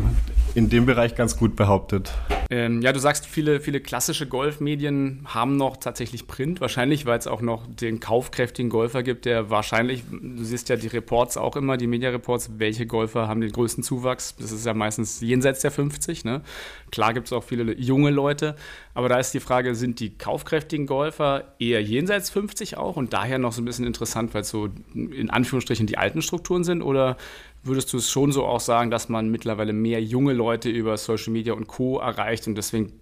in 0.57 0.69
dem 0.69 0.87
Bereich 0.87 1.13
ganz 1.13 1.37
gut 1.37 1.55
behauptet. 1.55 2.11
Ähm, 2.49 2.81
ja, 2.81 2.91
du 2.91 2.99
sagst, 2.99 3.27
viele, 3.27 3.59
viele 3.59 3.79
klassische 3.79 4.25
Golfmedien 4.25 5.19
haben 5.25 5.55
noch 5.55 5.77
tatsächlich 5.77 6.25
Print, 6.25 6.61
wahrscheinlich, 6.61 7.05
weil 7.05 7.19
es 7.19 7.27
auch 7.27 7.41
noch 7.41 7.67
den 7.67 7.99
kaufkräftigen 7.99 8.71
Golfer 8.71 9.03
gibt, 9.03 9.25
der 9.25 9.51
wahrscheinlich, 9.51 10.03
du 10.09 10.43
siehst 10.43 10.69
ja 10.69 10.75
die 10.75 10.87
Reports 10.87 11.37
auch 11.37 11.57
immer, 11.57 11.77
die 11.77 11.85
Media-Reports, 11.85 12.53
welche 12.57 12.87
Golfer 12.87 13.27
haben 13.27 13.39
den 13.39 13.51
größten 13.51 13.83
Zuwachs. 13.83 14.35
Das 14.37 14.51
ist 14.51 14.65
ja 14.65 14.73
meistens 14.73 15.21
jenseits 15.21 15.61
der 15.61 15.69
50. 15.69 16.25
Ne? 16.25 16.41
Klar 16.89 17.13
gibt 17.13 17.27
es 17.27 17.33
auch 17.33 17.43
viele 17.43 17.77
junge 17.77 18.09
Leute, 18.09 18.55
aber 18.95 19.09
da 19.09 19.19
ist 19.19 19.35
die 19.35 19.39
Frage, 19.39 19.75
sind 19.75 19.99
die 19.99 20.17
kaufkräftigen 20.17 20.87
Golfer 20.87 21.53
eher 21.59 21.83
jenseits 21.83 22.31
50 22.31 22.77
auch 22.77 22.95
und 22.97 23.13
daher 23.13 23.37
noch 23.37 23.51
so 23.51 23.61
ein 23.61 23.65
bisschen 23.65 23.85
interessant, 23.85 24.33
weil 24.33 24.41
es 24.41 24.49
so 24.49 24.69
in 24.95 25.29
Anführungsstrichen 25.29 25.85
die 25.85 25.99
alten 25.99 26.23
Strukturen 26.23 26.63
sind 26.63 26.81
oder 26.81 27.15
würdest 27.63 27.91
du 27.93 27.97
es 27.97 28.09
schon 28.09 28.31
so 28.31 28.45
auch 28.45 28.59
sagen, 28.59 28.91
dass 28.91 29.09
man 29.09 29.29
mittlerweile 29.29 29.73
mehr 29.73 30.01
junge 30.01 30.33
Leute 30.33 30.69
über 30.69 30.97
Social 30.97 31.33
Media 31.33 31.53
und 31.53 31.67
Co. 31.67 31.99
erreicht 31.99 32.47
und 32.47 32.55
deswegen 32.55 32.93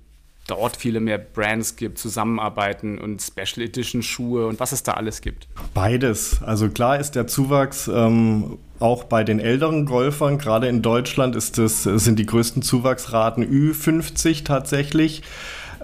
dort 0.47 0.77
viele 0.77 0.99
mehr 0.99 1.17
Brands 1.17 1.75
gibt, 1.75 1.97
Zusammenarbeiten 1.97 2.99
und 2.99 3.21
Special 3.21 3.65
Edition 3.65 4.03
Schuhe 4.03 4.47
und 4.47 4.59
was 4.59 4.71
es 4.71 4.83
da 4.83 4.93
alles 4.93 5.21
gibt? 5.21 5.47
Beides. 5.73 6.41
Also 6.43 6.69
klar 6.69 6.99
ist 6.99 7.15
der 7.15 7.27
Zuwachs 7.27 7.87
ähm, 7.87 8.59
auch 8.79 9.05
bei 9.05 9.23
den 9.23 9.39
älteren 9.39 9.85
Golfern, 9.85 10.37
gerade 10.37 10.67
in 10.67 10.81
Deutschland 10.81 11.35
ist 11.35 11.57
das, 11.57 11.83
sind 11.83 12.19
die 12.19 12.25
größten 12.25 12.61
Zuwachsraten 12.61 13.43
Ü50 13.43 14.43
tatsächlich. 14.43 15.23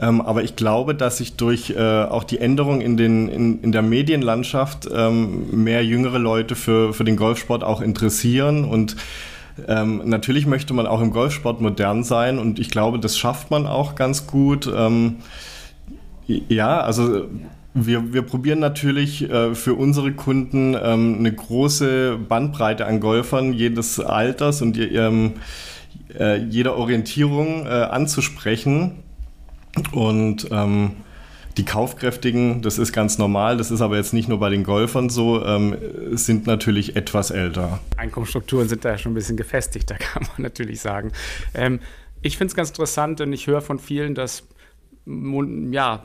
Ähm, 0.01 0.19
aber 0.19 0.43
ich 0.43 0.55
glaube, 0.55 0.95
dass 0.95 1.17
sich 1.17 1.35
durch 1.35 1.69
äh, 1.69 2.03
auch 2.03 2.23
die 2.23 2.39
Änderung 2.39 2.81
in, 2.81 2.97
den, 2.97 3.27
in, 3.27 3.61
in 3.61 3.71
der 3.71 3.83
Medienlandschaft 3.83 4.89
ähm, 4.93 5.63
mehr 5.63 5.85
jüngere 5.85 6.17
Leute 6.17 6.55
für, 6.55 6.93
für 6.93 7.03
den 7.03 7.15
Golfsport 7.17 7.63
auch 7.63 7.81
interessieren 7.81 8.65
und 8.65 8.95
ähm, 9.67 10.01
natürlich 10.05 10.47
möchte 10.47 10.73
man 10.73 10.87
auch 10.87 11.01
im 11.01 11.11
Golfsport 11.11 11.61
modern 11.61 12.03
sein 12.03 12.39
und 12.39 12.57
ich 12.57 12.69
glaube, 12.69 12.99
das 12.99 13.17
schafft 13.17 13.51
man 13.51 13.67
auch 13.67 13.95
ganz 13.95 14.25
gut. 14.25 14.69
Ähm, 14.73 15.17
ja, 16.25 16.79
also 16.79 17.27
wir, 17.73 18.13
wir 18.13 18.21
probieren 18.23 18.59
natürlich 18.59 19.29
äh, 19.29 19.55
für 19.55 19.75
unsere 19.75 20.13
Kunden 20.13 20.75
ähm, 20.81 21.17
eine 21.19 21.31
große 21.31 22.17
Bandbreite 22.27 22.85
an 22.85 22.99
Golfern 22.99 23.53
jedes 23.53 23.99
Alters 23.99 24.61
und 24.61 24.77
ähm, 24.77 25.33
äh, 26.17 26.37
jeder 26.37 26.75
Orientierung 26.75 27.65
äh, 27.65 27.69
anzusprechen. 27.69 29.03
Und 29.91 30.47
ähm, 30.51 30.91
die 31.57 31.65
Kaufkräftigen, 31.65 32.61
das 32.61 32.77
ist 32.77 32.93
ganz 32.93 33.17
normal, 33.17 33.57
das 33.57 33.71
ist 33.71 33.81
aber 33.81 33.97
jetzt 33.97 34.13
nicht 34.13 34.29
nur 34.29 34.39
bei 34.39 34.49
den 34.49 34.63
Golfern 34.63 35.09
so, 35.09 35.45
ähm, 35.45 35.75
sind 36.11 36.47
natürlich 36.47 36.95
etwas 36.95 37.31
älter. 37.31 37.79
Einkommensstrukturen 37.97 38.69
sind 38.69 38.85
da 38.85 38.97
schon 38.97 39.11
ein 39.11 39.15
bisschen 39.15 39.37
gefestigt, 39.37 39.89
da 39.89 39.95
kann 39.99 40.23
man 40.23 40.41
natürlich 40.43 40.81
sagen. 40.81 41.11
Ähm, 41.53 41.79
ich 42.21 42.37
finde 42.37 42.51
es 42.51 42.55
ganz 42.55 42.69
interessant, 42.69 43.19
denn 43.19 43.33
ich 43.33 43.47
höre 43.47 43.61
von 43.61 43.79
vielen, 43.79 44.15
dass 44.15 44.47
ja, 45.05 46.03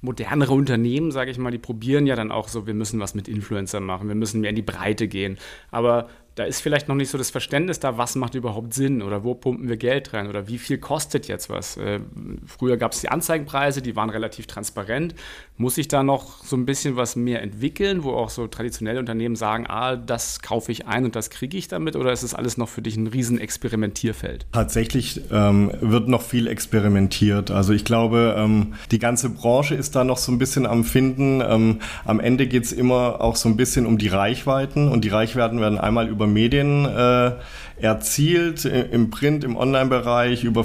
modernere 0.00 0.52
Unternehmen, 0.52 1.12
sage 1.12 1.30
ich 1.30 1.38
mal, 1.38 1.50
die 1.50 1.58
probieren 1.58 2.06
ja 2.06 2.14
dann 2.14 2.30
auch 2.30 2.48
so, 2.48 2.66
wir 2.66 2.74
müssen 2.74 3.00
was 3.00 3.14
mit 3.14 3.26
Influencern 3.26 3.84
machen, 3.84 4.08
wir 4.08 4.14
müssen 4.14 4.40
mehr 4.40 4.50
in 4.50 4.56
die 4.56 4.62
Breite 4.62 5.08
gehen. 5.08 5.38
Aber 5.70 6.08
da 6.34 6.44
ist 6.44 6.60
vielleicht 6.60 6.88
noch 6.88 6.96
nicht 6.96 7.10
so 7.10 7.18
das 7.18 7.30
Verständnis 7.30 7.78
da, 7.78 7.96
was 7.96 8.16
macht 8.16 8.34
überhaupt 8.34 8.74
Sinn 8.74 9.02
oder 9.02 9.22
wo 9.22 9.34
pumpen 9.34 9.68
wir 9.68 9.76
Geld 9.76 10.12
rein 10.12 10.28
oder 10.28 10.48
wie 10.48 10.58
viel 10.58 10.78
kostet 10.78 11.28
jetzt 11.28 11.48
was. 11.48 11.76
Äh, 11.76 12.00
früher 12.46 12.76
gab 12.76 12.92
es 12.92 13.00
die 13.00 13.08
Anzeigenpreise, 13.08 13.82
die 13.82 13.94
waren 13.94 14.10
relativ 14.10 14.46
transparent. 14.46 15.14
Muss 15.56 15.78
ich 15.78 15.86
da 15.86 16.02
noch 16.02 16.42
so 16.42 16.56
ein 16.56 16.66
bisschen 16.66 16.96
was 16.96 17.14
mehr 17.14 17.40
entwickeln, 17.40 18.02
wo 18.02 18.12
auch 18.14 18.30
so 18.30 18.48
traditionelle 18.48 18.98
Unternehmen 18.98 19.36
sagen, 19.36 19.66
ah, 19.68 19.94
das 19.94 20.42
kaufe 20.42 20.72
ich 20.72 20.88
ein 20.88 21.04
und 21.04 21.14
das 21.14 21.30
kriege 21.30 21.56
ich 21.56 21.68
damit 21.68 21.94
oder 21.94 22.12
ist 22.12 22.24
es 22.24 22.34
alles 22.34 22.56
noch 22.56 22.68
für 22.68 22.82
dich 22.82 22.96
ein 22.96 23.06
riesen 23.06 23.38
Experimentierfeld? 23.38 24.46
Tatsächlich 24.50 25.20
ähm, 25.30 25.70
wird 25.80 26.08
noch 26.08 26.22
viel 26.22 26.48
experimentiert. 26.48 27.52
Also 27.52 27.72
ich 27.72 27.84
glaube, 27.84 28.34
ähm, 28.36 28.74
die 28.90 28.98
ganze 28.98 29.30
Branche 29.30 29.76
ist 29.76 29.94
da 29.94 30.02
noch 30.02 30.18
so 30.18 30.32
ein 30.32 30.38
bisschen 30.38 30.66
am 30.66 30.82
Finden. 30.82 31.40
Ähm, 31.40 31.78
am 32.04 32.18
Ende 32.18 32.48
geht 32.48 32.64
es 32.64 32.72
immer 32.72 33.20
auch 33.20 33.36
so 33.36 33.48
ein 33.48 33.56
bisschen 33.56 33.86
um 33.86 33.98
die 33.98 34.08
Reichweiten 34.08 34.88
und 34.88 35.04
die 35.04 35.10
Reichweiten 35.10 35.60
werden 35.60 35.78
einmal 35.78 36.08
über 36.08 36.23
Medien 36.26 36.84
äh, 36.86 37.32
erzielt, 37.80 38.64
im 38.64 39.10
Print, 39.10 39.44
im 39.44 39.56
Online-Bereich, 39.56 40.44
über 40.44 40.64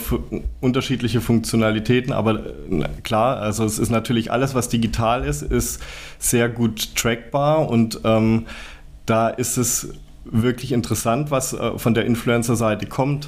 unterschiedliche 0.61 1.21
Funktionalitäten. 1.21 2.13
Aber 2.13 2.41
klar, 3.03 3.37
also 3.37 3.65
es 3.65 3.79
ist 3.79 3.89
natürlich 3.89 4.31
alles, 4.31 4.55
was 4.55 4.69
digital 4.69 5.23
ist, 5.23 5.41
ist 5.41 5.81
sehr 6.19 6.49
gut 6.49 6.95
trackbar 6.95 7.67
und 7.69 8.01
ähm, 8.03 8.45
da 9.05 9.29
ist 9.29 9.57
es 9.57 9.93
wirklich 10.23 10.71
interessant, 10.71 11.31
was 11.31 11.53
äh, 11.53 11.77
von 11.77 11.93
der 11.93 12.05
Influencer-Seite 12.05 12.85
kommt 12.85 13.27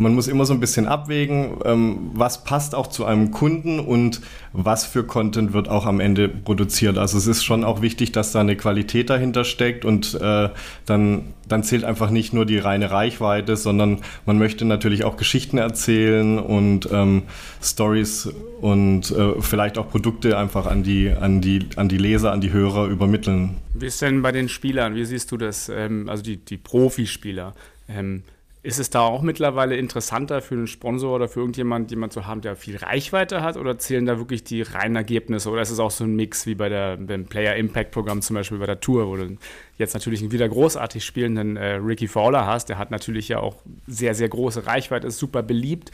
man 0.00 0.14
muss 0.14 0.28
immer 0.28 0.46
so 0.46 0.54
ein 0.54 0.60
bisschen 0.60 0.86
abwägen, 0.86 1.58
ähm, 1.64 2.10
was 2.14 2.42
passt 2.42 2.74
auch 2.74 2.86
zu 2.86 3.04
einem 3.04 3.30
Kunden 3.30 3.78
und 3.78 4.22
was 4.54 4.86
für 4.86 5.04
Content 5.04 5.52
wird 5.52 5.68
auch 5.68 5.84
am 5.84 6.00
Ende 6.00 6.26
produziert. 6.26 6.96
Also 6.96 7.18
es 7.18 7.26
ist 7.26 7.44
schon 7.44 7.64
auch 7.64 7.82
wichtig, 7.82 8.10
dass 8.10 8.32
da 8.32 8.40
eine 8.40 8.56
Qualität 8.56 9.10
dahinter 9.10 9.44
steckt 9.44 9.84
und 9.84 10.14
äh, 10.14 10.48
dann, 10.86 11.34
dann 11.46 11.62
zählt 11.64 11.84
einfach 11.84 12.08
nicht 12.08 12.32
nur 12.32 12.46
die 12.46 12.56
reine 12.56 12.90
Reichweite, 12.90 13.56
sondern 13.56 13.98
man 14.24 14.38
möchte 14.38 14.64
natürlich 14.64 15.04
auch 15.04 15.18
Geschichten 15.18 15.58
erzählen 15.58 16.38
und 16.38 16.88
ähm, 16.90 17.24
Stories 17.62 18.32
und 18.62 19.10
äh, 19.10 19.34
vielleicht 19.40 19.76
auch 19.76 19.90
Produkte 19.90 20.38
einfach 20.38 20.64
an 20.64 20.82
die, 20.82 21.10
an, 21.10 21.42
die, 21.42 21.68
an 21.76 21.90
die 21.90 21.98
Leser, 21.98 22.32
an 22.32 22.40
die 22.40 22.52
Hörer 22.52 22.86
übermitteln. 22.86 23.56
Wie 23.74 23.86
ist 23.86 24.00
denn 24.00 24.22
bei 24.22 24.32
den 24.32 24.48
Spielern? 24.48 24.94
Wie 24.94 25.04
siehst 25.04 25.30
du 25.30 25.36
das? 25.36 25.68
Ähm, 25.68 26.08
also 26.08 26.22
die, 26.22 26.38
die 26.38 26.56
Profispieler. 26.56 27.54
Ähm, 27.86 28.22
Ist 28.62 28.78
es 28.78 28.90
da 28.90 29.00
auch 29.00 29.22
mittlerweile 29.22 29.76
interessanter 29.76 30.42
für 30.42 30.54
einen 30.54 30.66
Sponsor 30.66 31.16
oder 31.16 31.28
für 31.28 31.40
irgendjemand, 31.40 31.90
jemand 31.90 32.12
zu 32.12 32.26
haben, 32.26 32.42
der 32.42 32.56
viel 32.56 32.76
Reichweite 32.76 33.42
hat? 33.42 33.56
Oder 33.56 33.78
zählen 33.78 34.04
da 34.04 34.18
wirklich 34.18 34.44
die 34.44 34.60
reinen 34.60 34.96
Ergebnisse? 34.96 35.48
Oder 35.48 35.62
ist 35.62 35.70
es 35.70 35.78
auch 35.78 35.90
so 35.90 36.04
ein 36.04 36.14
Mix 36.14 36.44
wie 36.44 36.54
bei 36.54 36.68
der, 36.68 36.98
beim 36.98 37.24
Player 37.24 37.56
Impact 37.56 37.90
Programm 37.90 38.20
zum 38.20 38.34
Beispiel 38.34 38.58
bei 38.58 38.66
der 38.66 38.80
Tour, 38.80 39.08
wo 39.08 39.16
du 39.16 39.38
jetzt 39.80 39.94
natürlich 39.94 40.20
einen 40.20 40.32
wieder 40.32 40.48
großartig 40.48 41.04
spielenden 41.04 41.56
äh, 41.56 41.74
Ricky 41.74 42.08
Fowler 42.08 42.46
hast, 42.46 42.68
der 42.68 42.78
hat 42.78 42.90
natürlich 42.90 43.28
ja 43.28 43.40
auch 43.40 43.56
sehr, 43.86 44.14
sehr 44.14 44.28
große 44.28 44.66
Reichweite, 44.66 45.06
ist 45.06 45.18
super 45.18 45.42
beliebt 45.42 45.90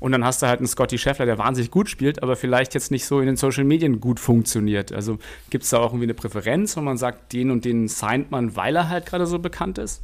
und 0.00 0.12
dann 0.12 0.24
hast 0.24 0.42
du 0.42 0.46
halt 0.46 0.60
einen 0.60 0.66
Scotty 0.66 0.98
Scheffler, 0.98 1.26
der 1.26 1.38
wahnsinnig 1.38 1.70
gut 1.70 1.88
spielt, 1.88 2.22
aber 2.22 2.34
vielleicht 2.34 2.74
jetzt 2.74 2.90
nicht 2.90 3.04
so 3.04 3.20
in 3.20 3.26
den 3.26 3.36
Social 3.36 3.64
Medien 3.64 4.00
gut 4.00 4.18
funktioniert. 4.18 4.92
Also 4.92 5.18
gibt 5.50 5.64
es 5.64 5.70
da 5.70 5.78
auch 5.78 5.90
irgendwie 5.90 6.04
eine 6.04 6.14
Präferenz, 6.14 6.76
wo 6.76 6.80
man 6.80 6.96
sagt, 6.96 7.32
den 7.34 7.50
und 7.50 7.64
den 7.64 7.86
signed 7.86 8.30
man, 8.30 8.56
weil 8.56 8.74
er 8.76 8.88
halt 8.88 9.06
gerade 9.06 9.26
so 9.26 9.38
bekannt 9.38 9.78
ist? 9.78 10.02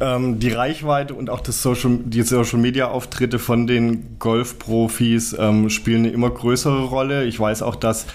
Ähm, 0.00 0.38
die 0.38 0.50
Reichweite 0.50 1.14
und 1.14 1.28
auch 1.28 1.40
das 1.40 1.62
Social, 1.62 1.98
die 2.04 2.22
Social 2.22 2.58
Media 2.58 2.88
Auftritte 2.88 3.38
von 3.38 3.66
den 3.66 4.18
Golfprofis 4.18 5.36
ähm, 5.38 5.68
spielen 5.68 6.04
eine 6.04 6.12
immer 6.12 6.30
größere 6.30 6.84
Rolle. 6.84 7.24
Ich 7.24 7.38
weiß 7.38 7.62
auch, 7.62 7.76
dass 7.76 8.06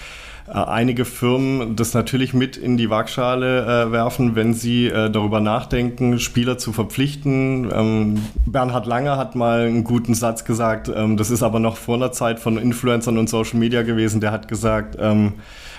äh, 0.48 0.52
einige 0.52 1.04
Firmen 1.04 1.76
das 1.76 1.94
natürlich 1.94 2.34
mit 2.34 2.56
in 2.56 2.76
die 2.76 2.90
Waagschale 2.90 3.86
äh, 3.86 3.92
werfen, 3.92 4.34
wenn 4.36 4.54
sie 4.54 4.86
äh, 4.86 5.10
darüber 5.10 5.40
nachdenken, 5.40 6.18
Spieler 6.18 6.58
zu 6.58 6.72
verpflichten. 6.72 7.70
Ähm, 7.72 8.22
Bernhard 8.46 8.86
Lange 8.86 9.16
hat 9.16 9.34
mal 9.34 9.66
einen 9.66 9.84
guten 9.84 10.14
Satz 10.14 10.44
gesagt, 10.44 10.90
ähm, 10.94 11.16
das 11.16 11.30
ist 11.30 11.42
aber 11.42 11.60
noch 11.60 11.76
vor 11.76 11.96
einer 11.96 12.12
Zeit 12.12 12.40
von 12.40 12.58
Influencern 12.58 13.18
und 13.18 13.28
Social 13.28 13.58
Media 13.58 13.82
gewesen, 13.82 14.20
der 14.20 14.32
hat 14.32 14.48
gesagt, 14.48 14.96
ähm, 14.98 15.34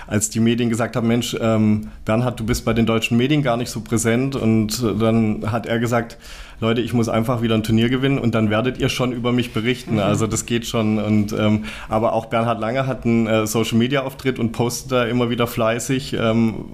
als 0.06 0.30
die 0.30 0.40
Medien 0.40 0.68
gesagt 0.68 0.96
haben, 0.96 1.08
Mensch, 1.08 1.36
ähm, 1.40 1.88
Bernhard, 2.04 2.38
du 2.38 2.44
bist 2.44 2.64
bei 2.64 2.72
den 2.72 2.86
deutschen 2.86 3.16
Medien 3.16 3.42
gar 3.42 3.56
nicht 3.56 3.70
so 3.70 3.80
präsent 3.80 4.36
und 4.36 4.82
äh, 4.82 4.94
dann 4.94 5.50
hat 5.50 5.66
er 5.66 5.78
gesagt, 5.78 6.18
Leute, 6.62 6.80
ich 6.80 6.94
muss 6.94 7.08
einfach 7.08 7.42
wieder 7.42 7.56
ein 7.56 7.62
Turnier 7.62 7.88
gewinnen 7.88 8.18
und 8.18 8.34
dann 8.34 8.48
werdet 8.48 8.78
ihr 8.78 8.88
schon 8.88 9.12
über 9.12 9.32
mich 9.32 9.52
berichten. 9.52 9.94
Mhm. 9.94 10.00
Also 10.00 10.26
das 10.26 10.46
geht 10.46 10.66
schon. 10.66 10.98
Und 10.98 11.32
ähm, 11.32 11.64
aber 11.88 12.12
auch 12.12 12.26
Bernhard 12.26 12.60
Lange 12.60 12.86
hat 12.86 13.04
einen 13.04 13.26
äh, 13.26 13.46
Social 13.46 13.76
Media 13.76 14.02
Auftritt 14.02 14.38
und 14.38 14.52
postet 14.52 14.92
da 14.92 15.04
immer 15.04 15.28
wieder 15.28 15.46
fleißig. 15.46 16.16
Ähm, 16.18 16.64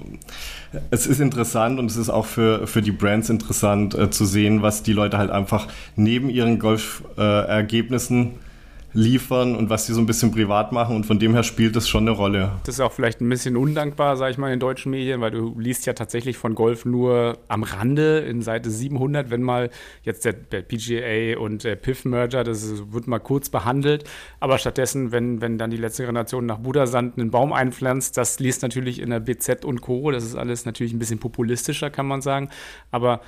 es 0.90 1.06
ist 1.06 1.20
interessant 1.20 1.78
und 1.78 1.90
es 1.90 1.96
ist 1.96 2.10
auch 2.10 2.26
für, 2.26 2.66
für 2.66 2.82
die 2.82 2.92
Brands 2.92 3.30
interessant 3.30 3.94
äh, 3.94 4.10
zu 4.10 4.26
sehen, 4.26 4.60
was 4.62 4.82
die 4.82 4.92
Leute 4.92 5.16
halt 5.16 5.30
einfach 5.30 5.66
neben 5.96 6.28
ihren 6.28 6.58
Golfergebnissen 6.58 8.26
äh, 8.26 8.47
liefern 8.92 9.54
und 9.54 9.68
was 9.70 9.86
sie 9.86 9.92
so 9.92 10.00
ein 10.00 10.06
bisschen 10.06 10.32
privat 10.32 10.72
machen 10.72 10.96
und 10.96 11.04
von 11.04 11.18
dem 11.18 11.34
her 11.34 11.42
spielt 11.42 11.76
das 11.76 11.88
schon 11.88 12.08
eine 12.08 12.12
Rolle. 12.12 12.52
Das 12.64 12.76
ist 12.76 12.80
auch 12.80 12.92
vielleicht 12.92 13.20
ein 13.20 13.28
bisschen 13.28 13.56
undankbar, 13.56 14.16
sage 14.16 14.32
ich 14.32 14.38
mal, 14.38 14.52
in 14.52 14.60
deutschen 14.60 14.90
Medien, 14.90 15.20
weil 15.20 15.30
du 15.30 15.58
liest 15.58 15.86
ja 15.86 15.92
tatsächlich 15.92 16.38
von 16.38 16.54
Golf 16.54 16.84
nur 16.84 17.38
am 17.48 17.62
Rande 17.62 18.20
in 18.20 18.40
Seite 18.40 18.70
700, 18.70 19.30
wenn 19.30 19.42
mal 19.42 19.70
jetzt 20.02 20.24
der, 20.24 20.32
der 20.32 20.62
PGA 20.62 21.38
und 21.38 21.64
der 21.64 21.76
PIF-Merger, 21.76 22.44
das 22.44 22.92
wird 22.92 23.06
mal 23.06 23.18
kurz 23.18 23.50
behandelt, 23.50 24.04
aber 24.40 24.58
stattdessen, 24.58 25.12
wenn, 25.12 25.40
wenn 25.40 25.58
dann 25.58 25.70
die 25.70 25.76
letzte 25.76 26.06
Generation 26.06 26.46
nach 26.46 26.58
Budasand 26.58 27.18
einen 27.18 27.30
Baum 27.30 27.52
einpflanzt, 27.52 28.16
das 28.16 28.38
liest 28.40 28.62
natürlich 28.62 29.00
in 29.00 29.10
der 29.10 29.20
BZ 29.20 29.64
und 29.64 29.82
Co., 29.82 30.10
das 30.10 30.24
ist 30.24 30.34
alles 30.34 30.64
natürlich 30.64 30.92
ein 30.92 30.98
bisschen 30.98 31.18
populistischer, 31.18 31.90
kann 31.90 32.06
man 32.06 32.22
sagen, 32.22 32.48
aber 32.90 33.20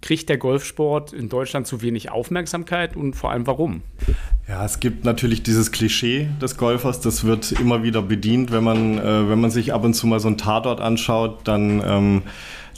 kriegt 0.00 0.28
der 0.28 0.38
Golfsport 0.38 1.12
in 1.12 1.28
Deutschland 1.28 1.66
zu 1.66 1.82
wenig 1.82 2.10
Aufmerksamkeit 2.10 2.96
und 2.96 3.14
vor 3.14 3.32
allem 3.32 3.46
warum? 3.46 3.82
Ja, 4.48 4.64
es 4.64 4.78
gibt 4.78 5.04
natürlich 5.04 5.42
dieses 5.42 5.72
Klischee 5.72 6.28
des 6.40 6.56
Golfers, 6.56 7.00
das 7.00 7.24
wird 7.24 7.52
immer 7.52 7.82
wieder 7.82 8.02
bedient, 8.02 8.52
wenn 8.52 8.62
man, 8.62 8.98
äh, 8.98 9.28
wenn 9.28 9.40
man 9.40 9.50
sich 9.50 9.72
ab 9.72 9.84
und 9.84 9.94
zu 9.94 10.06
mal 10.06 10.20
so 10.20 10.28
ein 10.28 10.38
Tatort 10.38 10.80
anschaut, 10.80 11.40
dann, 11.44 11.82
ähm, 11.84 12.22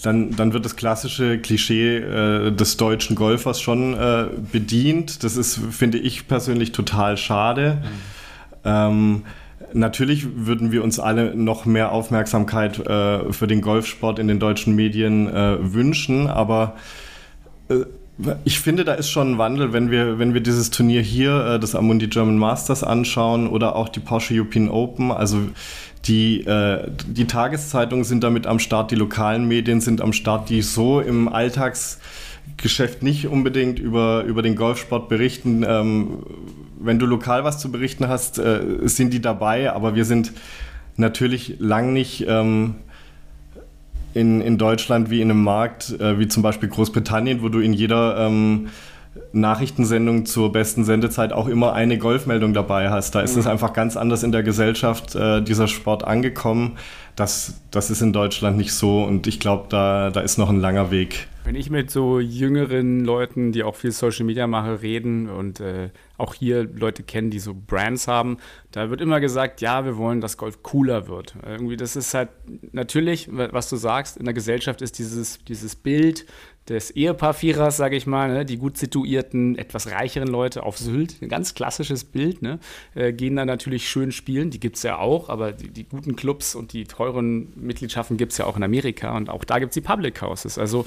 dann, 0.03 0.31
dann 0.37 0.53
wird 0.53 0.65
das 0.65 0.77
klassische 0.77 1.39
Klischee 1.39 1.99
äh, 1.99 2.53
des 2.53 2.77
deutschen 2.77 3.15
Golfers 3.15 3.61
schon 3.61 3.95
äh, 3.95 4.27
bedient. 4.53 5.23
Das 5.23 5.37
ist, 5.37 5.61
finde 5.71 5.99
ich 5.99 6.29
persönlich, 6.29 6.73
total 6.73 7.17
schade. 7.17 7.83
Mhm. 7.83 7.89
Ähm, 8.65 9.23
Natürlich 9.77 10.27
würden 10.35 10.73
wir 10.73 10.83
uns 10.83 10.99
alle 10.99 11.37
noch 11.37 11.67
mehr 11.67 11.93
Aufmerksamkeit 11.93 12.79
äh, 12.87 13.33
für 13.33 13.47
den 13.47 13.61
Golfsport 13.61 14.19
in 14.19 14.27
den 14.27 14.41
deutschen 14.41 14.75
Medien 14.75 15.29
äh, 15.29 15.59
wünschen, 15.61 16.29
aber 16.29 16.77
äh, 17.69 17.85
ich 18.45 18.61
finde, 18.61 18.85
da 18.85 18.95
ist 18.95 19.11
schon 19.11 19.33
ein 19.33 19.39
Wandel, 19.39 19.75
wenn 19.75 19.91
wir, 19.91 20.19
wenn 20.19 20.33
wir 20.33 20.41
dieses 20.41 20.71
Turnier 20.71 21.03
hier, 21.03 21.45
äh, 21.45 21.61
das 21.61 21.75
Amundi 21.75 22.07
German 22.07 22.39
Masters 22.39 22.83
anschauen 22.83 23.47
oder 23.49 23.77
auch 23.77 23.91
die 23.91 24.01
Porsche 24.01 24.35
European 24.35 24.71
Open. 24.71 25.13
Also 25.13 25.41
die, 26.07 26.41
äh, 26.47 26.89
die 27.07 27.27
Tageszeitungen 27.27 28.05
sind 28.05 28.25
damit 28.25 28.47
am 28.47 28.59
Start, 28.59 28.91
die 28.91 28.95
lokalen 28.95 29.47
Medien 29.47 29.83
sind 29.83 30.01
am 30.01 30.15
Start, 30.15 30.49
die 30.49 30.63
so 30.63 31.01
im 31.01 31.29
Alltagsgeschäft 31.29 33.03
nicht 33.03 33.27
unbedingt 33.27 33.79
über, 33.79 34.25
über 34.25 34.41
den 34.41 34.57
Golfsport 34.57 35.11
berichten. 35.11 35.65
Ähm, 35.69 36.19
wenn 36.79 36.99
du 36.99 37.07
lokal 37.07 37.45
was 37.45 37.59
zu 37.59 37.71
berichten 37.71 38.09
hast, 38.09 38.39
äh, 38.39 38.61
sind 38.85 39.13
die 39.13 39.21
dabei, 39.21 39.73
aber 39.73 39.95
wir 39.95 40.05
sind 40.05 40.33
natürlich 40.97 41.57
lang 41.59 41.93
nicht 41.93 42.27
ähm, 42.29 42.77
in, 44.15 44.41
in 44.41 44.59
Deutschland 44.59 45.11
wie 45.11 45.21
in 45.21 45.31
einem 45.31 45.43
Markt, 45.43 45.99
äh, 46.01 46.19
wie 46.19 46.29
zum 46.29 46.43
Beispiel 46.43 46.69
Großbritannien, 46.69 47.43
wo 47.43 47.49
du 47.49 47.61
in 47.61 47.73
jeder 47.73 48.17
ähm, 48.19 48.69
Nachrichtensendung 49.33 50.27
zur 50.27 50.53
besten 50.53 50.85
Sendezeit 50.85 51.33
auch 51.33 51.49
immer 51.49 51.73
eine 51.73 51.99
Golfmeldung 51.99 52.55
dabei 52.55 52.91
hast. 52.91 53.15
Da 53.15 53.21
ist 53.21 53.35
mhm. 53.35 53.41
es 53.41 53.47
einfach 53.47 53.73
ganz 53.73 53.97
anders 53.97 54.23
in 54.23 54.33
der 54.33 54.43
Gesellschaft, 54.43 55.15
äh, 55.15 55.43
dieser 55.43 55.69
Sport 55.69 56.05
angekommen. 56.05 56.79
Das, 57.17 57.61
das 57.71 57.91
ist 57.91 58.03
in 58.03 58.13
Deutschland 58.13 58.57
nicht 58.57 58.73
so 58.73 59.03
und 59.03 59.27
ich 59.27 59.41
glaube, 59.41 59.67
da, 59.71 60.11
da 60.11 60.21
ist 60.21 60.37
noch 60.37 60.51
ein 60.51 60.61
langer 60.61 60.91
Weg. 60.91 61.29
Wenn 61.45 61.55
ich 61.55 61.71
mit 61.71 61.93
so 61.93 62.19
jüngeren 62.19 63.05
Leuten, 63.05 63.53
die 63.53 63.63
auch 63.63 63.77
viel 63.77 63.93
Social 63.93 64.27
Media 64.27 64.49
mache, 64.49 64.83
reden 64.83 65.29
und 65.29 65.61
äh, 65.61 65.91
auch 66.19 66.35
hier 66.35 66.65
Leute 66.65 67.05
kennen, 67.05 67.31
die 67.31 67.39
so 67.39 67.55
Brands 67.55 68.09
haben, 68.09 68.39
da 68.73 68.91
wird 68.91 69.01
immer 69.01 69.21
gesagt, 69.21 69.61
ja, 69.61 69.85
wir 69.85 69.97
wollen, 69.97 70.21
dass 70.21 70.39
Golf 70.39 70.65
cooler 70.65 71.07
wird. 71.07 71.37
Irgendwie, 71.47 71.77
das 71.77 71.95
ist 71.95 72.13
halt 72.15 72.31
natürlich, 72.73 73.29
was 73.31 73.71
du 73.71 73.77
sagst, 73.77 74.17
in 74.17 74.25
der 74.25 74.35
Gesellschaft 74.35 74.83
ist 74.83 74.99
dieses, 74.99 75.39
dieses 75.45 75.77
Bild 75.77 76.27
des 76.69 76.91
Ehepaar-Vierers, 76.91 77.77
sage 77.77 77.97
ich 77.97 78.07
mal, 78.07 78.33
ne, 78.33 78.45
die 78.45 78.59
gut 78.59 78.77
situierten, 78.77 79.57
etwas 79.57 79.91
reicheren 79.91 80.29
Leute 80.29 80.65
auf 80.65 80.79
Sylt, 80.79 81.17
ein 81.23 81.29
ganz 81.29 81.55
klassisches 81.55 82.05
Bild, 82.05 82.43
ne, 82.43 82.59
äh, 82.95 83.13
gehen 83.13 83.37
dann 83.37 83.47
natürlich 83.47 83.89
schön 83.89 84.13
spielen, 84.13 84.51
die 84.51 84.61
gibt 84.61 84.77
es 84.77 84.83
ja 84.83 84.99
auch, 84.99 85.29
aber 85.29 85.53
die, 85.53 85.69
die, 85.69 85.85
guten 85.85 86.17
Clubs 86.17 86.55
und 86.55 86.73
die 86.73 86.85
teuren 86.85 87.53
Mitgliedschaften 87.57 88.17
gibt 88.17 88.33
es 88.33 88.39
ja 88.39 88.47
auch 88.47 88.57
in 88.57 88.63
Amerika 88.63 89.17
und 89.17 89.31
auch 89.31 89.45
da 89.45 89.59
gibt 89.59 89.71
es 89.71 89.75
die 89.75 89.81
Public 89.81 90.21
Houses. 90.23 90.59
Also 90.59 90.87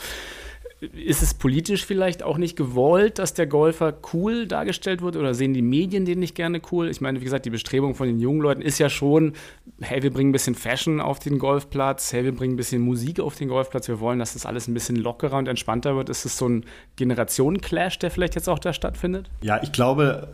ist 0.81 1.21
es 1.21 1.33
politisch 1.33 1.85
vielleicht 1.85 2.23
auch 2.23 2.37
nicht 2.37 2.55
gewollt, 2.55 3.19
dass 3.19 3.33
der 3.33 3.47
Golfer 3.47 3.93
cool 4.13 4.47
dargestellt 4.47 5.01
wird 5.01 5.17
oder 5.17 5.33
sehen 5.33 5.53
die 5.53 5.61
Medien 5.61 6.05
den 6.05 6.19
nicht 6.19 6.35
gerne 6.35 6.61
cool? 6.71 6.89
Ich 6.89 7.01
meine, 7.01 7.19
wie 7.19 7.25
gesagt, 7.25 7.45
die 7.45 7.49
Bestrebung 7.49 7.95
von 7.95 8.07
den 8.07 8.19
jungen 8.19 8.39
Leuten 8.39 8.61
ist 8.61 8.79
ja 8.79 8.89
schon, 8.89 9.33
hey, 9.81 10.01
wir 10.01 10.11
bringen 10.11 10.29
ein 10.29 10.33
bisschen 10.33 10.55
Fashion 10.55 11.01
auf 11.01 11.19
den 11.19 11.37
Golfplatz, 11.37 12.13
hey, 12.13 12.23
wir 12.23 12.33
bringen 12.33 12.53
ein 12.53 12.57
bisschen 12.57 12.81
Musik 12.81 13.19
auf 13.19 13.35
den 13.35 13.49
Golfplatz, 13.49 13.89
wir 13.89 13.99
wollen, 13.99 14.19
dass 14.19 14.33
das 14.33 14.45
alles 14.45 14.67
ein 14.67 14.73
bisschen 14.73 14.95
lockerer 14.95 15.37
und 15.37 15.47
entspannter 15.47 15.97
wird. 15.97 16.09
Ist 16.09 16.23
es 16.23 16.37
so 16.37 16.47
ein 16.47 16.65
Generationenclash, 16.95 17.99
der 17.99 18.09
vielleicht 18.09 18.35
jetzt 18.35 18.47
auch 18.47 18.59
da 18.59 18.71
stattfindet? 18.71 19.29
Ja, 19.41 19.61
ich 19.61 19.73
glaube, 19.73 20.29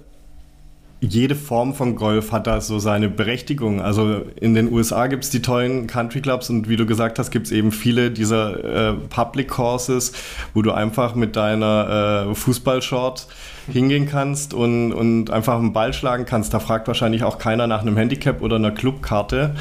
jede 1.13 1.35
Form 1.35 1.73
von 1.73 1.95
Golf 1.95 2.31
hat 2.31 2.47
da 2.47 2.61
so 2.61 2.79
seine 2.79 3.09
Berechtigung. 3.09 3.81
Also 3.81 4.21
in 4.39 4.53
den 4.53 4.71
USA 4.71 5.07
gibt 5.07 5.23
es 5.23 5.29
die 5.29 5.41
tollen 5.41 5.87
Country 5.87 6.21
Clubs 6.21 6.49
und 6.49 6.69
wie 6.69 6.75
du 6.75 6.85
gesagt 6.85 7.19
hast, 7.19 7.31
gibt 7.31 7.47
es 7.47 7.51
eben 7.51 7.71
viele 7.71 8.11
dieser 8.11 8.91
äh, 8.91 8.93
Public 9.09 9.49
Courses, 9.49 10.13
wo 10.53 10.61
du 10.61 10.71
einfach 10.71 11.15
mit 11.15 11.35
deiner 11.35 12.27
äh, 12.29 12.35
Fußballshort 12.35 13.27
hingehen 13.71 14.07
kannst 14.07 14.53
und, 14.53 14.93
und 14.93 15.31
einfach 15.31 15.57
einen 15.57 15.73
Ball 15.73 15.93
schlagen 15.93 16.25
kannst. 16.25 16.53
Da 16.53 16.59
fragt 16.59 16.87
wahrscheinlich 16.87 17.23
auch 17.23 17.37
keiner 17.37 17.67
nach 17.67 17.81
einem 17.81 17.97
Handicap 17.97 18.41
oder 18.41 18.57
einer 18.57 18.71
Clubkarte. 18.71 19.55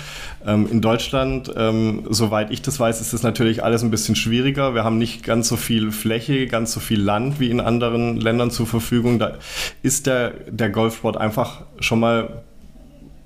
Ähm, 0.47 0.69
in 0.71 0.81
Deutschland, 0.81 1.53
ähm, 1.57 2.05
soweit 2.11 2.51
ich 2.51 2.63
das 2.63 2.79
weiß, 2.79 3.01
ist 3.01 3.13
das 3.13 3.23
natürlich 3.23 3.65
alles 3.65 3.83
ein 3.83 3.91
bisschen 3.91 4.17
schwieriger. 4.17 4.75
Wir 4.75 4.85
haben 4.85 4.99
nicht 4.99 5.23
ganz 5.23 5.49
so 5.49 5.57
viel 5.57 5.93
Fläche, 5.93 6.47
ganz 6.47 6.73
so 6.73 6.81
viel 6.81 7.01
Land 7.01 7.41
wie 7.41 7.51
in 7.51 7.61
anderen 7.61 8.17
Ländern 8.17 8.51
zur 8.51 8.67
Verfügung. 8.67 9.19
Da 9.19 9.39
ist 9.83 10.07
der, 10.07 10.31
der 10.49 10.71
Golfsport 10.71 11.17
einfach 11.17 11.63
schon 11.81 12.01
mal 12.01 12.43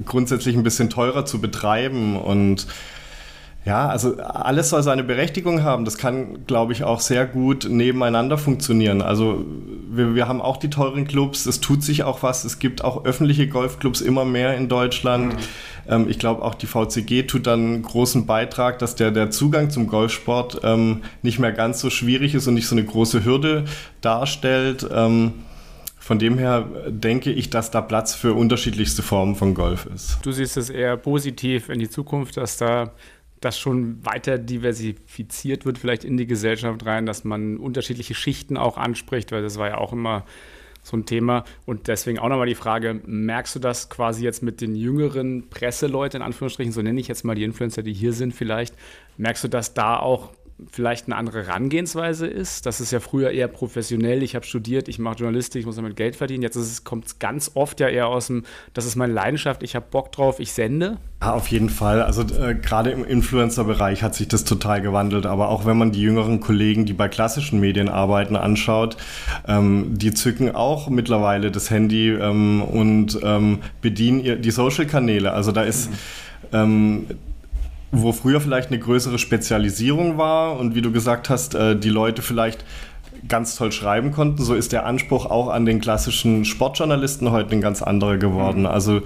grundsätzlich 0.04 0.56
ein 0.56 0.62
bisschen 0.62 0.90
teurer 0.90 1.24
zu 1.24 1.40
betreiben 1.40 2.16
und 2.16 2.66
ja, 3.64 3.88
also 3.88 4.16
alles 4.18 4.70
soll 4.70 4.82
seine 4.82 5.04
Berechtigung 5.04 5.62
haben. 5.62 5.84
Das 5.84 5.98
kann, 5.98 6.46
glaube 6.46 6.72
ich, 6.72 6.84
auch 6.84 7.00
sehr 7.00 7.26
gut 7.26 7.66
nebeneinander 7.68 8.38
funktionieren. 8.38 9.02
Also 9.02 9.44
wir, 9.90 10.14
wir 10.14 10.26
haben 10.26 10.40
auch 10.40 10.56
die 10.56 10.70
teuren 10.70 11.06
Clubs, 11.06 11.44
es 11.44 11.60
tut 11.60 11.82
sich 11.82 12.02
auch 12.02 12.22
was. 12.22 12.44
Es 12.44 12.58
gibt 12.60 12.82
auch 12.82 13.04
öffentliche 13.04 13.46
Golfclubs 13.48 14.00
immer 14.00 14.24
mehr 14.24 14.56
in 14.56 14.68
Deutschland. 14.68 15.34
Mhm. 15.34 15.38
Ähm, 15.88 16.06
ich 16.08 16.18
glaube, 16.18 16.42
auch 16.42 16.54
die 16.54 16.66
VCG 16.66 17.24
tut 17.24 17.46
dann 17.46 17.60
einen 17.60 17.82
großen 17.82 18.26
Beitrag, 18.26 18.78
dass 18.78 18.94
der, 18.94 19.10
der 19.10 19.30
Zugang 19.30 19.70
zum 19.70 19.86
Golfsport 19.88 20.60
ähm, 20.62 21.02
nicht 21.22 21.38
mehr 21.38 21.52
ganz 21.52 21.80
so 21.80 21.90
schwierig 21.90 22.34
ist 22.34 22.46
und 22.46 22.54
nicht 22.54 22.68
so 22.68 22.74
eine 22.74 22.84
große 22.84 23.24
Hürde 23.24 23.64
darstellt. 24.00 24.88
Ähm, 24.90 25.32
von 25.98 26.18
dem 26.18 26.38
her 26.38 26.66
denke 26.88 27.30
ich, 27.30 27.50
dass 27.50 27.70
da 27.70 27.82
Platz 27.82 28.14
für 28.14 28.32
unterschiedlichste 28.32 29.02
Formen 29.02 29.34
von 29.34 29.52
Golf 29.52 29.86
ist. 29.94 30.16
Du 30.22 30.32
siehst 30.32 30.56
es 30.56 30.70
eher 30.70 30.96
positiv 30.96 31.68
in 31.68 31.80
die 31.80 31.90
Zukunft, 31.90 32.38
dass 32.38 32.56
da 32.56 32.92
das 33.40 33.58
schon 33.58 34.04
weiter 34.04 34.38
diversifiziert 34.38 35.64
wird, 35.64 35.78
vielleicht 35.78 36.04
in 36.04 36.16
die 36.16 36.26
Gesellschaft 36.26 36.84
rein, 36.86 37.06
dass 37.06 37.24
man 37.24 37.56
unterschiedliche 37.56 38.14
Schichten 38.14 38.56
auch 38.56 38.76
anspricht, 38.76 39.32
weil 39.32 39.42
das 39.42 39.58
war 39.58 39.68
ja 39.68 39.78
auch 39.78 39.92
immer 39.92 40.24
so 40.82 40.96
ein 40.96 41.06
Thema. 41.06 41.44
Und 41.66 41.88
deswegen 41.88 42.18
auch 42.18 42.28
nochmal 42.28 42.46
die 42.46 42.54
Frage, 42.54 43.00
merkst 43.04 43.54
du 43.56 43.58
das 43.60 43.90
quasi 43.90 44.24
jetzt 44.24 44.42
mit 44.42 44.60
den 44.60 44.74
jüngeren 44.74 45.48
Presseleuten, 45.50 46.20
in 46.20 46.26
Anführungsstrichen, 46.26 46.72
so 46.72 46.82
nenne 46.82 47.00
ich 47.00 47.08
jetzt 47.08 47.24
mal 47.24 47.34
die 47.34 47.44
Influencer, 47.44 47.82
die 47.82 47.92
hier 47.92 48.12
sind 48.12 48.34
vielleicht, 48.34 48.74
merkst 49.16 49.44
du, 49.44 49.48
dass 49.48 49.74
da 49.74 49.98
auch 49.98 50.32
vielleicht 50.70 51.06
eine 51.06 51.16
andere 51.16 51.46
Herangehensweise 51.46 52.26
ist. 52.26 52.66
Das 52.66 52.80
ist 52.80 52.90
ja 52.90 53.00
früher 53.00 53.30
eher 53.30 53.48
professionell. 53.48 54.22
Ich 54.22 54.34
habe 54.34 54.44
studiert, 54.44 54.88
ich 54.88 54.98
mache 54.98 55.18
Journalistik, 55.18 55.60
ich 55.60 55.66
muss 55.66 55.76
damit 55.76 55.96
Geld 55.96 56.16
verdienen. 56.16 56.42
Jetzt 56.42 56.84
kommt 56.84 57.06
es 57.06 57.18
ganz 57.18 57.52
oft 57.54 57.78
ja 57.80 57.88
eher 57.88 58.08
aus 58.08 58.26
dem, 58.26 58.44
das 58.74 58.84
ist 58.84 58.96
meine 58.96 59.12
Leidenschaft, 59.12 59.62
ich 59.62 59.76
habe 59.76 59.86
Bock 59.90 60.10
drauf, 60.10 60.40
ich 60.40 60.52
sende. 60.52 60.98
Ja, 61.22 61.34
auf 61.34 61.48
jeden 61.48 61.68
Fall. 61.68 62.02
Also 62.02 62.22
äh, 62.22 62.54
gerade 62.54 62.90
im 62.90 63.04
Influencer-Bereich 63.04 64.02
hat 64.02 64.14
sich 64.14 64.28
das 64.28 64.44
total 64.44 64.80
gewandelt. 64.80 65.26
Aber 65.26 65.48
auch 65.48 65.64
wenn 65.64 65.76
man 65.76 65.92
die 65.92 66.00
jüngeren 66.00 66.40
Kollegen, 66.40 66.86
die 66.86 66.92
bei 66.92 67.08
klassischen 67.08 67.60
Medien 67.60 67.88
arbeiten, 67.88 68.36
anschaut, 68.36 68.96
ähm, 69.46 69.96
die 69.96 70.12
zücken 70.12 70.54
auch 70.54 70.88
mittlerweile 70.88 71.50
das 71.50 71.70
Handy 71.70 72.10
ähm, 72.10 72.62
und 72.62 73.18
ähm, 73.22 73.60
bedienen 73.80 74.20
ihr, 74.20 74.36
die 74.36 74.50
Social-Kanäle. 74.50 75.32
Also 75.32 75.52
da 75.52 75.62
ist 75.62 75.90
mhm 75.90 75.96
wo 77.90 78.12
früher 78.12 78.40
vielleicht 78.40 78.68
eine 78.68 78.78
größere 78.78 79.18
Spezialisierung 79.18 80.18
war 80.18 80.58
und 80.58 80.74
wie 80.74 80.82
du 80.82 80.92
gesagt 80.92 81.30
hast, 81.30 81.54
äh, 81.54 81.76
die 81.76 81.88
Leute 81.88 82.22
vielleicht 82.22 82.64
ganz 83.26 83.56
toll 83.56 83.72
schreiben 83.72 84.12
konnten, 84.12 84.42
so 84.42 84.54
ist 84.54 84.72
der 84.72 84.86
Anspruch 84.86 85.26
auch 85.26 85.48
an 85.48 85.64
den 85.64 85.80
klassischen 85.80 86.44
Sportjournalisten 86.44 87.30
heute 87.30 87.52
ein 87.52 87.60
ganz 87.60 87.82
anderer 87.82 88.16
geworden. 88.16 88.60
Mhm. 88.60 88.66
Also 88.66 89.00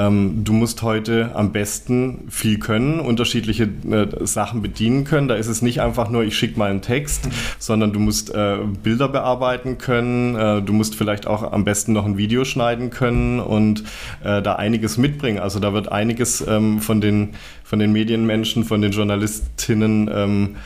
ähm, 0.00 0.44
du 0.44 0.52
musst 0.52 0.82
heute 0.82 1.30
am 1.34 1.52
besten 1.52 2.26
viel 2.30 2.58
können, 2.58 3.00
unterschiedliche 3.00 3.64
äh, 3.64 4.26
Sachen 4.26 4.62
bedienen 4.62 5.04
können. 5.04 5.28
Da 5.28 5.34
ist 5.34 5.48
es 5.48 5.62
nicht 5.62 5.80
einfach 5.80 6.10
nur, 6.10 6.24
ich 6.24 6.36
schicke 6.36 6.58
mal 6.58 6.70
einen 6.70 6.82
Text, 6.82 7.28
sondern 7.58 7.92
du 7.92 8.00
musst 8.00 8.34
äh, 8.34 8.58
Bilder 8.82 9.08
bearbeiten 9.08 9.78
können, 9.78 10.36
äh, 10.36 10.62
du 10.62 10.72
musst 10.72 10.94
vielleicht 10.94 11.26
auch 11.26 11.52
am 11.52 11.64
besten 11.64 11.92
noch 11.92 12.06
ein 12.06 12.16
Video 12.16 12.44
schneiden 12.44 12.90
können 12.90 13.40
und 13.40 13.84
äh, 14.24 14.40
da 14.40 14.54
einiges 14.54 14.96
mitbringen. 14.96 15.38
Also 15.38 15.60
da 15.60 15.72
wird 15.72 15.92
einiges 15.92 16.46
ähm, 16.46 16.80
von, 16.80 17.00
den, 17.00 17.34
von 17.64 17.78
den 17.78 17.92
Medienmenschen, 17.92 18.64
von 18.64 18.80
den 18.80 18.92
Journalistinnen 18.92 20.10
ähm, 20.12 20.56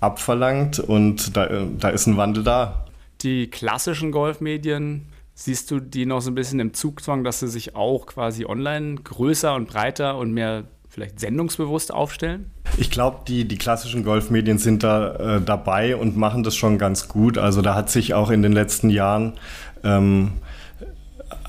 abverlangt 0.00 0.78
und 0.78 1.36
da, 1.36 1.46
äh, 1.46 1.66
da 1.78 1.88
ist 1.88 2.06
ein 2.06 2.16
Wandel 2.16 2.44
da. 2.44 2.86
Die 3.22 3.48
klassischen 3.48 4.12
Golfmedien, 4.12 5.06
siehst 5.34 5.70
du 5.70 5.80
die 5.80 6.06
noch 6.06 6.20
so 6.20 6.30
ein 6.30 6.34
bisschen 6.34 6.60
im 6.60 6.74
Zugzwang, 6.74 7.24
dass 7.24 7.40
sie 7.40 7.48
sich 7.48 7.76
auch 7.76 8.06
quasi 8.06 8.46
online 8.46 8.96
größer 8.96 9.54
und 9.54 9.68
breiter 9.68 10.16
und 10.16 10.32
mehr 10.32 10.64
vielleicht 10.88 11.18
sendungsbewusst 11.18 11.92
aufstellen? 11.92 12.50
Ich 12.78 12.90
glaube, 12.90 13.18
die, 13.26 13.46
die 13.46 13.58
klassischen 13.58 14.04
Golfmedien 14.04 14.58
sind 14.58 14.82
da 14.82 15.36
äh, 15.36 15.40
dabei 15.42 15.96
und 15.96 16.16
machen 16.16 16.44
das 16.44 16.54
schon 16.54 16.78
ganz 16.78 17.08
gut. 17.08 17.36
Also 17.36 17.62
da 17.62 17.74
hat 17.74 17.90
sich 17.90 18.14
auch 18.14 18.30
in 18.30 18.42
den 18.42 18.52
letzten 18.52 18.90
Jahren 18.90 19.34
ähm, 19.82 20.32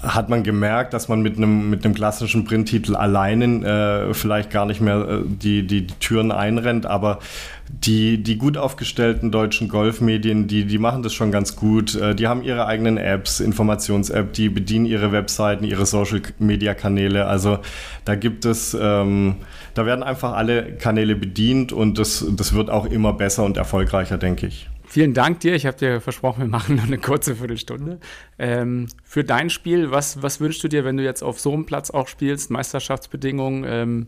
hat 0.05 0.29
man 0.29 0.43
gemerkt, 0.43 0.93
dass 0.93 1.07
man 1.07 1.21
mit 1.21 1.37
einem, 1.37 1.69
mit 1.69 1.83
klassischen 1.95 2.45
Printtitel 2.45 2.95
alleine 2.95 4.09
äh, 4.09 4.13
vielleicht 4.13 4.51
gar 4.51 4.65
nicht 4.65 4.81
mehr 4.81 5.07
äh, 5.07 5.21
die, 5.25 5.65
die, 5.65 5.87
die 5.87 5.93
Türen 5.95 6.31
einrennt, 6.31 6.85
aber 6.85 7.19
die, 7.67 8.21
die 8.21 8.37
gut 8.37 8.57
aufgestellten 8.57 9.31
deutschen 9.31 9.67
Golfmedien, 9.67 10.47
die, 10.47 10.65
die 10.65 10.77
machen 10.77 11.03
das 11.03 11.13
schon 11.13 11.31
ganz 11.31 11.55
gut. 11.55 11.95
Äh, 11.95 12.15
die 12.15 12.27
haben 12.27 12.43
ihre 12.43 12.67
eigenen 12.67 12.97
Apps, 12.97 13.39
Informations-App, 13.39 14.33
die 14.33 14.49
bedienen 14.49 14.85
ihre 14.85 15.11
Webseiten, 15.11 15.65
ihre 15.65 15.85
Social-Media-Kanäle. 15.85 17.25
Also 17.25 17.59
da 18.05 18.15
gibt 18.15 18.45
es, 18.45 18.77
ähm, 18.79 19.37
da 19.73 19.85
werden 19.85 20.03
einfach 20.03 20.33
alle 20.33 20.73
Kanäle 20.75 21.15
bedient 21.15 21.73
und 21.73 21.97
das, 21.97 22.25
das 22.31 22.53
wird 22.53 22.69
auch 22.69 22.85
immer 22.85 23.13
besser 23.13 23.43
und 23.43 23.57
erfolgreicher, 23.57 24.17
denke 24.17 24.47
ich. 24.47 24.69
Vielen 24.95 25.13
Dank 25.13 25.41
dir. 25.41 25.55
Ich 25.55 25.65
habe 25.65 25.75
dir 25.75 25.99
versprochen, 25.99 26.39
wir 26.39 26.47
machen 26.47 26.77
noch 26.77 26.85
eine 26.85 26.97
kurze 26.97 27.35
Viertelstunde. 27.35 27.99
Ähm, 28.39 28.87
für 29.03 29.25
dein 29.25 29.49
Spiel, 29.49 29.91
was, 29.91 30.23
was 30.23 30.39
wünschst 30.39 30.63
du 30.63 30.69
dir, 30.69 30.85
wenn 30.85 30.95
du 30.95 31.03
jetzt 31.03 31.21
auf 31.21 31.37
so 31.37 31.51
einem 31.51 31.65
Platz 31.65 31.89
auch 31.89 32.07
spielst, 32.07 32.49
Meisterschaftsbedingungen? 32.49 33.65
Ähm, 33.67 34.07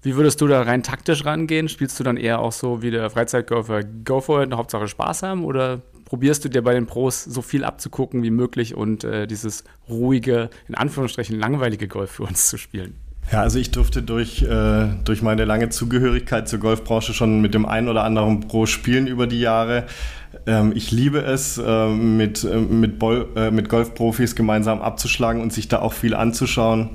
wie 0.00 0.14
würdest 0.14 0.40
du 0.40 0.46
da 0.46 0.62
rein 0.62 0.84
taktisch 0.84 1.24
rangehen? 1.24 1.68
Spielst 1.68 1.98
du 1.98 2.04
dann 2.04 2.16
eher 2.16 2.38
auch 2.38 2.52
so 2.52 2.82
wie 2.82 2.92
der 2.92 3.10
Freizeitgolfer, 3.10 3.82
go 3.82 4.20
for 4.20 4.40
it, 4.44 4.52
Hauptsache 4.52 4.86
Spaß 4.86 5.24
haben? 5.24 5.44
Oder 5.44 5.82
probierst 6.04 6.44
du 6.44 6.48
dir 6.48 6.62
bei 6.62 6.72
den 6.72 6.86
Pros 6.86 7.24
so 7.24 7.42
viel 7.42 7.64
abzugucken 7.64 8.22
wie 8.22 8.30
möglich 8.30 8.76
und 8.76 9.02
äh, 9.02 9.26
dieses 9.26 9.64
ruhige, 9.88 10.50
in 10.68 10.76
Anführungsstrichen 10.76 11.36
langweilige 11.36 11.88
Golf 11.88 12.12
für 12.12 12.22
uns 12.22 12.48
zu 12.48 12.58
spielen? 12.58 12.94
Ja, 13.30 13.42
also 13.42 13.58
ich 13.58 13.70
durfte 13.70 14.02
durch, 14.02 14.42
äh, 14.42 14.86
durch 15.04 15.20
meine 15.20 15.44
lange 15.44 15.68
Zugehörigkeit 15.68 16.48
zur 16.48 16.60
Golfbranche 16.60 17.12
schon 17.12 17.42
mit 17.42 17.52
dem 17.52 17.66
einen 17.66 17.88
oder 17.88 18.04
anderen 18.04 18.40
Pro 18.40 18.64
spielen 18.64 19.06
über 19.06 19.26
die 19.26 19.40
Jahre. 19.40 19.84
Ähm, 20.46 20.72
ich 20.74 20.90
liebe 20.90 21.20
es, 21.20 21.58
äh, 21.58 21.88
mit, 21.88 22.44
äh, 22.44 22.56
mit, 22.56 23.02
äh, 23.36 23.50
mit 23.50 23.68
Golfprofis 23.68 24.34
gemeinsam 24.34 24.80
abzuschlagen 24.80 25.42
und 25.42 25.52
sich 25.52 25.68
da 25.68 25.80
auch 25.80 25.92
viel 25.92 26.14
anzuschauen. 26.14 26.90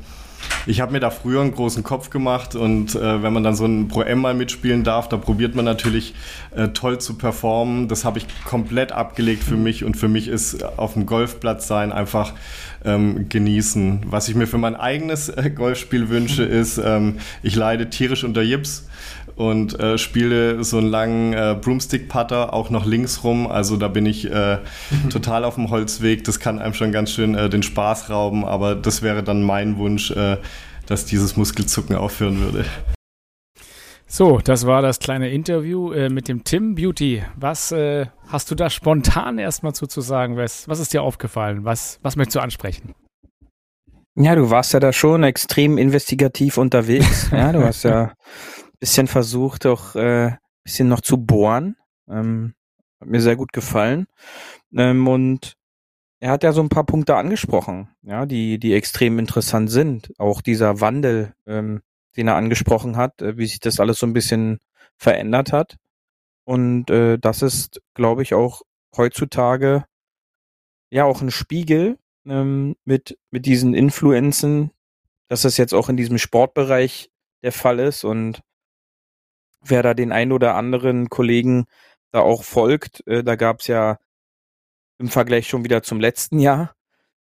Ich 0.65 0.81
habe 0.81 0.91
mir 0.91 0.99
da 0.99 1.09
früher 1.09 1.41
einen 1.41 1.53
großen 1.53 1.83
Kopf 1.83 2.09
gemacht 2.09 2.55
und 2.55 2.95
äh, 2.95 3.21
wenn 3.21 3.33
man 3.33 3.43
dann 3.43 3.55
so 3.55 3.65
ein 3.65 3.87
Pro-M 3.87 4.19
mal 4.19 4.33
mitspielen 4.33 4.83
darf, 4.83 5.09
da 5.09 5.17
probiert 5.17 5.55
man 5.55 5.65
natürlich 5.65 6.13
äh, 6.55 6.69
toll 6.69 6.99
zu 6.99 7.15
performen. 7.15 7.87
Das 7.87 8.05
habe 8.05 8.19
ich 8.19 8.27
komplett 8.45 8.91
abgelegt 8.91 9.43
für 9.43 9.57
mich 9.57 9.83
und 9.83 9.97
für 9.97 10.07
mich 10.07 10.27
ist 10.27 10.63
auf 10.77 10.93
dem 10.93 11.05
Golfplatz 11.05 11.67
sein 11.67 11.91
einfach 11.91 12.33
ähm, 12.85 13.27
genießen. 13.29 14.01
Was 14.05 14.29
ich 14.29 14.35
mir 14.35 14.47
für 14.47 14.57
mein 14.57 14.75
eigenes 14.75 15.29
äh, 15.29 15.49
Golfspiel 15.49 16.09
wünsche, 16.09 16.43
ist, 16.43 16.77
ähm, 16.77 17.17
ich 17.41 17.55
leide 17.55 17.89
tierisch 17.89 18.23
unter 18.23 18.41
Jips 18.41 18.87
und 19.35 19.79
äh, 19.79 19.97
spiele 19.97 20.63
so 20.63 20.77
einen 20.77 20.87
langen 20.87 21.33
äh, 21.33 21.57
Broomstick-Putter 21.59 22.53
auch 22.53 22.69
noch 22.69 22.85
links 22.85 23.23
rum. 23.23 23.47
Also 23.47 23.77
da 23.77 23.87
bin 23.87 24.05
ich 24.05 24.29
äh, 24.29 24.59
total 25.09 25.43
auf 25.43 25.55
dem 25.55 25.69
Holzweg. 25.69 26.23
Das 26.23 26.39
kann 26.39 26.59
einem 26.59 26.73
schon 26.73 26.91
ganz 26.91 27.11
schön 27.11 27.35
äh, 27.35 27.49
den 27.49 27.63
Spaß 27.63 28.09
rauben, 28.09 28.45
aber 28.45 28.75
das 28.75 29.01
wäre 29.01 29.23
dann 29.23 29.43
mein 29.43 29.77
Wunsch, 29.77 30.11
äh, 30.11 30.37
dass 30.85 31.05
dieses 31.05 31.37
Muskelzucken 31.37 31.95
aufhören 31.95 32.39
würde. 32.39 32.65
So, 34.15 34.37
das 34.37 34.67
war 34.67 34.83
das 34.83 34.99
kleine 34.99 35.31
Interview 35.31 35.91
äh, 35.91 36.07
mit 36.07 36.27
dem 36.27 36.43
Tim 36.43 36.75
Beauty. 36.75 37.23
Was 37.35 37.71
äh, 37.71 38.05
hast 38.27 38.51
du 38.51 38.55
da 38.55 38.69
spontan 38.69 39.39
erstmal 39.39 39.73
zu, 39.73 39.87
zu 39.87 40.01
sagen? 40.01 40.37
Was, 40.37 40.67
was 40.69 40.79
ist 40.79 40.93
dir 40.93 41.01
aufgefallen? 41.01 41.65
Was, 41.65 41.97
was 42.03 42.15
möchtest 42.15 42.35
du 42.35 42.39
ansprechen? 42.41 42.93
Ja, 44.15 44.35
du 44.35 44.51
warst 44.51 44.73
ja 44.73 44.79
da 44.79 44.93
schon 44.93 45.23
extrem 45.23 45.79
investigativ 45.79 46.59
unterwegs. 46.59 47.29
ja, 47.31 47.51
du 47.51 47.63
hast 47.63 47.83
ja 47.83 48.13
bisschen 48.83 49.07
versucht, 49.07 49.65
auch 49.65 49.95
äh, 49.95 50.35
bisschen 50.65 50.89
noch 50.89 50.99
zu 50.99 51.15
bohren. 51.15 51.77
Ähm, 52.09 52.53
hat 52.99 53.07
mir 53.07 53.21
sehr 53.21 53.37
gut 53.37 53.53
gefallen. 53.53 54.07
Ähm, 54.75 55.07
und 55.07 55.55
er 56.19 56.31
hat 56.31 56.43
ja 56.43 56.51
so 56.51 56.61
ein 56.61 56.67
paar 56.67 56.85
Punkte 56.85 57.15
angesprochen, 57.15 57.87
ja, 58.01 58.25
die, 58.25 58.59
die 58.59 58.73
extrem 58.73 59.19
interessant 59.19 59.71
sind. 59.71 60.11
Auch 60.19 60.41
dieser 60.41 60.81
Wandel, 60.81 61.33
ähm, 61.47 61.81
den 62.17 62.27
er 62.27 62.35
angesprochen 62.35 62.97
hat, 62.97 63.21
äh, 63.21 63.37
wie 63.37 63.45
sich 63.45 63.61
das 63.61 63.79
alles 63.79 63.99
so 63.99 64.05
ein 64.05 64.11
bisschen 64.11 64.59
verändert 64.97 65.53
hat. 65.53 65.77
Und 66.43 66.89
äh, 66.89 67.17
das 67.17 67.41
ist, 67.41 67.81
glaube 67.93 68.21
ich, 68.21 68.33
auch 68.33 68.63
heutzutage 68.97 69.85
ja 70.91 71.05
auch 71.05 71.21
ein 71.21 71.31
Spiegel 71.31 71.97
ähm, 72.25 72.75
mit, 72.83 73.17
mit 73.31 73.45
diesen 73.45 73.75
Influenzen, 73.75 74.71
dass 75.29 75.45
es 75.45 75.55
jetzt 75.55 75.73
auch 75.73 75.87
in 75.87 75.95
diesem 75.95 76.17
Sportbereich 76.17 77.09
der 77.43 77.53
Fall 77.53 77.79
ist 77.79 78.03
und 78.03 78.43
wer 79.63 79.83
da 79.83 79.93
den 79.93 80.11
ein 80.11 80.31
oder 80.31 80.55
anderen 80.55 81.09
Kollegen 81.09 81.65
da 82.11 82.21
auch 82.21 82.43
folgt, 82.43 83.05
äh, 83.07 83.23
da 83.23 83.35
gab 83.35 83.59
es 83.61 83.67
ja 83.67 83.97
im 84.99 85.09
Vergleich 85.09 85.47
schon 85.47 85.63
wieder 85.63 85.83
zum 85.83 85.99
letzten 85.99 86.39
Jahr 86.39 86.75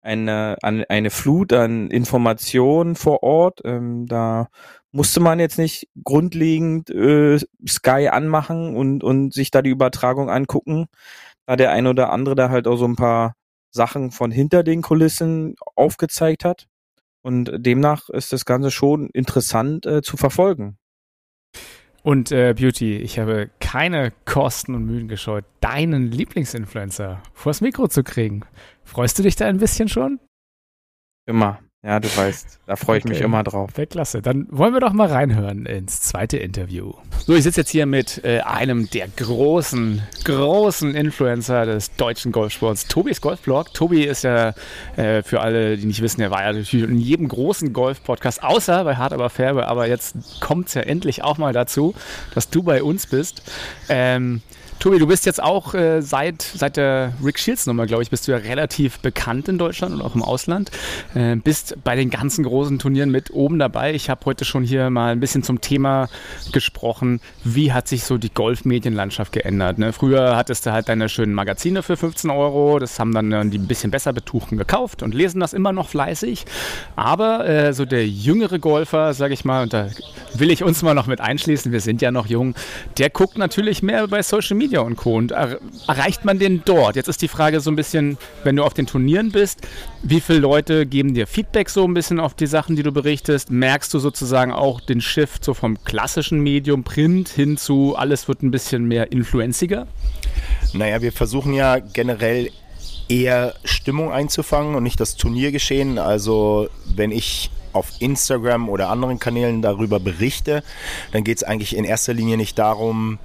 eine, 0.02 0.56
eine 0.62 1.10
Flut 1.10 1.52
an 1.52 1.90
Informationen 1.90 2.96
vor 2.96 3.22
Ort. 3.22 3.60
Ähm, 3.64 4.06
da 4.06 4.48
musste 4.92 5.20
man 5.20 5.38
jetzt 5.38 5.58
nicht 5.58 5.88
grundlegend 6.02 6.90
äh, 6.90 7.38
Sky 7.68 8.08
anmachen 8.10 8.76
und, 8.76 9.04
und 9.04 9.34
sich 9.34 9.50
da 9.50 9.62
die 9.62 9.70
Übertragung 9.70 10.30
angucken, 10.30 10.86
da 11.46 11.56
der 11.56 11.72
ein 11.72 11.86
oder 11.86 12.10
andere 12.10 12.34
da 12.34 12.50
halt 12.50 12.66
auch 12.66 12.76
so 12.76 12.86
ein 12.86 12.96
paar 12.96 13.34
Sachen 13.70 14.10
von 14.10 14.30
hinter 14.30 14.62
den 14.62 14.82
Kulissen 14.82 15.54
aufgezeigt 15.76 16.44
hat. 16.44 16.66
Und 17.22 17.52
demnach 17.54 18.08
ist 18.08 18.32
das 18.32 18.44
Ganze 18.44 18.70
schon 18.70 19.10
interessant 19.10 19.84
äh, 19.86 20.02
zu 20.02 20.16
verfolgen. 20.16 20.78
Und 22.02 22.32
äh, 22.32 22.54
Beauty, 22.54 22.96
ich 22.96 23.18
habe 23.18 23.50
keine 23.60 24.12
Kosten 24.24 24.74
und 24.74 24.86
Mühen 24.86 25.08
gescheut, 25.08 25.44
deinen 25.60 26.10
Lieblingsinfluencer 26.10 27.22
vors 27.34 27.60
Mikro 27.60 27.88
zu 27.88 28.02
kriegen. 28.02 28.42
Freust 28.84 29.18
du 29.18 29.22
dich 29.22 29.36
da 29.36 29.46
ein 29.46 29.58
bisschen 29.58 29.88
schon? 29.88 30.18
Immer. 31.26 31.60
Ja, 31.82 31.98
du 31.98 32.14
weißt, 32.14 32.60
da 32.66 32.76
freue 32.76 32.98
ich 32.98 33.04
okay. 33.06 33.14
mich 33.14 33.22
immer 33.22 33.42
drauf. 33.42 33.70
Wäre 33.74 33.86
klasse. 33.86 34.20
Dann 34.20 34.46
wollen 34.50 34.74
wir 34.74 34.80
doch 34.80 34.92
mal 34.92 35.08
reinhören 35.08 35.64
ins 35.64 36.02
zweite 36.02 36.36
Interview. 36.36 36.92
So, 37.26 37.34
ich 37.34 37.42
sitze 37.42 37.62
jetzt 37.62 37.70
hier 37.70 37.86
mit 37.86 38.22
äh, 38.22 38.40
einem 38.40 38.90
der 38.90 39.08
großen, 39.08 40.02
großen 40.24 40.94
Influencer 40.94 41.64
des 41.64 41.96
deutschen 41.96 42.32
Golfsports, 42.32 42.86
Tobis 42.86 43.22
Golfblog. 43.22 43.72
Tobi 43.72 44.04
ist 44.04 44.24
ja 44.24 44.52
äh, 44.96 45.22
für 45.22 45.40
alle, 45.40 45.78
die 45.78 45.86
nicht 45.86 46.02
wissen, 46.02 46.20
er 46.20 46.30
war 46.30 46.42
ja 46.42 46.52
natürlich 46.52 46.86
in 46.86 46.98
jedem 46.98 47.28
großen 47.28 47.72
Golf-Podcast, 47.72 48.42
außer 48.42 48.84
bei 48.84 48.96
Hard 48.96 49.14
aber 49.14 49.30
Färbe. 49.30 49.66
Aber 49.66 49.88
jetzt 49.88 50.16
kommt 50.42 50.68
es 50.68 50.74
ja 50.74 50.82
endlich 50.82 51.24
auch 51.24 51.38
mal 51.38 51.54
dazu, 51.54 51.94
dass 52.34 52.50
du 52.50 52.62
bei 52.62 52.82
uns 52.82 53.06
bist. 53.06 53.42
Ähm, 53.88 54.42
Tobi, 54.80 54.98
du 54.98 55.06
bist 55.06 55.26
jetzt 55.26 55.42
auch 55.42 55.74
äh, 55.74 56.00
seit, 56.00 56.40
seit 56.40 56.78
der 56.78 57.12
Rick 57.22 57.38
Shields 57.38 57.66
Nummer, 57.66 57.84
glaube 57.84 58.02
ich, 58.02 58.08
bist 58.08 58.26
du 58.26 58.32
ja 58.32 58.38
relativ 58.38 58.98
bekannt 59.00 59.46
in 59.46 59.58
Deutschland 59.58 59.92
und 59.92 60.00
auch 60.00 60.14
im 60.14 60.22
Ausland. 60.22 60.70
Äh, 61.14 61.36
bist 61.36 61.76
bei 61.84 61.96
den 61.96 62.08
ganzen 62.08 62.44
großen 62.44 62.78
Turnieren 62.78 63.10
mit 63.10 63.30
oben 63.30 63.58
dabei. 63.58 63.92
Ich 63.92 64.08
habe 64.08 64.24
heute 64.24 64.46
schon 64.46 64.64
hier 64.64 64.88
mal 64.88 65.12
ein 65.12 65.20
bisschen 65.20 65.42
zum 65.42 65.60
Thema 65.60 66.08
gesprochen. 66.52 67.20
Wie 67.44 67.74
hat 67.74 67.88
sich 67.88 68.04
so 68.04 68.16
die 68.16 68.32
Golfmedienlandschaft 68.32 69.32
geändert? 69.32 69.76
Ne? 69.76 69.92
Früher 69.92 70.34
hattest 70.34 70.64
du 70.64 70.72
halt 70.72 70.88
deine 70.88 71.10
schönen 71.10 71.34
Magazine 71.34 71.82
für 71.82 71.98
15 71.98 72.30
Euro. 72.30 72.78
Das 72.78 72.98
haben 72.98 73.12
dann 73.12 73.50
die 73.50 73.58
ein 73.58 73.66
bisschen 73.66 73.90
besser 73.90 74.14
betuchten 74.14 74.56
gekauft 74.56 75.02
und 75.02 75.12
lesen 75.12 75.40
das 75.40 75.52
immer 75.52 75.72
noch 75.72 75.90
fleißig. 75.90 76.46
Aber 76.96 77.46
äh, 77.46 77.74
so 77.74 77.84
der 77.84 78.08
jüngere 78.08 78.58
Golfer, 78.58 79.12
sage 79.12 79.34
ich 79.34 79.44
mal, 79.44 79.62
und 79.62 79.74
da 79.74 79.90
will 80.32 80.50
ich 80.50 80.64
uns 80.64 80.80
mal 80.80 80.94
noch 80.94 81.06
mit 81.06 81.20
einschließen, 81.20 81.70
wir 81.70 81.82
sind 81.82 82.00
ja 82.00 82.10
noch 82.10 82.28
jung, 82.28 82.54
der 82.96 83.10
guckt 83.10 83.36
natürlich 83.36 83.82
mehr 83.82 84.08
bei 84.08 84.22
Social 84.22 84.56
Media 84.56 84.69
Media 84.70 84.80
und 84.82 84.94
Co. 84.94 85.16
Und 85.16 85.32
er, 85.32 85.58
erreicht 85.88 86.24
man 86.24 86.38
den 86.38 86.62
dort? 86.64 86.94
Jetzt 86.94 87.08
ist 87.08 87.20
die 87.22 87.28
Frage 87.28 87.60
so 87.60 87.72
ein 87.72 87.76
bisschen, 87.76 88.18
wenn 88.44 88.54
du 88.54 88.62
auf 88.62 88.72
den 88.72 88.86
Turnieren 88.86 89.32
bist, 89.32 89.66
wie 90.04 90.20
viele 90.20 90.38
Leute 90.38 90.86
geben 90.86 91.12
dir 91.12 91.26
Feedback 91.26 91.68
so 91.68 91.84
ein 91.84 91.92
bisschen 91.92 92.20
auf 92.20 92.34
die 92.34 92.46
Sachen, 92.46 92.76
die 92.76 92.84
du 92.84 92.92
berichtest? 92.92 93.50
Merkst 93.50 93.92
du 93.92 93.98
sozusagen 93.98 94.52
auch 94.52 94.80
den 94.80 95.00
Shift 95.00 95.44
so 95.44 95.54
vom 95.54 95.82
klassischen 95.82 96.38
Medium 96.38 96.84
Print 96.84 97.28
hin 97.28 97.56
zu 97.56 97.96
alles 97.96 98.28
wird 98.28 98.42
ein 98.42 98.52
bisschen 98.52 98.84
mehr 98.84 99.10
influenziger? 99.10 99.88
Naja, 100.72 101.02
wir 101.02 101.10
versuchen 101.10 101.52
ja 101.52 101.80
generell 101.80 102.50
eher 103.08 103.54
Stimmung 103.64 104.12
einzufangen 104.12 104.76
und 104.76 104.84
nicht 104.84 105.00
das 105.00 105.16
Turniergeschehen. 105.16 105.98
Also 105.98 106.68
wenn 106.94 107.10
ich 107.10 107.50
auf 107.72 107.90
Instagram 107.98 108.68
oder 108.68 108.88
anderen 108.88 109.18
Kanälen 109.18 109.62
darüber 109.62 109.98
berichte, 109.98 110.62
dann 111.12 111.24
geht 111.24 111.38
es 111.38 111.42
eigentlich 111.44 111.76
in 111.76 111.84
erster 111.84 112.14
Linie 112.14 112.36
nicht 112.36 112.58
darum, 112.58 113.18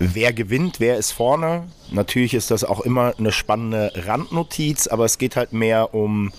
wer 0.00 0.32
gewinnt, 0.32 0.80
wer 0.80 0.96
ist 0.96 1.12
vorne. 1.12 1.68
Natürlich 1.92 2.34
ist 2.34 2.50
das 2.50 2.64
auch 2.64 2.80
immer 2.80 3.14
eine 3.18 3.30
spannende 3.30 3.92
Randnotiz, 3.94 4.88
aber 4.88 5.04
es 5.04 5.18
geht 5.18 5.36
halt 5.36 5.52
mehr 5.52 5.94
um 5.94 6.32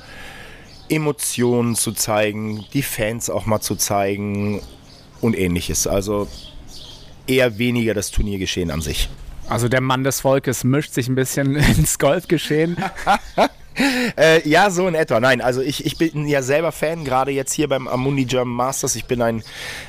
Emotionen 0.89 1.76
zu 1.76 1.93
zeigen, 1.93 2.66
die 2.74 2.82
Fans 2.82 3.30
auch 3.30 3.45
mal 3.45 3.62
zu 3.62 3.76
zeigen 3.76 4.62
und 5.22 5.38
ähnliches. 5.38 5.88
Also 5.88 6.28
eher 7.28 7.59
weniger 7.59 7.93
das 7.93 8.12
Turniergeschehen 8.12 8.72
an 8.72 8.82
sich. 8.82 9.07
Also 9.47 9.70
der 9.70 9.82
Mann 9.82 10.03
des 10.03 10.22
Volkes 10.22 10.64
mischt 10.64 10.93
sich 10.93 11.07
ein 11.07 11.16
bisschen 11.16 11.55
ins 11.78 11.99
Golfgeschehen. 11.99 12.78
äh, 14.17 14.47
ja, 14.47 14.69
so 14.69 14.88
in 14.88 14.95
etwa. 14.95 15.19
Nein, 15.19 15.41
also 15.41 15.61
ich, 15.61 15.86
ich 15.86 15.97
bin 15.97 16.28
ja 16.28 16.41
selber 16.41 16.72
Fan, 16.72 17.05
gerade 17.05 17.32
jetzt 17.32 17.53
hier 17.53 17.67
beim 17.67 17.88
Amundi 17.88 18.26
German 18.26 18.55
Masters. 18.55 18.95
Ich 18.95 19.05
bin 19.05 19.22
ein 19.22 19.43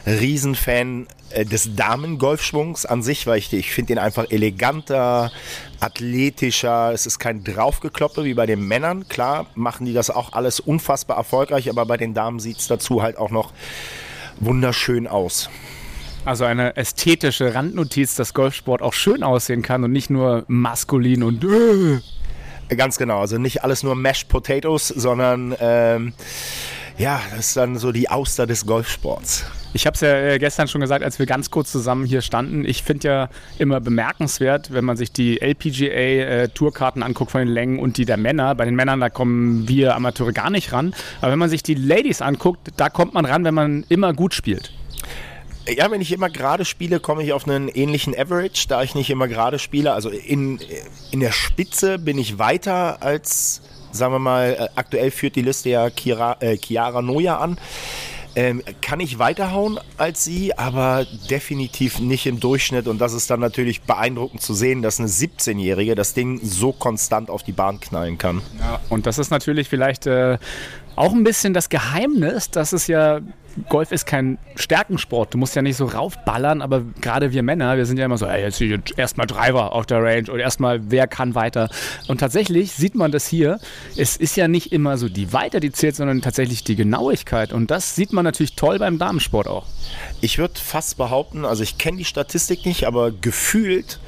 Riesenfan 0.07 1.07
äh, 1.31 1.45
des 1.45 1.75
Damen-Golfschwungs 1.75 2.87
an 2.87 3.03
sich, 3.03 3.27
weil 3.27 3.39
ich, 3.39 3.53
ich 3.53 3.73
finde 3.73 3.95
den 3.95 3.99
einfach 3.99 4.27
eleganter, 4.31 5.33
athletischer. 5.81 6.93
Es 6.93 7.07
ist 7.07 7.19
kein 7.19 7.45
Draufgekloppe 7.45 8.25
wie 8.25 8.35
bei 8.35 8.47
den 8.47 8.67
Männern. 8.67 9.09
Klar 9.09 9.47
machen 9.55 9.85
die 9.87 9.93
das 9.93 10.11
auch 10.11 10.33
alles 10.33 10.61
unfassbar 10.61 11.17
erfolgreich, 11.17 11.69
aber 11.69 11.87
bei 11.87 11.97
den 11.97 12.15
Damen 12.15 12.39
sieht 12.41 12.59
es 12.59 12.69
dazu 12.69 13.03
halt 13.03 13.19
auch 13.19 13.31
noch 13.31 13.53
wunderschön 14.39 15.07
aus. 15.07 15.51
Also 16.25 16.45
eine 16.45 16.77
ästhetische 16.77 17.55
Randnotiz, 17.55 18.15
dass 18.15 18.33
Golfsport 18.33 18.81
auch 18.81 18.93
schön 18.93 19.25
aussehen 19.25 19.63
kann 19.63 19.83
und 19.83 19.91
nicht 19.91 20.09
nur 20.09 20.45
maskulin 20.47 21.25
und 21.25 21.43
äh, 21.43 22.01
Ganz 22.77 22.99
genau, 22.99 23.21
also 23.21 23.39
nicht 23.39 23.65
alles 23.65 23.83
nur 23.83 23.95
Mashed 23.95 24.29
Potatoes, 24.29 24.89
sondern 24.89 25.55
ähm, 25.61 26.13
ja, 26.99 27.21
das 27.31 27.49
ist 27.49 27.57
dann 27.57 27.77
so 27.77 27.93
die 27.93 28.09
Auster 28.09 28.47
des 28.47 28.67
Golfsports. 28.67 29.45
Ich 29.75 29.87
habe 29.87 29.95
es 29.95 30.03
ja 30.03 30.15
äh, 30.15 30.39
gestern 30.39 30.69
schon 30.69 30.83
gesagt, 30.83 31.03
als 31.03 31.19
wir 31.19 31.25
ganz 31.25 31.51
kurz 31.51 31.73
zusammen 31.73 32.05
hier 32.05 32.21
standen. 32.21 32.65
Ich 32.67 32.83
finde 32.83 33.09
ja 33.09 33.29
immer 33.59 33.81
bemerkenswert, 33.81 34.73
wenn 34.73 34.85
man 34.85 34.99
sich 34.99 35.13
die 35.13 35.41
LPGA-Tourkarten 35.41 37.01
äh, 37.01 37.05
anguckt 37.05 37.31
von 37.31 37.41
den 37.41 37.49
Längen 37.49 37.79
und 37.79 37.97
die 37.97 38.05
der 38.05 38.19
Männer. 38.19 38.55
Bei 38.55 38.67
den 38.67 38.75
Männern, 38.75 39.01
da 39.01 39.09
kommen 39.09 39.67
wir 39.69 39.97
Amateure 39.97 40.33
gar 40.33 40.51
nicht 40.51 40.73
ran. 40.73 40.95
Aber 41.23 41.33
wenn 41.33 41.39
man 41.39 41.49
sich 41.49 41.63
die 41.63 41.75
Ladies 41.75 42.21
anguckt, 42.21 42.69
da 42.77 42.91
kommt 42.91 43.15
man 43.15 43.25
ran, 43.25 43.45
wenn 43.45 43.55
man 43.55 43.85
immer 43.89 44.13
gut 44.13 44.35
spielt. 44.35 44.73
Ja, 45.69 45.91
wenn 45.91 46.01
ich 46.01 46.13
immer 46.13 46.29
gerade 46.29 46.65
spiele, 46.65 46.99
komme 46.99 47.23
ich 47.23 47.33
auf 47.33 47.47
einen 47.47 47.69
ähnlichen 47.69 48.19
Average, 48.19 48.67
da 48.69 48.83
ich 48.83 48.95
nicht 48.95 49.11
immer 49.11 49.29
gerade 49.29 49.59
spiele. 49.59 49.93
Also 49.93 50.09
in, 50.09 50.59
in 51.11 51.21
der 51.21 51.33
Spitze 51.33 51.99
bin 51.99 52.19
ich 52.19 52.39
weiter 52.39 53.03
als, 53.03 53.63
sagen 53.93 54.13
wir 54.13 54.19
mal, 54.19 54.57
äh, 54.59 54.69
aktuell 54.75 55.11
führt 55.11 55.37
die 55.37 55.43
Liste 55.43 55.71
ja 55.71 55.89
Chiara, 55.91 56.37
äh, 56.41 56.57
Chiara 56.57 57.01
Noja 57.01 57.39
an. 57.39 57.59
Ähm, 58.35 58.63
kann 58.81 58.99
ich 59.01 59.19
weiterhauen 59.19 59.79
als 59.99 60.25
sie, 60.25 60.57
aber 60.57 61.07
definitiv 61.29 61.99
nicht 61.99 62.25
im 62.27 62.41
Durchschnitt. 62.41 62.89
Und 62.89 62.99
das 62.99 63.13
ist 63.13 63.31
dann 63.31 63.41
natürlich 63.41 63.83
beeindruckend 63.83 64.41
zu 64.41 64.55
sehen, 64.55 64.81
dass 64.81 64.99
eine 64.99 65.09
17-Jährige 65.09 65.95
das 65.95 66.15
Ding 66.15 66.41
so 66.43 66.73
konstant 66.73 67.29
auf 67.29 67.43
die 67.43 67.53
Bahn 67.53 67.79
knallen 67.79 68.17
kann. 68.17 68.41
Ja, 68.59 68.81
und 68.89 69.05
das 69.05 69.19
ist 69.19 69.31
natürlich 69.31 69.69
vielleicht 69.69 70.07
äh, 70.07 70.39
auch 70.97 71.13
ein 71.13 71.25
bisschen 71.25 71.55
das 71.55 71.69
Geheimnis, 71.69 72.51
dass 72.51 72.73
es 72.73 72.87
ja 72.87 73.21
Golf 73.69 73.93
ist 73.93 74.07
kein 74.07 74.39
Stärkensport. 74.57 75.35
Du 75.35 75.39
musst 75.39 75.55
ja 75.55 75.63
nicht 75.63 75.77
so 75.77 75.87
raufballern, 75.87 76.63
aber 76.63 76.83
gerade 77.01 77.33
wir 77.33 77.43
Männer, 77.43 77.77
wir 77.77 77.87
sind 77.87 77.99
ja 77.99 78.07
immer 78.07 78.19
so, 78.19 78.27
ey, 78.27 78.43
jetzt 78.43 78.99
erstmal 78.99 79.27
Driver 79.27 79.73
auf 79.73 79.87
der 79.87 80.03
Range 80.03 80.31
und 80.31 80.39
erstmal, 80.39 80.91
wer 80.91 81.07
kann 81.07 81.35
weiter. 81.35 81.69
Und 82.09 82.19
tatsächlich 82.19 82.73
sieht 82.73 82.95
man 82.95 83.13
das 83.13 83.27
hier. 83.27 83.59
Es 83.97 84.17
ist 84.17 84.37
ja 84.37 84.49
nicht 84.49 84.73
immer 84.73 84.97
so 84.97 85.09
die 85.09 85.33
Weiter, 85.33 85.61
die 85.61 85.73
zählt, 85.73 85.97
sondern 85.97 86.23
tatsächlich 86.23 86.65
die 86.65 86.77
Genauigkeit. 86.77 87.53
Und 87.53 87.71
das 87.71 87.95
sieht 87.95 88.13
man 88.13 88.25
natürlich 88.25 88.57
toll 88.57 88.79
beim 88.79 88.99
Damensport 88.99 89.49
auch. 89.49 89.67
Ich 90.21 90.39
würde 90.39 90.55
fast 90.59 90.97
behaupten, 90.97 91.45
also 91.45 91.63
ich 91.63 91.79
kenne 91.79 91.99
die 91.99 92.05
Statistik 92.05 92.65
nicht, 92.65 92.87
aber 92.87 93.11
gefühlt 93.11 94.01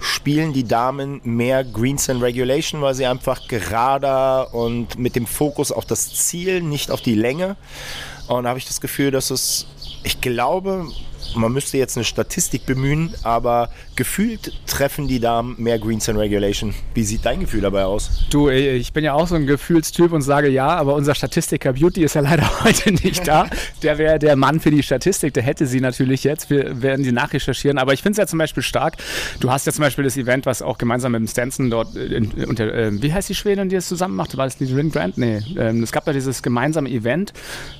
spielen 0.00 0.52
die 0.52 0.64
Damen 0.64 1.20
mehr 1.24 1.62
Greens 1.64 2.08
and 2.08 2.22
Regulation, 2.22 2.80
weil 2.80 2.94
sie 2.94 3.06
einfach 3.06 3.46
gerader 3.48 4.52
und 4.54 4.98
mit 4.98 5.14
dem 5.14 5.26
Fokus 5.26 5.70
auf 5.70 5.84
das 5.84 6.14
Ziel, 6.14 6.62
nicht 6.62 6.90
auf 6.90 7.02
die 7.02 7.14
Länge. 7.14 7.56
Und 8.26 8.44
da 8.44 8.50
habe 8.50 8.58
ich 8.58 8.66
das 8.66 8.80
Gefühl, 8.80 9.10
dass 9.10 9.30
es, 9.30 9.66
ich 10.02 10.20
glaube, 10.20 10.86
man 11.34 11.52
müsste 11.52 11.78
jetzt 11.78 11.96
eine 11.96 12.04
Statistik 12.04 12.66
bemühen, 12.66 13.14
aber 13.22 13.70
gefühlt 13.96 14.52
treffen 14.66 15.08
die 15.08 15.20
Damen 15.20 15.54
mehr 15.58 15.78
Greens 15.78 16.08
in 16.08 16.16
Regulation. 16.16 16.74
Wie 16.94 17.04
sieht 17.04 17.24
dein 17.24 17.40
Gefühl 17.40 17.60
dabei 17.60 17.84
aus? 17.84 18.26
Du, 18.30 18.48
ich 18.48 18.92
bin 18.92 19.04
ja 19.04 19.14
auch 19.14 19.26
so 19.26 19.34
ein 19.34 19.46
Gefühlstyp 19.46 20.12
und 20.12 20.22
sage 20.22 20.48
ja, 20.48 20.68
aber 20.68 20.94
unser 20.94 21.14
Statistiker 21.14 21.72
Beauty 21.72 22.02
ist 22.02 22.14
ja 22.14 22.20
leider 22.30 22.64
heute 22.64 22.92
nicht 22.92 23.26
da. 23.26 23.48
Der 23.82 23.98
wäre 23.98 24.18
der 24.18 24.36
Mann 24.36 24.60
für 24.60 24.70
die 24.70 24.82
Statistik, 24.82 25.34
der 25.34 25.42
hätte 25.42 25.66
sie 25.66 25.80
natürlich 25.80 26.24
jetzt. 26.24 26.50
Wir 26.50 26.82
werden 26.82 27.04
sie 27.04 27.12
nachrecherchieren. 27.12 27.78
Aber 27.78 27.92
ich 27.92 28.02
finde 28.02 28.12
es 28.12 28.18
ja 28.18 28.26
zum 28.26 28.38
Beispiel 28.38 28.62
stark. 28.62 28.96
Du 29.40 29.50
hast 29.50 29.66
ja 29.66 29.72
zum 29.72 29.82
Beispiel 29.82 30.04
das 30.04 30.16
Event, 30.16 30.46
was 30.46 30.62
auch 30.62 30.78
gemeinsam 30.78 31.12
mit 31.12 31.20
dem 31.20 31.28
Stanson 31.28 31.70
dort, 31.70 31.94
in, 31.94 32.32
unter, 32.44 32.72
äh, 32.72 33.02
wie 33.02 33.12
heißt 33.12 33.28
die 33.28 33.34
Schwedin, 33.34 33.68
die 33.68 33.76
das 33.76 33.88
zusammen 33.88 34.16
macht? 34.16 34.36
War 34.36 34.46
das 34.46 34.56
die 34.56 34.72
Rin 34.72 34.90
Grant? 34.90 35.18
Nee. 35.18 35.40
Ähm, 35.58 35.82
es 35.82 35.92
gab 35.92 36.04
da 36.04 36.12
dieses 36.12 36.42
gemeinsame 36.42 36.88
Event. 36.90 37.32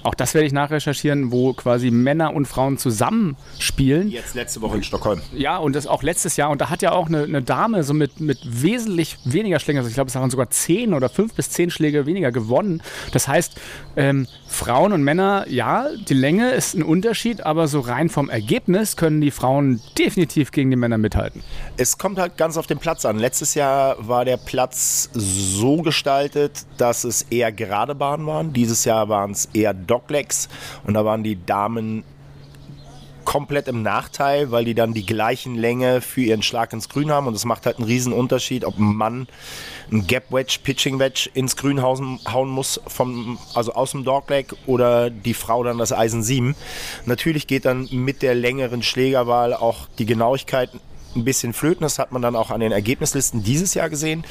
Auch 0.02 0.14
das 0.14 0.34
werde 0.34 0.46
ich 0.46 0.52
nachrecherchieren, 0.52 1.32
wo 1.32 1.52
quasi 1.52 1.90
Männer 1.90 2.34
und 2.34 2.46
Frauen 2.46 2.78
zusammen 2.78 3.36
spielen. 3.58 4.08
Jetzt 4.10 4.34
letzte 4.34 4.60
Woche 4.62 4.76
in 4.76 4.82
Stockholm. 4.82 5.20
Ja, 5.34 5.58
und 5.58 5.74
das 5.76 5.86
auch 5.86 6.02
letztes 6.02 6.36
Jahr. 6.36 6.50
Und 6.50 6.60
da 6.60 6.70
hat 6.70 6.82
ja 6.82 6.92
auch 6.92 7.08
eine, 7.08 7.24
eine 7.24 7.42
Dame 7.42 7.84
so 7.84 7.94
mit, 7.94 8.20
mit 8.20 8.38
wesentlich 8.44 9.18
weniger 9.24 9.58
Schlägen, 9.58 9.78
also 9.78 9.88
ich 9.88 9.94
glaube, 9.94 10.08
es 10.08 10.14
waren 10.14 10.30
sogar 10.30 10.50
zehn 10.50 10.94
oder 10.94 11.08
fünf 11.08 11.34
bis 11.34 11.50
zehn 11.50 11.70
Schläge 11.70 12.06
weniger 12.06 12.32
gewonnen. 12.32 12.82
Das 13.12 13.28
heißt, 13.28 13.60
ähm, 13.96 14.26
Frauen 14.46 14.92
und 14.92 15.02
Männer, 15.02 15.46
ja, 15.48 15.88
die 16.08 16.14
Länge 16.14 16.50
ist 16.50 16.74
ein 16.74 16.82
Unterschied, 16.82 17.44
aber 17.44 17.68
so 17.68 17.80
rein 17.80 18.08
vom 18.08 18.30
Ergebnis 18.30 18.96
können 18.96 19.20
die 19.20 19.30
Frauen 19.30 19.80
definitiv 19.98 20.50
gegen 20.52 20.70
die 20.70 20.76
Männer 20.76 20.98
mithalten. 20.98 21.42
Es 21.76 21.98
kommt 21.98 22.18
halt 22.18 22.36
ganz 22.36 22.56
auf 22.56 22.66
den 22.66 22.78
Platz 22.78 23.04
an. 23.04 23.18
Letztes 23.18 23.54
Jahr 23.54 23.96
war 24.06 24.24
der 24.24 24.36
Platz 24.36 25.10
so 25.12 25.82
gestaltet, 25.82 26.66
dass 26.78 27.04
es 27.04 27.22
eher 27.30 27.52
gerade 27.52 27.94
Bahnen 27.94 28.26
waren. 28.26 28.52
Dieses 28.52 28.84
Jahr 28.84 29.08
waren 29.08 29.32
es 29.32 29.48
eher 29.52 29.74
Doglegs 29.74 30.48
und 30.84 30.94
da 30.94 31.04
waren 31.04 31.22
die 31.22 31.44
Damen 31.44 32.04
komplett 33.24 33.68
im 33.68 33.82
Nachteil, 33.82 34.50
weil 34.50 34.64
die 34.64 34.74
dann 34.74 34.94
die 34.94 35.06
gleichen 35.06 35.54
Länge 35.54 36.00
für 36.00 36.20
ihren 36.22 36.42
Schlag 36.42 36.72
ins 36.72 36.88
Grün 36.88 37.10
haben 37.10 37.26
und 37.26 37.34
es 37.34 37.44
macht 37.44 37.66
halt 37.66 37.78
einen 37.78 37.86
riesen 37.86 38.12
Unterschied, 38.12 38.64
ob 38.64 38.78
ein 38.78 38.96
Mann 38.96 39.28
ein 39.92 40.06
Gap 40.06 40.30
Wedge, 40.30 40.58
Pitching 40.62 40.98
Wedge 40.98 41.28
ins 41.34 41.56
Grün 41.56 41.82
hauen, 41.82 42.48
muss, 42.48 42.80
vom, 42.86 43.38
also 43.54 43.72
aus 43.72 43.92
dem 43.92 44.04
Dogleg 44.04 44.54
oder 44.66 45.10
die 45.10 45.34
Frau 45.34 45.64
dann 45.64 45.78
das 45.78 45.92
Eisen 45.92 46.22
7. 46.22 46.54
Natürlich 47.06 47.46
geht 47.46 47.64
dann 47.64 47.88
mit 47.90 48.22
der 48.22 48.34
längeren 48.34 48.82
Schlägerwahl 48.82 49.54
auch 49.54 49.88
die 49.98 50.06
Genauigkeit 50.06 50.70
ein 51.16 51.24
bisschen 51.24 51.52
flöten. 51.52 51.82
Das 51.82 51.98
hat 51.98 52.12
man 52.12 52.22
dann 52.22 52.36
auch 52.36 52.50
an 52.50 52.60
den 52.60 52.72
Ergebnislisten 52.72 53.42
dieses 53.42 53.74
Jahr 53.74 53.90
gesehen. 53.90 54.24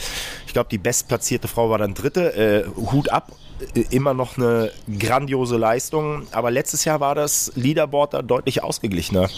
Ich 0.47 0.53
glaube, 0.53 0.69
die 0.69 0.77
bestplatzierte 0.77 1.47
Frau 1.47 1.69
war 1.69 1.77
dann 1.77 1.93
dritte. 1.93 2.33
Äh, 2.35 2.91
Hut 2.91 3.09
ab. 3.09 3.31
Äh, 3.75 3.85
immer 3.89 4.13
noch 4.13 4.37
eine 4.37 4.71
grandiose 4.99 5.57
Leistung. 5.57 6.27
Aber 6.31 6.51
letztes 6.51 6.85
Jahr 6.85 6.99
war 6.99 7.15
das 7.15 7.51
Leaderboard 7.55 8.13
da 8.13 8.21
deutlich 8.21 8.63
ausgeglichener. 8.63 9.29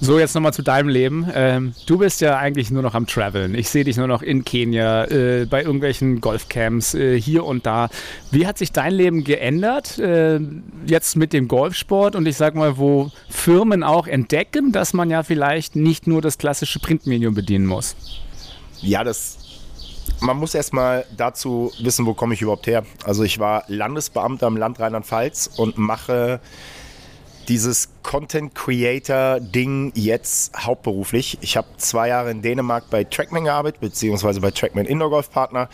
So, 0.00 0.18
jetzt 0.18 0.34
nochmal 0.34 0.52
zu 0.52 0.62
deinem 0.62 0.88
Leben. 0.88 1.26
Ähm, 1.34 1.74
du 1.86 1.98
bist 1.98 2.20
ja 2.20 2.36
eigentlich 2.36 2.70
nur 2.70 2.82
noch 2.82 2.94
am 2.94 3.06
Traveln. 3.06 3.54
Ich 3.54 3.68
sehe 3.70 3.84
dich 3.84 3.96
nur 3.96 4.06
noch 4.06 4.22
in 4.22 4.44
Kenia, 4.44 5.04
äh, 5.04 5.46
bei 5.46 5.62
irgendwelchen 5.62 6.20
Golfcamps, 6.20 6.94
äh, 6.94 7.18
hier 7.18 7.44
und 7.44 7.64
da. 7.64 7.88
Wie 8.30 8.46
hat 8.46 8.58
sich 8.58 8.72
dein 8.72 8.92
Leben 8.92 9.24
geändert, 9.24 9.98
äh, 9.98 10.40
jetzt 10.86 11.16
mit 11.16 11.32
dem 11.32 11.48
Golfsport? 11.48 12.16
Und 12.16 12.26
ich 12.26 12.36
sag 12.36 12.54
mal, 12.54 12.76
wo 12.76 13.10
Firmen 13.30 13.82
auch 13.82 14.06
entdecken, 14.06 14.72
dass 14.72 14.92
man 14.92 15.10
ja 15.10 15.22
vielleicht 15.22 15.74
nicht 15.74 16.06
nur 16.06 16.20
das 16.20 16.38
klassische 16.38 16.80
Printmedium 16.80 17.34
bedienen 17.34 17.66
muss. 17.66 17.96
Ja, 18.82 19.04
das 19.04 19.43
man 20.24 20.38
muss 20.38 20.54
erstmal 20.54 21.04
dazu 21.16 21.70
wissen, 21.78 22.06
wo 22.06 22.14
komme 22.14 22.34
ich 22.34 22.42
überhaupt 22.42 22.66
her. 22.66 22.84
Also 23.04 23.22
ich 23.22 23.38
war 23.38 23.64
Landesbeamter 23.68 24.46
im 24.46 24.56
Land 24.56 24.80
Rheinland-Pfalz 24.80 25.50
und 25.56 25.76
mache 25.76 26.40
dieses 27.48 27.90
Content 28.02 28.54
Creator 28.54 29.38
Ding 29.40 29.92
jetzt 29.94 30.56
hauptberuflich. 30.56 31.38
Ich 31.42 31.58
habe 31.58 31.68
zwei 31.76 32.08
Jahre 32.08 32.30
in 32.30 32.40
Dänemark 32.40 32.88
bei 32.88 33.04
Trackman 33.04 33.44
gearbeitet, 33.44 33.80
beziehungsweise 33.80 34.40
bei 34.40 34.50
Trackman 34.50 34.86
Indoor 34.86 35.10
Golf 35.10 35.30
Partner. 35.30 35.68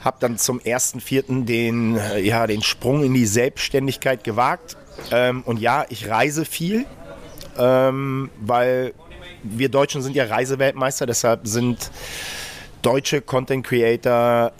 Habe 0.00 0.16
dann 0.18 0.36
zum 0.36 0.58
1.4. 0.60 1.44
Den, 1.44 1.96
äh, 1.96 2.20
ja, 2.20 2.46
den 2.48 2.62
Sprung 2.62 3.04
in 3.04 3.14
die 3.14 3.26
Selbstständigkeit 3.26 4.24
gewagt. 4.24 4.76
Ähm, 5.12 5.42
und 5.44 5.60
ja, 5.60 5.86
ich 5.90 6.08
reise 6.08 6.44
viel, 6.44 6.86
ähm, 7.56 8.30
weil 8.40 8.94
wir 9.44 9.68
Deutschen 9.68 10.02
sind 10.02 10.16
ja 10.16 10.24
Reiseweltmeister, 10.24 11.06
deshalb 11.06 11.46
sind 11.46 11.90
deutsche 12.86 13.20
Content 13.20 13.66
Creator 13.66 14.52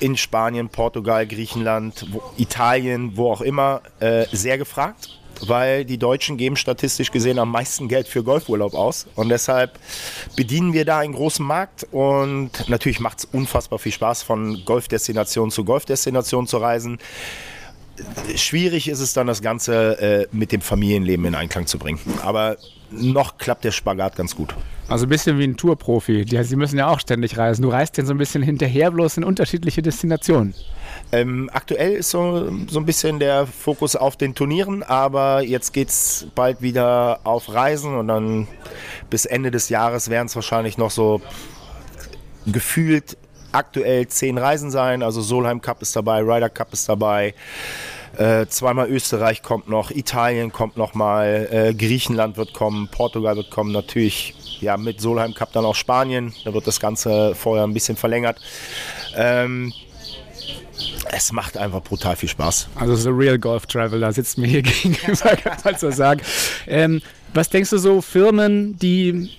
in 0.00 0.14
Spanien, 0.14 0.68
Portugal, 0.68 1.26
Griechenland, 1.26 2.04
wo, 2.10 2.22
Italien, 2.36 3.16
wo 3.16 3.32
auch 3.32 3.40
immer, 3.40 3.80
äh, 4.00 4.26
sehr 4.32 4.58
gefragt 4.58 5.16
weil 5.46 5.86
die 5.86 5.96
Deutschen 5.96 6.36
geben 6.36 6.54
statistisch 6.54 7.10
gesehen 7.10 7.38
am 7.38 7.50
meisten 7.50 7.88
Geld 7.88 8.06
für 8.06 8.22
Golfurlaub 8.22 8.74
aus. 8.74 9.06
Und 9.14 9.30
deshalb 9.30 9.78
bedienen 10.36 10.74
wir 10.74 10.84
da 10.84 10.98
einen 10.98 11.14
großen 11.14 11.46
Markt. 11.46 11.86
Und 11.92 12.68
natürlich 12.68 13.00
macht 13.00 13.20
es 13.20 13.24
unfassbar 13.24 13.78
viel 13.78 13.92
Spaß, 13.92 14.22
von 14.22 14.62
Golfdestination 14.66 15.50
zu 15.50 15.64
Golfdestination 15.64 16.46
zu 16.46 16.58
reisen. 16.58 16.98
Schwierig 18.36 18.86
ist 18.86 19.00
es 19.00 19.14
dann, 19.14 19.28
das 19.28 19.40
Ganze 19.40 19.98
äh, 19.98 20.26
mit 20.30 20.52
dem 20.52 20.60
Familienleben 20.60 21.24
in 21.24 21.34
Einklang 21.34 21.66
zu 21.66 21.78
bringen. 21.78 22.00
Aber 22.22 22.58
noch 22.90 23.38
klappt 23.38 23.64
der 23.64 23.72
Spagat 23.72 24.16
ganz 24.16 24.34
gut. 24.34 24.54
Also 24.88 25.06
ein 25.06 25.08
bisschen 25.08 25.38
wie 25.38 25.44
ein 25.44 25.56
Tourprofi. 25.56 26.24
Die, 26.24 26.42
sie 26.42 26.56
müssen 26.56 26.78
ja 26.78 26.88
auch 26.88 26.98
ständig 26.98 27.38
reisen. 27.38 27.62
Du 27.62 27.68
reist 27.68 27.96
den 27.96 28.06
so 28.06 28.12
ein 28.12 28.18
bisschen 28.18 28.42
hinterher, 28.42 28.90
bloß 28.90 29.18
in 29.18 29.24
unterschiedliche 29.24 29.82
Destinationen. 29.82 30.54
Ähm, 31.12 31.48
aktuell 31.52 31.92
ist 31.92 32.10
so, 32.10 32.50
so 32.68 32.80
ein 32.80 32.86
bisschen 32.86 33.18
der 33.18 33.46
Fokus 33.46 33.96
auf 33.96 34.16
den 34.16 34.34
Turnieren, 34.34 34.82
aber 34.82 35.42
jetzt 35.42 35.72
geht 35.72 35.88
es 35.88 36.26
bald 36.34 36.62
wieder 36.62 37.20
auf 37.24 37.52
Reisen 37.52 37.96
und 37.96 38.08
dann 38.08 38.48
bis 39.08 39.26
Ende 39.26 39.50
des 39.50 39.68
Jahres 39.68 40.10
werden 40.10 40.26
es 40.26 40.34
wahrscheinlich 40.34 40.78
noch 40.78 40.90
so 40.90 41.20
gefühlt 42.46 43.16
aktuell 43.52 44.08
zehn 44.08 44.38
Reisen 44.38 44.70
sein. 44.70 45.02
Also 45.02 45.20
Solheim 45.20 45.60
Cup 45.60 45.82
ist 45.82 45.94
dabei, 45.96 46.20
Ryder 46.20 46.50
Cup 46.50 46.72
ist 46.72 46.88
dabei. 46.88 47.34
Äh, 48.20 48.48
zweimal 48.48 48.90
Österreich 48.90 49.42
kommt 49.42 49.70
noch, 49.70 49.90
Italien 49.90 50.52
kommt 50.52 50.76
noch 50.76 50.92
mal, 50.92 51.48
äh, 51.50 51.72
Griechenland 51.72 52.36
wird 52.36 52.52
kommen, 52.52 52.86
Portugal 52.88 53.34
wird 53.34 53.50
kommen, 53.50 53.72
natürlich 53.72 54.34
ja 54.60 54.76
mit 54.76 55.00
Solheim 55.00 55.32
Cup 55.32 55.54
dann 55.54 55.64
auch 55.64 55.74
Spanien. 55.74 56.34
Da 56.44 56.52
wird 56.52 56.66
das 56.66 56.80
Ganze 56.80 57.34
vorher 57.34 57.64
ein 57.64 57.72
bisschen 57.72 57.96
verlängert. 57.96 58.38
Ähm, 59.16 59.72
es 61.10 61.32
macht 61.32 61.56
einfach 61.56 61.82
brutal 61.82 62.14
viel 62.14 62.28
Spaß. 62.28 62.68
Also 62.74 62.94
so 62.94 63.08
Real 63.10 63.38
Golf 63.38 63.64
Traveler 63.64 64.12
sitzt 64.12 64.36
mir 64.36 64.48
hier 64.48 64.62
gegenüber, 64.64 65.36
kann 65.36 65.56
man 65.64 65.76
so 65.78 65.90
sagen. 65.90 66.20
Ähm, 66.66 67.00
was 67.32 67.48
denkst 67.48 67.70
du 67.70 67.78
so, 67.78 68.02
Firmen, 68.02 68.76
die 68.76 69.30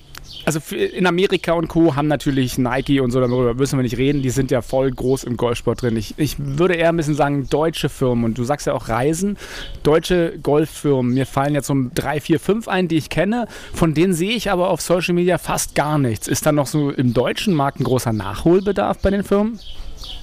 also 0.46 0.60
in 0.76 1.06
Amerika 1.06 1.54
und 1.54 1.68
Co. 1.68 1.96
haben 1.96 2.08
natürlich 2.08 2.58
Nike 2.58 3.00
und 3.00 3.12
so, 3.12 3.20
darüber 3.20 3.54
müssen 3.54 3.78
wir 3.78 3.84
nicht 3.84 3.98
reden, 3.98 4.22
die 4.22 4.30
sind 4.30 4.52
ja 4.52 4.62
voll 4.62 4.92
groß 4.92 5.24
im 5.24 5.38
Golfsport 5.38 5.82
drin. 5.82 5.98
Ich, 5.98 6.16
ich 6.18 6.36
würde 6.38 6.76
eher 6.76 6.90
ein 6.90 6.98
bisschen 6.98 7.16
sagen, 7.16 7.48
deutsche 7.50 7.90
Firmen, 7.90 8.26
und 8.26 8.38
du 8.38 8.44
sagst 8.44 8.68
ja 8.68 8.74
auch 8.74 8.90
Reisen, 8.90 9.38
deutsche 9.84 10.38
Golffirmen, 10.42 11.14
mir 11.14 11.26
fallen 11.26 11.54
jetzt 11.54 11.68
so 11.68 11.76
drei, 11.94 12.20
vier, 12.20 12.40
fünf 12.40 12.68
ein, 12.68 12.88
die 12.88 12.98
ich 12.98 13.10
kenne, 13.10 13.48
von 13.74 13.94
denen 13.94 14.14
sehe 14.14 14.32
ich 14.32 14.52
aber 14.52 14.70
auf 14.70 14.82
Social 14.82 15.14
Media 15.14 15.38
fast 15.38 15.76
gar 15.76 15.98
nichts. 15.98 16.28
Ist 16.28 16.46
da 16.46 16.52
noch 16.52 16.68
so 16.68 16.90
im 16.90 17.14
deutschen 17.14 17.54
Markt 17.54 17.80
ein 17.80 17.84
großer 17.84 18.14
Nachholbedarf 18.14 19.00
bei 19.00 19.10
den 19.10 19.24
Firmen? 19.24 19.60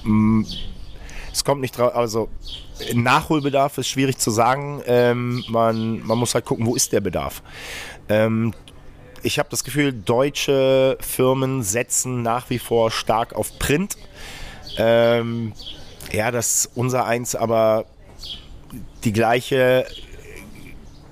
Mm 0.03 0.43
es 1.31 1.43
kommt 1.43 1.61
nicht 1.61 1.77
drauf, 1.77 1.95
also 1.95 2.29
Nachholbedarf 2.93 3.77
ist 3.77 3.87
schwierig 3.87 4.17
zu 4.17 4.31
sagen. 4.31 4.81
Ähm, 4.85 5.43
man, 5.49 6.05
man 6.05 6.17
muss 6.17 6.33
halt 6.33 6.45
gucken, 6.45 6.65
wo 6.65 6.75
ist 6.75 6.91
der 6.91 7.01
Bedarf. 7.01 7.41
Ähm, 8.07 8.53
ich 9.23 9.39
habe 9.39 9.49
das 9.49 9.63
Gefühl, 9.63 9.93
deutsche 9.93 10.97
Firmen 11.01 11.63
setzen 11.63 12.21
nach 12.21 12.49
wie 12.49 12.59
vor 12.59 12.91
stark 12.91 13.33
auf 13.33 13.57
Print. 13.59 13.97
Ähm, 14.77 15.53
ja, 16.11 16.31
dass 16.31 16.69
unser 16.75 17.05
eins 17.05 17.35
aber 17.35 17.85
die 19.03 19.13
gleiche 19.13 19.85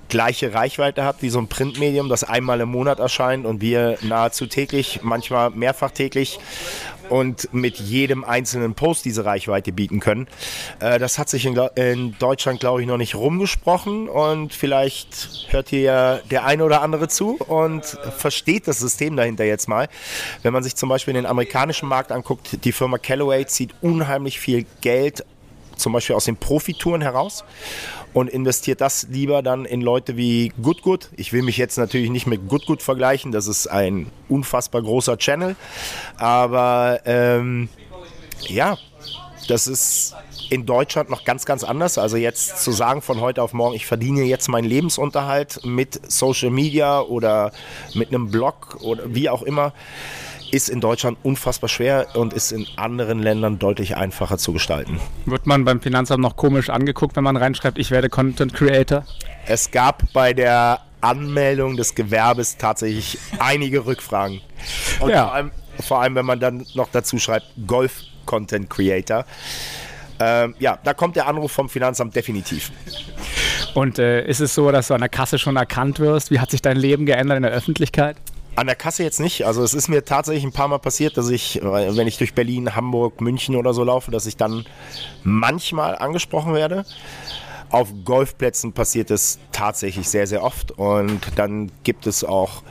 gleiche 0.09 0.53
Reichweite 0.53 1.03
hat 1.03 1.21
wie 1.21 1.29
so 1.29 1.39
ein 1.39 1.47
Printmedium, 1.47 2.09
das 2.09 2.23
einmal 2.23 2.61
im 2.61 2.69
Monat 2.69 2.99
erscheint 2.99 3.45
und 3.45 3.61
wir 3.61 3.97
nahezu 4.01 4.47
täglich, 4.47 5.01
manchmal 5.03 5.49
mehrfach 5.49 5.91
täglich 5.91 6.39
und 7.09 7.53
mit 7.53 7.77
jedem 7.77 8.23
einzelnen 8.23 8.73
Post 8.73 9.05
diese 9.05 9.25
Reichweite 9.25 9.71
bieten 9.71 9.99
können. 9.99 10.27
Äh, 10.79 10.99
das 10.99 11.17
hat 11.17 11.29
sich 11.29 11.45
in, 11.45 11.55
in 11.75 12.15
Deutschland, 12.19 12.59
glaube 12.59 12.81
ich, 12.81 12.87
noch 12.87 12.97
nicht 12.97 13.15
rumgesprochen 13.15 14.09
und 14.09 14.53
vielleicht 14.53 15.47
hört 15.49 15.69
hier 15.69 16.21
der 16.29 16.45
eine 16.45 16.63
oder 16.63 16.81
andere 16.81 17.07
zu 17.07 17.37
und 17.37 17.85
versteht 18.17 18.67
das 18.67 18.79
System 18.79 19.15
dahinter 19.15 19.45
jetzt 19.45 19.67
mal. 19.67 19.87
Wenn 20.43 20.53
man 20.53 20.63
sich 20.63 20.75
zum 20.75 20.89
Beispiel 20.89 21.13
den 21.13 21.25
amerikanischen 21.25 21.89
Markt 21.89 22.11
anguckt, 22.11 22.63
die 22.63 22.71
Firma 22.71 22.97
Callaway 22.97 23.45
zieht 23.45 23.73
unheimlich 23.81 24.39
viel 24.39 24.65
Geld 24.81 25.23
zum 25.77 25.93
Beispiel 25.93 26.15
aus 26.15 26.25
den 26.25 26.37
Profitouren 26.37 27.01
heraus 27.01 27.43
und 28.13 28.29
investiert 28.29 28.81
das 28.81 29.07
lieber 29.09 29.41
dann 29.41 29.65
in 29.65 29.81
Leute 29.81 30.17
wie 30.17 30.51
Goodgood. 30.61 31.09
Ich 31.15 31.33
will 31.33 31.43
mich 31.43 31.57
jetzt 31.57 31.77
natürlich 31.77 32.09
nicht 32.09 32.27
mit 32.27 32.47
Goodgood 32.47 32.81
vergleichen, 32.81 33.31
das 33.31 33.47
ist 33.47 33.67
ein 33.67 34.07
unfassbar 34.29 34.81
großer 34.81 35.17
Channel, 35.17 35.55
aber 36.17 37.01
ähm, 37.05 37.69
ja, 38.47 38.77
das 39.47 39.67
ist 39.67 40.15
in 40.49 40.65
Deutschland 40.65 41.09
noch 41.09 41.23
ganz, 41.23 41.45
ganz 41.45 41.63
anders. 41.63 41.97
Also 41.97 42.17
jetzt 42.17 42.63
zu 42.63 42.71
sagen 42.71 43.01
von 43.01 43.21
heute 43.21 43.41
auf 43.41 43.53
morgen, 43.53 43.75
ich 43.75 43.85
verdiene 43.85 44.23
jetzt 44.23 44.47
meinen 44.47 44.67
Lebensunterhalt 44.67 45.65
mit 45.65 46.11
Social 46.11 46.49
Media 46.49 47.01
oder 47.01 47.51
mit 47.93 48.09
einem 48.09 48.29
Blog 48.29 48.77
oder 48.81 49.03
wie 49.13 49.29
auch 49.29 49.41
immer, 49.41 49.73
ist 50.51 50.69
in 50.69 50.81
Deutschland 50.81 51.17
unfassbar 51.23 51.69
schwer 51.69 52.07
und 52.15 52.33
ist 52.33 52.51
in 52.51 52.65
anderen 52.75 53.19
Ländern 53.19 53.59
deutlich 53.59 53.97
einfacher 53.97 54.37
zu 54.37 54.53
gestalten. 54.53 54.99
Wird 55.25 55.45
man 55.45 55.65
beim 55.65 55.81
Finanzamt 55.81 56.21
noch 56.21 56.35
komisch 56.35 56.69
angeguckt, 56.69 57.15
wenn 57.15 57.23
man 57.23 57.37
reinschreibt, 57.37 57.77
ich 57.77 57.91
werde 57.91 58.09
Content 58.09 58.53
Creator? 58.53 59.03
Es 59.45 59.71
gab 59.71 60.03
bei 60.13 60.33
der 60.33 60.81
Anmeldung 61.01 61.77
des 61.77 61.95
Gewerbes 61.95 62.57
tatsächlich 62.57 63.17
einige 63.39 63.85
Rückfragen. 63.85 64.41
Und 64.99 65.09
ja. 65.09 65.25
vor, 65.25 65.33
allem, 65.33 65.51
vor 65.79 66.01
allem, 66.01 66.15
wenn 66.15 66.25
man 66.25 66.39
dann 66.39 66.65
noch 66.73 66.89
dazu 66.91 67.19
schreibt, 67.19 67.45
Golf 67.65 68.01
Content 68.25 68.69
Creator. 68.69 69.25
Ähm, 70.19 70.55
ja, 70.59 70.79
da 70.83 70.93
kommt 70.93 71.15
der 71.15 71.27
Anruf 71.27 71.51
vom 71.51 71.69
Finanzamt 71.69 72.15
definitiv. 72.15 72.71
Und 73.73 73.99
äh, 73.99 74.25
ist 74.25 74.39
es 74.39 74.55
so, 74.55 74.71
dass 74.71 74.87
du 74.87 74.95
an 74.95 75.01
der 75.01 75.09
Kasse 75.09 75.37
schon 75.37 75.55
erkannt 75.55 75.99
wirst? 75.99 76.31
Wie 76.31 76.39
hat 76.39 76.49
sich 76.49 76.61
dein 76.61 76.77
Leben 76.77 77.05
geändert 77.05 77.37
in 77.37 77.43
der 77.43 77.51
Öffentlichkeit? 77.51 78.17
An 78.57 78.65
der 78.65 78.75
Kasse 78.75 79.03
jetzt 79.03 79.19
nicht. 79.19 79.45
Also 79.45 79.63
es 79.63 79.75
ist 79.75 79.87
mir 79.87 80.03
tatsächlich 80.03 80.43
ein 80.43 80.51
paar 80.51 80.67
Mal 80.67 80.79
passiert, 80.79 81.15
dass 81.15 81.29
ich, 81.29 81.59
wenn 81.61 82.07
ich 82.07 82.17
durch 82.17 82.33
Berlin, 82.33 82.75
Hamburg, 82.75 83.21
München 83.21 83.55
oder 83.55 83.71
so 83.71 83.83
laufe, 83.83 84.09
dass 84.09 84.25
ich 84.25 84.35
dann 84.35 84.65
manchmal 85.23 85.95
angesprochen 85.95 86.55
werde. 86.55 86.83
Auf 87.69 87.89
Golfplätzen 88.03 88.73
passiert 88.73 89.11
es 89.11 89.37
tatsächlich 89.51 90.09
sehr, 90.09 90.25
sehr 90.25 90.41
oft. 90.41 90.71
Und 90.71 91.19
dann 91.35 91.71
gibt 91.83 92.07
es 92.07 92.23
auch 92.23 92.63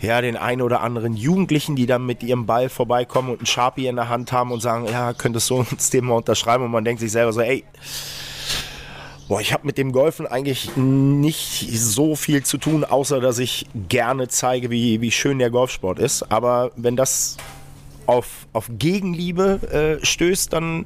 ja, 0.00 0.20
den 0.20 0.36
einen 0.36 0.60
oder 0.60 0.80
anderen 0.80 1.14
Jugendlichen, 1.14 1.76
die 1.76 1.86
dann 1.86 2.04
mit 2.04 2.24
ihrem 2.24 2.46
Ball 2.46 2.68
vorbeikommen 2.68 3.30
und 3.30 3.38
einen 3.38 3.46
Sharpie 3.46 3.86
in 3.86 3.94
der 3.94 4.08
Hand 4.08 4.32
haben 4.32 4.50
und 4.50 4.60
sagen, 4.60 4.86
ja, 4.90 5.12
könntest 5.12 5.48
du 5.50 5.58
uns 5.70 5.90
den 5.90 6.04
mal 6.04 6.14
unterschreiben? 6.14 6.64
Und 6.64 6.72
man 6.72 6.84
denkt 6.84 7.00
sich 7.00 7.12
selber 7.12 7.32
so, 7.32 7.42
ey, 7.42 7.62
Boah, 9.32 9.40
ich 9.40 9.54
habe 9.54 9.66
mit 9.66 9.78
dem 9.78 9.92
Golfen 9.92 10.26
eigentlich 10.26 10.76
nicht 10.76 11.66
so 11.72 12.16
viel 12.16 12.42
zu 12.42 12.58
tun, 12.58 12.84
außer 12.84 13.18
dass 13.18 13.38
ich 13.38 13.64
gerne 13.88 14.28
zeige, 14.28 14.68
wie, 14.68 15.00
wie 15.00 15.10
schön 15.10 15.38
der 15.38 15.48
Golfsport 15.48 15.98
ist. 15.98 16.30
Aber 16.30 16.70
wenn 16.76 16.96
das 16.96 17.38
auf, 18.04 18.46
auf 18.52 18.70
Gegenliebe 18.78 19.98
äh, 20.02 20.04
stößt, 20.04 20.52
dann 20.52 20.84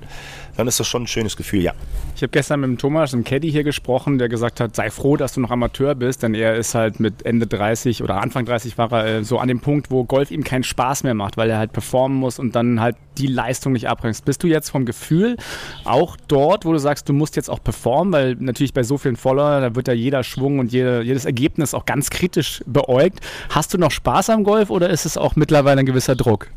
dann 0.57 0.67
ist 0.69 0.81
das 0.81 0.87
schon 0.87 1.05
ein 1.05 1.07
schönes 1.07 1.37
Gefühl, 1.37 1.63
ja. 1.63 1.73
Ich 2.15 2.23
habe 2.23 2.31
gestern 2.31 2.61
mit 2.61 2.71
dem 2.71 2.79
Thomas, 2.79 3.13
einem 3.13 3.25
Caddy 3.25 3.51
hier 3.51 3.65
gesprochen, 3.65 4.19
der 4.19 4.29
gesagt 4.29 4.61
hat, 4.61 4.75
sei 4.75 4.91
froh, 4.91 5.17
dass 5.17 5.35
du 5.35 5.41
noch 5.41 5.51
Amateur 5.51 5.95
bist, 5.95 6.23
denn 6.23 6.35
er 6.35 6.57
ist 6.57 6.75
halt 6.75 6.99
mit 7.01 7.25
Ende 7.27 7.47
30 7.47 8.03
oder 8.03 8.21
Anfang 8.21 8.47
30 8.47 8.79
war 8.79 8.91
er 8.93 9.19
äh, 9.19 9.25
so 9.25 9.39
an 9.39 9.49
dem 9.49 9.61
Punkt, 9.61 9.91
wo 9.91 10.05
Golf 10.05 10.31
ihm 10.31 10.45
keinen 10.45 10.65
Spaß 10.65 11.03
mehr 11.03 11.15
macht, 11.15 11.37
weil 11.37 11.51
er 11.51 11.59
halt 11.59 11.73
performen 11.73 12.17
muss 12.19 12.39
und 12.39 12.57
dann 12.57 12.81
halt 12.81 12.97
die 13.19 13.27
Leistung 13.27 13.73
nicht 13.73 13.89
abbringst. 13.89 14.25
Bist 14.25 14.43
du 14.43 14.47
jetzt 14.47 14.71
vom 14.71 14.85
Gefühl 14.85 15.37
auch 15.85 16.17
dort, 16.29 16.65
wo 16.65 16.73
du 16.73 16.79
sagst, 16.79 17.09
du 17.09 17.13
musst 17.13 17.37
jetzt 17.37 17.51
auch 17.51 17.63
performen, 17.63 18.13
weil 18.13 18.37
natürlich 18.39 18.75
bei 18.75 18.83
so 18.83 18.99
vielen 18.99 19.17
Followern, 19.17 19.63
da 19.63 19.75
wird 19.75 19.89
ja 19.89 19.95
jeder 19.95 20.23
Schwung 20.23 20.59
und 20.59 20.73
jede, 20.73 21.03
jedes 21.03 21.25
Ergebnis 21.25 21.75
auch 21.75 21.87
ganz 21.87 22.11
kritisch 22.11 22.63
beäugt. 22.67 23.21
Hast 23.51 23.75
du 23.75 23.79
noch 23.79 23.91
Spaß 23.91 24.31
am 24.31 24.45
Golf 24.45 24.71
oder 24.71 24.91
ist 24.91 25.07
es 25.07 25.17
auch 25.17 25.37
mittlerweile 25.37 25.81
ein 25.81 25.87
gewisser 25.87 26.17
Druck? 26.17 26.49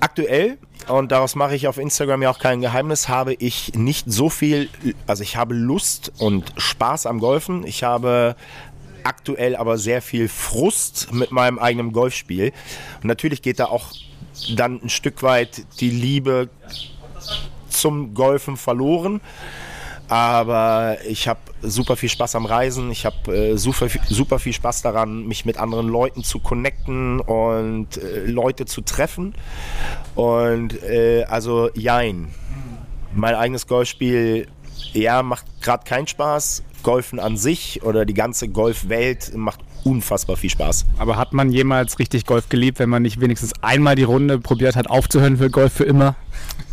Aktuell, 0.00 0.58
und 0.88 1.12
daraus 1.12 1.34
mache 1.34 1.54
ich 1.54 1.68
auf 1.68 1.78
Instagram 1.78 2.22
ja 2.22 2.30
auch 2.30 2.38
kein 2.38 2.60
Geheimnis, 2.60 3.08
habe 3.08 3.34
ich 3.34 3.74
nicht 3.74 4.10
so 4.10 4.30
viel, 4.30 4.68
also 5.06 5.22
ich 5.22 5.36
habe 5.36 5.54
Lust 5.54 6.12
und 6.18 6.52
Spaß 6.56 7.06
am 7.06 7.20
Golfen. 7.20 7.66
Ich 7.66 7.84
habe 7.84 8.36
aktuell 9.04 9.56
aber 9.56 9.78
sehr 9.78 10.02
viel 10.02 10.28
Frust 10.28 11.12
mit 11.12 11.30
meinem 11.30 11.58
eigenen 11.58 11.92
Golfspiel. 11.92 12.52
Und 13.02 13.04
natürlich 13.04 13.42
geht 13.42 13.58
da 13.58 13.66
auch 13.66 13.92
dann 14.56 14.80
ein 14.82 14.88
Stück 14.88 15.22
weit 15.22 15.64
die 15.80 15.90
Liebe 15.90 16.48
zum 17.68 18.14
Golfen 18.14 18.56
verloren. 18.56 19.20
Aber 20.08 20.96
ich 21.06 21.28
habe 21.28 21.40
super 21.62 21.96
viel 21.96 22.08
Spaß 22.08 22.34
am 22.34 22.46
Reisen. 22.46 22.90
Ich 22.90 23.04
habe 23.04 23.36
äh, 23.36 23.56
super, 23.56 23.88
super 24.08 24.38
viel 24.38 24.54
Spaß 24.54 24.82
daran, 24.82 25.26
mich 25.26 25.44
mit 25.44 25.58
anderen 25.58 25.88
Leuten 25.88 26.24
zu 26.24 26.38
connecten 26.38 27.20
und 27.20 27.98
äh, 27.98 28.24
Leute 28.24 28.64
zu 28.64 28.80
treffen. 28.80 29.34
Und 30.14 30.82
äh, 30.82 31.24
also 31.24 31.70
jein. 31.74 32.28
Mein 33.14 33.34
eigenes 33.34 33.66
Golfspiel, 33.66 34.48
ja, 34.92 35.22
macht 35.22 35.44
gerade 35.60 35.84
keinen 35.84 36.06
Spaß. 36.06 36.62
Golfen 36.82 37.18
an 37.18 37.36
sich 37.36 37.82
oder 37.82 38.06
die 38.06 38.14
ganze 38.14 38.48
Golfwelt 38.48 39.34
macht 39.36 39.60
unfassbar 39.84 40.36
viel 40.36 40.50
Spaß. 40.50 40.86
Aber 40.98 41.16
hat 41.16 41.32
man 41.32 41.50
jemals 41.50 41.98
richtig 41.98 42.24
Golf 42.24 42.48
geliebt, 42.48 42.78
wenn 42.78 42.88
man 42.88 43.02
nicht 43.02 43.20
wenigstens 43.20 43.52
einmal 43.62 43.94
die 43.94 44.04
Runde 44.04 44.38
probiert 44.38 44.76
hat, 44.76 44.88
aufzuhören 44.88 45.38
für 45.38 45.50
Golf 45.50 45.72
für 45.72 45.84
immer? 45.84 46.14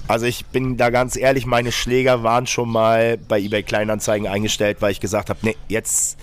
Also 0.08 0.28
ich 0.28 0.45
bin 0.45 0.78
da 0.78 0.91
ganz 0.91 1.16
ehrlich, 1.16 1.45
meine 1.45 1.72
Schläger 1.72 2.22
waren 2.22 2.45
schon 2.45 2.70
mal 2.70 3.18
bei 3.18 3.39
eBay 3.39 3.64
Kleinanzeigen 3.64 4.28
eingestellt, 4.28 4.78
weil 4.82 4.91
ich 4.91 4.99
gesagt 4.99 5.30
habe, 5.30 5.39
nee, 5.41 5.56
jetzt, 5.68 6.18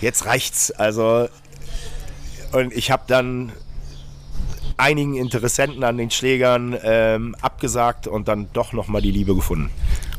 jetzt 0.00 0.24
reicht's. 0.24 0.70
Also 0.70 1.28
und 2.52 2.72
ich 2.72 2.90
habe 2.90 3.02
dann 3.06 3.52
einigen 4.76 5.14
Interessenten 5.14 5.84
an 5.84 5.98
den 5.98 6.10
Schlägern 6.10 6.76
ähm, 6.82 7.36
abgesagt 7.42 8.06
und 8.06 8.28
dann 8.28 8.48
doch 8.54 8.72
nochmal 8.72 9.02
die 9.02 9.10
Liebe 9.10 9.34
gefunden. 9.34 9.70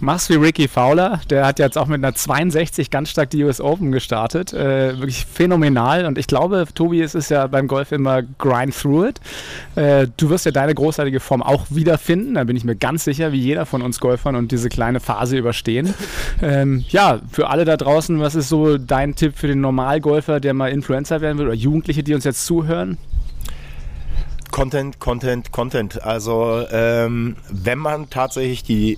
Machst 0.01 0.31
wie 0.31 0.35
Ricky 0.35 0.67
Fowler, 0.67 1.21
der 1.29 1.45
hat 1.45 1.59
jetzt 1.59 1.77
auch 1.77 1.85
mit 1.85 2.03
einer 2.03 2.15
62 2.15 2.89
ganz 2.89 3.11
stark 3.11 3.29
die 3.29 3.43
US 3.43 3.61
Open 3.61 3.91
gestartet. 3.91 4.51
Äh, 4.51 4.97
wirklich 4.97 5.27
phänomenal 5.27 6.07
und 6.07 6.17
ich 6.17 6.25
glaube, 6.25 6.65
Tobi, 6.73 7.01
es 7.01 7.13
ist 7.13 7.29
ja 7.29 7.45
beim 7.45 7.67
Golf 7.67 7.91
immer 7.91 8.23
grind 8.23 8.75
through 8.75 9.09
it. 9.09 9.21
Äh, 9.75 10.07
du 10.17 10.31
wirst 10.31 10.45
ja 10.45 10.51
deine 10.51 10.73
großartige 10.73 11.19
Form 11.19 11.43
auch 11.43 11.67
wiederfinden, 11.69 12.33
da 12.33 12.43
bin 12.45 12.55
ich 12.55 12.63
mir 12.63 12.75
ganz 12.75 13.03
sicher, 13.03 13.31
wie 13.31 13.39
jeder 13.39 13.67
von 13.67 13.83
uns 13.83 13.99
Golfern 13.99 14.35
und 14.35 14.51
diese 14.51 14.69
kleine 14.69 14.99
Phase 14.99 15.37
überstehen. 15.37 15.93
Ähm, 16.41 16.83
ja, 16.89 17.19
für 17.31 17.49
alle 17.49 17.65
da 17.65 17.77
draußen, 17.77 18.19
was 18.19 18.33
ist 18.33 18.49
so 18.49 18.79
dein 18.79 19.13
Tipp 19.13 19.37
für 19.37 19.45
den 19.45 19.61
Normalgolfer, 19.61 20.39
der 20.39 20.55
mal 20.55 20.71
Influencer 20.71 21.21
werden 21.21 21.37
will 21.37 21.45
oder 21.45 21.55
Jugendliche, 21.55 22.01
die 22.01 22.15
uns 22.15 22.23
jetzt 22.23 22.47
zuhören? 22.47 22.97
Content, 24.49 24.99
Content, 24.99 25.51
Content. 25.51 26.03
Also 26.03 26.65
ähm, 26.71 27.35
wenn 27.49 27.77
man 27.77 28.09
tatsächlich 28.09 28.63
die 28.63 28.97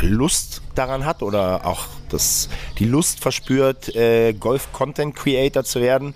Lust 0.00 0.62
daran 0.74 1.04
hat 1.04 1.22
oder 1.22 1.66
auch 1.66 1.86
das, 2.08 2.48
die 2.78 2.84
Lust 2.84 3.20
verspürt, 3.20 3.94
äh, 3.94 4.32
Golf-Content-Creator 4.32 5.64
zu 5.64 5.80
werden, 5.80 6.14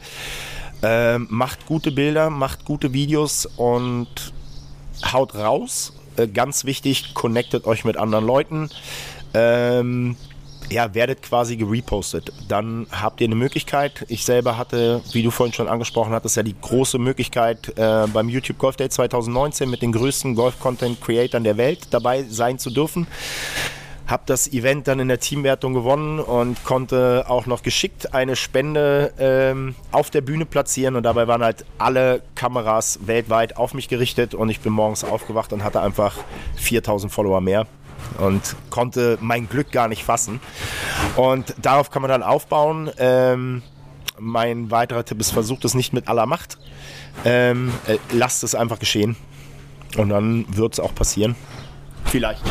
äh, 0.83 1.19
macht 1.19 1.67
gute 1.67 1.91
Bilder, 1.91 2.31
macht 2.31 2.65
gute 2.65 2.93
Videos 2.93 3.47
und 3.47 4.09
haut 5.13 5.35
raus. 5.35 5.93
Äh, 6.17 6.29
ganz 6.29 6.65
wichtig, 6.65 7.15
connectet 7.15 7.67
euch 7.67 7.85
mit 7.85 7.97
anderen 7.97 8.27
Leuten. 8.27 8.71
Ähm, 9.35 10.17
ja, 10.71 10.95
werdet 10.95 11.23
quasi 11.23 11.57
gerepostet. 11.57 12.33
Dann 12.49 12.87
habt 12.91 13.21
ihr 13.21 13.27
eine 13.27 13.35
Möglichkeit. 13.35 14.05
Ich 14.09 14.25
selber 14.25 14.59
hatte, 14.59 15.03
wie 15.13 15.23
du 15.23 15.31
vorhin 15.31 15.53
schon 15.53 15.69
angesprochen 15.69 16.13
hattest, 16.13 16.37
ja 16.37 16.43
die 16.43 16.55
große 16.61 16.99
Möglichkeit, 16.99 17.77
äh, 17.79 18.07
beim 18.07 18.29
YouTube 18.29 18.59
Golf 18.59 18.77
Day 18.77 18.89
2019 18.89 19.69
mit 19.71 19.83
den 19.83 19.93
größten 19.93 20.35
Golf-Content-Creatern 20.35 21.45
der 21.45 21.57
Welt 21.57 21.89
dabei 21.91 22.25
sein 22.29 22.59
zu 22.59 22.71
dürfen. 22.71 23.07
Hab 24.07 24.25
das 24.25 24.51
Event 24.51 24.89
dann 24.89 25.01
in 25.01 25.09
der 25.09 25.21
Teamwertung 25.21 25.75
gewonnen 25.75 26.19
und 26.19 26.65
konnte 26.65 27.27
auch 27.29 27.45
noch 27.45 27.63
geschickt 27.63 28.15
eine 28.15 28.37
Spende 28.37 29.13
ähm, 29.19 29.75
auf 29.93 30.09
der 30.09 30.23
Bühne 30.23 30.47
platzieren 30.47 30.97
und 30.97 31.03
dabei 31.03 31.29
waren 31.29 31.43
halt 31.43 31.67
alle 31.77 32.23
Kameras 32.35 33.01
weltweit 33.03 33.59
auf 33.59 33.75
mich 33.75 33.89
gerichtet 33.89 34.35
und 34.35 34.49
ich 34.49 34.61
bin 34.61 34.73
morgens 34.73 35.05
aufgewacht 35.05 35.53
und 35.53 35.63
hatte 35.63 35.83
einfach 35.83 36.15
4000 36.57 37.13
Follower 37.13 37.43
mehr 37.43 37.67
und 38.19 38.57
konnte 38.71 39.19
mein 39.21 39.49
Glück 39.49 39.71
gar 39.73 39.89
nicht 39.89 40.05
fassen. 40.05 40.41
Und 41.17 41.55
darauf 41.61 41.91
kann 41.91 42.03
man 42.03 42.11
dann 42.11 42.23
aufbauen. 42.23 42.91
Ähm, 42.99 43.63
mein 44.19 44.71
weiterer 44.71 45.05
Tipp 45.05 45.21
ist, 45.21 45.31
versucht 45.31 45.65
es 45.65 45.75
nicht 45.75 45.93
mit 45.93 46.09
aller 46.09 46.27
Macht. 46.27 46.59
Ähm, 47.25 47.73
äh, 47.87 47.99
lasst 48.13 48.43
es 48.45 48.55
einfach 48.55 48.79
geschehen. 48.79 49.17
Und 49.97 50.11
dann 50.11 50.45
wird 50.49 50.75
es 50.75 50.81
auch 50.81 50.95
passieren. 50.95 51.35
Vielleicht. 52.05 52.43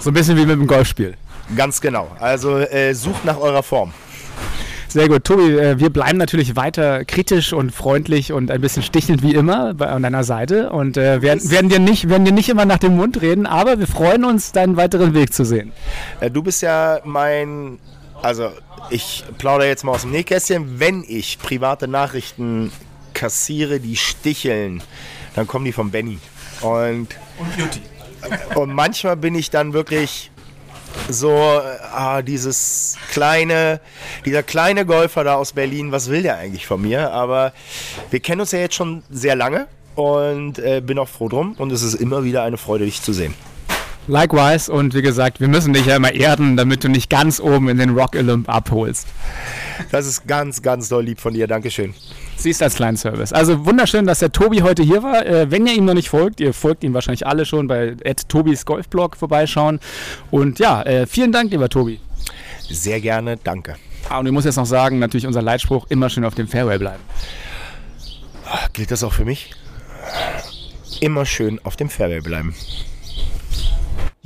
So 0.00 0.10
ein 0.10 0.14
bisschen 0.14 0.36
wie 0.36 0.46
mit 0.46 0.58
dem 0.58 0.66
Golfspiel. 0.66 1.16
Ganz 1.54 1.80
genau. 1.80 2.08
Also 2.18 2.58
äh, 2.58 2.94
sucht 2.94 3.24
nach 3.24 3.38
eurer 3.38 3.62
Form. 3.62 3.92
Sehr 4.88 5.08
gut. 5.08 5.24
Tobi, 5.24 5.56
äh, 5.56 5.78
wir 5.78 5.90
bleiben 5.90 6.18
natürlich 6.18 6.56
weiter 6.56 7.04
kritisch 7.04 7.52
und 7.52 7.72
freundlich 7.72 8.32
und 8.32 8.50
ein 8.50 8.60
bisschen 8.60 8.82
stichelnd 8.82 9.22
wie 9.22 9.34
immer 9.34 9.74
an 9.80 10.02
deiner 10.02 10.24
Seite 10.24 10.70
und 10.70 10.96
äh, 10.96 11.22
werden, 11.22 11.50
werden, 11.50 11.68
dir 11.68 11.78
nicht, 11.78 12.08
werden 12.08 12.24
dir 12.24 12.32
nicht 12.32 12.48
immer 12.48 12.64
nach 12.64 12.78
dem 12.78 12.96
Mund 12.96 13.20
reden, 13.20 13.46
aber 13.46 13.78
wir 13.78 13.86
freuen 13.86 14.24
uns, 14.24 14.52
deinen 14.52 14.76
weiteren 14.76 15.14
Weg 15.14 15.32
zu 15.32 15.44
sehen. 15.44 15.72
Äh, 16.20 16.30
du 16.30 16.42
bist 16.42 16.62
ja 16.62 17.00
mein, 17.04 17.78
also 18.22 18.50
ich 18.90 19.24
plaudere 19.38 19.68
jetzt 19.68 19.84
mal 19.84 19.92
aus 19.92 20.02
dem 20.02 20.12
Nähkästchen, 20.12 20.78
wenn 20.78 21.04
ich 21.06 21.38
private 21.38 21.88
Nachrichten 21.88 22.70
kassiere, 23.14 23.80
die 23.80 23.96
sticheln, 23.96 24.82
dann 25.34 25.46
kommen 25.46 25.64
die 25.64 25.72
von 25.72 25.90
Benny. 25.90 26.18
Und, 26.60 27.08
und 27.38 27.56
Beauty. 27.56 27.80
Und 28.54 28.72
manchmal 28.72 29.16
bin 29.16 29.34
ich 29.34 29.50
dann 29.50 29.72
wirklich 29.72 30.30
so 31.08 31.30
ah, 31.30 32.22
dieses 32.22 32.96
kleine, 33.10 33.80
dieser 34.24 34.42
kleine 34.42 34.86
Golfer 34.86 35.24
da 35.24 35.34
aus 35.34 35.52
Berlin, 35.52 35.92
was 35.92 36.10
will 36.10 36.22
der 36.22 36.36
eigentlich 36.36 36.66
von 36.66 36.82
mir? 36.82 37.12
Aber 37.12 37.52
wir 38.10 38.20
kennen 38.20 38.40
uns 38.40 38.52
ja 38.52 38.58
jetzt 38.58 38.74
schon 38.74 39.02
sehr 39.10 39.36
lange 39.36 39.66
und 39.94 40.58
äh, 40.58 40.80
bin 40.80 40.98
auch 40.98 41.08
froh 41.08 41.28
drum 41.28 41.54
und 41.58 41.72
es 41.72 41.82
ist 41.82 41.94
immer 41.94 42.24
wieder 42.24 42.42
eine 42.42 42.56
Freude, 42.56 42.84
dich 42.84 43.02
zu 43.02 43.12
sehen. 43.12 43.34
Likewise 44.08 44.70
und 44.70 44.94
wie 44.94 45.02
gesagt, 45.02 45.40
wir 45.40 45.48
müssen 45.48 45.72
dich 45.72 45.86
ja 45.86 45.96
immer 45.96 46.12
erden, 46.12 46.56
damit 46.56 46.84
du 46.84 46.88
nicht 46.88 47.10
ganz 47.10 47.40
oben 47.40 47.68
in 47.68 47.78
den 47.78 47.90
Rock 47.90 48.14
Olymp 48.14 48.48
abholst. 48.48 49.08
Das 49.90 50.06
ist 50.06 50.26
ganz, 50.28 50.62
ganz 50.62 50.88
doll 50.88 51.04
lieb 51.04 51.20
von 51.20 51.34
dir. 51.34 51.48
Dankeschön. 51.48 51.92
Siehst 52.36 52.62
als 52.62 52.74
kleinen 52.74 52.96
Service. 52.96 53.32
Also 53.32 53.64
wunderschön, 53.64 54.06
dass 54.06 54.18
der 54.18 54.30
Tobi 54.30 54.62
heute 54.62 54.82
hier 54.82 55.02
war. 55.02 55.24
Äh, 55.26 55.50
wenn 55.50 55.66
ihr 55.66 55.74
ihm 55.74 55.84
noch 55.84 55.94
nicht 55.94 56.10
folgt, 56.10 56.40
ihr 56.40 56.52
folgt 56.52 56.84
ihm 56.84 56.94
wahrscheinlich 56.94 57.26
alle 57.26 57.44
schon 57.44 57.66
bei 57.66 57.96
Tobis 58.28 58.64
Golfblog 58.66 59.16
vorbeischauen. 59.16 59.80
Und 60.30 60.58
ja, 60.58 60.82
äh, 60.82 61.06
vielen 61.06 61.32
Dank, 61.32 61.50
lieber 61.50 61.68
Tobi. 61.68 61.98
Sehr 62.68 63.00
gerne, 63.00 63.38
danke. 63.42 63.76
Ah, 64.08 64.18
und 64.18 64.26
ich 64.26 64.32
muss 64.32 64.44
jetzt 64.44 64.56
noch 64.56 64.66
sagen, 64.66 64.98
natürlich 64.98 65.26
unser 65.26 65.42
Leitspruch, 65.42 65.86
immer 65.88 66.10
schön 66.10 66.24
auf 66.24 66.34
dem 66.34 66.46
Fairway 66.46 66.78
bleiben. 66.78 67.02
Gilt 68.72 68.90
das 68.90 69.02
auch 69.02 69.12
für 69.12 69.24
mich? 69.24 69.52
Immer 71.00 71.26
schön 71.26 71.60
auf 71.64 71.76
dem 71.76 71.88
Fairway 71.88 72.20
bleiben. 72.20 72.54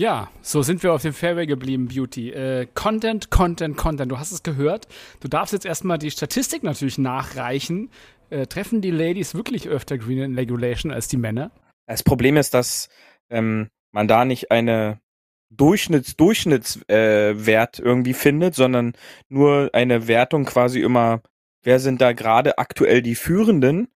Ja, 0.01 0.31
so 0.41 0.63
sind 0.63 0.83
wir 0.83 0.95
auf 0.95 1.03
dem 1.03 1.13
Fairway 1.13 1.45
geblieben, 1.45 1.89
Beauty. 1.89 2.31
Äh, 2.31 2.67
Content, 2.73 3.31
Content, 3.31 3.77
Content. 3.77 4.11
Du 4.11 4.19
hast 4.19 4.33
es 4.33 4.43
gehört. 4.43 4.89
Du 5.21 5.29
darfst 5.29 5.53
jetzt 5.53 5.67
erstmal 5.67 5.99
die 5.99 6.11
Statistik 6.11 6.63
natürlich 6.63 6.97
nachreichen. 6.97 7.91
Äh, 8.31 8.47
treffen 8.47 8.81
die 8.81 8.93
Ladies 8.93 9.35
wirklich 9.35 9.69
öfter 9.69 9.99
Green 9.99 10.23
in 10.23 10.35
Regulation 10.37 10.91
als 10.91 11.09
die 11.09 11.19
Männer? 11.19 11.51
Das 11.87 12.03
Problem 12.03 12.39
ist, 12.39 12.55
dass 12.55 12.89
ähm, 13.29 13.69
man 13.93 14.09
da 14.09 14.25
nicht 14.25 14.51
eine 14.51 15.03
Durchschnitts 15.51 16.17
Durchschnittswert 16.17 17.79
äh, 17.79 17.83
irgendwie 17.83 18.15
findet, 18.15 18.55
sondern 18.55 18.95
nur 19.29 19.69
eine 19.75 20.09
Wertung 20.09 20.47
quasi 20.47 20.81
immer, 20.81 21.21
wer 21.63 21.79
sind 21.79 22.01
da 22.01 22.15
gerade 22.15 22.57
aktuell 22.57 23.03
die 23.03 23.17
Führenden. 23.17 23.89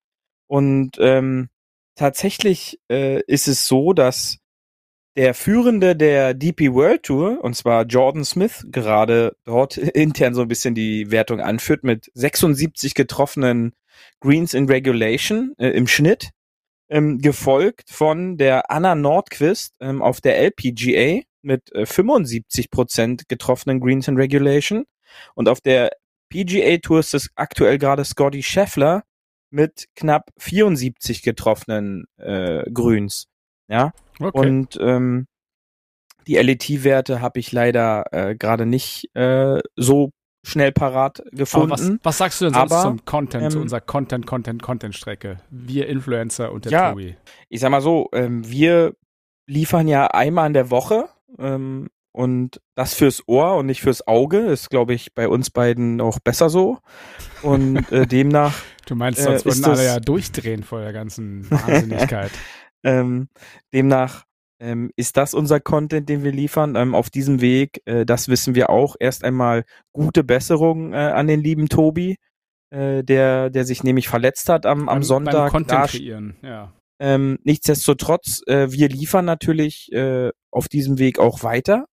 Und 0.47 0.97
ähm, 0.99 1.47
tatsächlich 1.95 2.82
äh, 2.91 3.22
ist 3.22 3.47
es 3.47 3.68
so, 3.68 3.93
dass 3.93 4.43
der 5.16 5.34
Führende 5.34 5.95
der 5.95 6.34
DP 6.34 6.74
World 6.74 7.03
Tour, 7.03 7.43
und 7.43 7.55
zwar 7.55 7.86
Jordan 7.86 8.26
Smith, 8.26 8.66
gerade 8.72 9.36
dort 9.45 9.78
intern 9.95 10.34
so 10.34 10.41
ein 10.41 10.47
bisschen 10.47 10.76
die 10.76 11.11
Wertung 11.11 11.39
anführt 11.39 11.84
mit 11.84 12.09
76 12.14 12.95
getroffenen 12.95 13.74
Greens 14.20 14.53
in 14.53 14.66
Regulation 14.66 15.53
äh, 15.57 15.70
im 15.70 15.88
Schnitt. 15.88 16.32
ähm, 16.89 17.20
gefolgt 17.20 17.89
von 17.89 18.38
der 18.38 18.70
Anna 18.70 18.95
Nordquist 18.95 19.76
ähm, 19.80 20.01
auf 20.01 20.22
der 20.22 20.38
LPGA 20.38 21.22
mit 21.41 21.72
äh, 21.74 21.84
75% 21.84 23.24
getroffenen 23.28 23.80
Greens 23.80 24.07
in 24.07 24.18
Regulation. 24.18 24.86
Und 25.36 25.49
auf 25.49 25.61
der 25.61 25.91
PGA 26.30 26.78
Tour 26.78 26.99
ist 26.99 27.14
es 27.14 27.30
aktuell 27.36 27.78
gerade 27.78 28.05
Scotty 28.05 28.43
Scheffler 28.43 29.03
mit 29.49 29.86
knapp 29.95 30.32
74 30.38 31.22
getroffenen 31.22 32.05
äh, 32.18 32.64
Grüns. 32.72 33.28
Ja. 33.74 33.91
Okay. 34.19 34.47
Und 34.47 34.78
ähm, 34.80 35.26
die 36.28 36.36
LET-Werte 36.36 37.21
habe 37.21 37.39
ich 37.39 37.51
leider 37.51 38.05
äh, 38.11 38.36
gerade 38.36 38.67
nicht 38.67 39.09
äh, 39.15 39.59
so 39.76 40.11
schnell 40.45 40.71
parat 40.71 41.24
gefunden. 41.32 41.71
Was, 41.71 42.05
was, 42.05 42.17
sagst 42.19 42.41
du 42.41 42.45
denn 42.45 42.53
sonst 42.53 42.71
Aber, 42.71 42.82
zum 42.84 43.05
Content, 43.05 43.45
ähm, 43.45 43.49
zu 43.49 43.59
unserer 43.59 43.82
Content, 43.82 44.28
Content, 44.28 44.61
Content-Strecke? 44.61 45.39
Wir 45.49 45.88
Influencer 45.88 46.51
und 46.51 46.65
der 46.65 46.71
ja, 46.71 46.89
Tobi. 46.91 47.15
Ich 47.49 47.61
sag 47.61 47.71
mal 47.71 47.82
so, 47.82 48.09
ähm, 48.13 48.47
wir 48.47 48.93
liefern 49.47 49.88
ja 49.88 50.07
einmal 50.07 50.47
in 50.47 50.53
der 50.53 50.69
Woche 50.69 51.09
ähm, 51.39 51.89
und 52.11 52.61
das 52.76 52.93
fürs 52.93 53.28
Ohr 53.28 53.55
und 53.55 53.65
nicht 53.65 53.82
fürs 53.82 54.05
Auge 54.05 54.38
ist, 54.38 54.69
glaube 54.69 54.93
ich, 54.93 55.15
bei 55.15 55.28
uns 55.28 55.49
beiden 55.49 55.99
auch 55.99 56.19
besser 56.19 56.49
so. 56.49 56.78
Und 57.41 57.91
äh, 57.91 58.05
demnach. 58.05 58.53
Du 58.86 58.95
meinst, 58.95 59.21
sonst 59.21 59.43
äh, 59.43 59.45
würden 59.45 59.63
alle 59.63 59.86
ja 59.86 59.99
durchdrehen 60.01 60.61
vor 60.61 60.82
der 60.82 60.91
ganzen 60.91 61.49
Wahnsinnigkeit. 61.49 62.32
ähm, 62.84 63.30
demnach 63.74 64.26
ähm, 64.60 64.92
ist 64.96 65.18
das 65.18 65.34
unser 65.34 65.60
Content, 65.60 66.08
den 66.08 66.24
wir 66.24 66.32
liefern. 66.32 66.76
Ähm, 66.76 66.96
auf 66.96 67.10
diesem 67.10 67.42
Weg, 67.42 67.82
äh, 67.86 68.06
das 68.06 68.30
wissen 68.30 68.56
wir 68.56 68.70
auch, 68.70 68.96
erst 69.00 69.24
einmal 69.24 69.66
gute 69.92 70.24
Besserung 70.24 70.94
äh, 70.94 70.98
an 70.98 71.28
den 71.28 71.42
lieben 71.42 71.70
Tobi, 71.70 72.18
äh, 72.70 73.04
der, 73.04 73.50
der 73.50 73.66
sich 73.66 73.84
nämlich 73.84 74.08
verletzt 74.08 74.50
hat 74.50 74.66
am, 74.66 74.82
am 74.82 74.86
beim, 74.86 75.04
Sonntag. 75.04 75.52
Beim 75.52 75.66
Content 75.66 75.90
kreieren, 75.90 76.36
ja. 76.42 76.74
Ähm, 77.00 77.40
nichtsdestotrotz, 77.44 78.42
äh, 78.48 78.72
wir 78.72 78.88
liefern 78.88 79.26
natürlich 79.26 79.92
äh, 79.92 80.30
auf 80.52 80.70
diesem 80.70 81.00
Weg 81.00 81.20
auch 81.20 81.44
weiter 81.44 81.86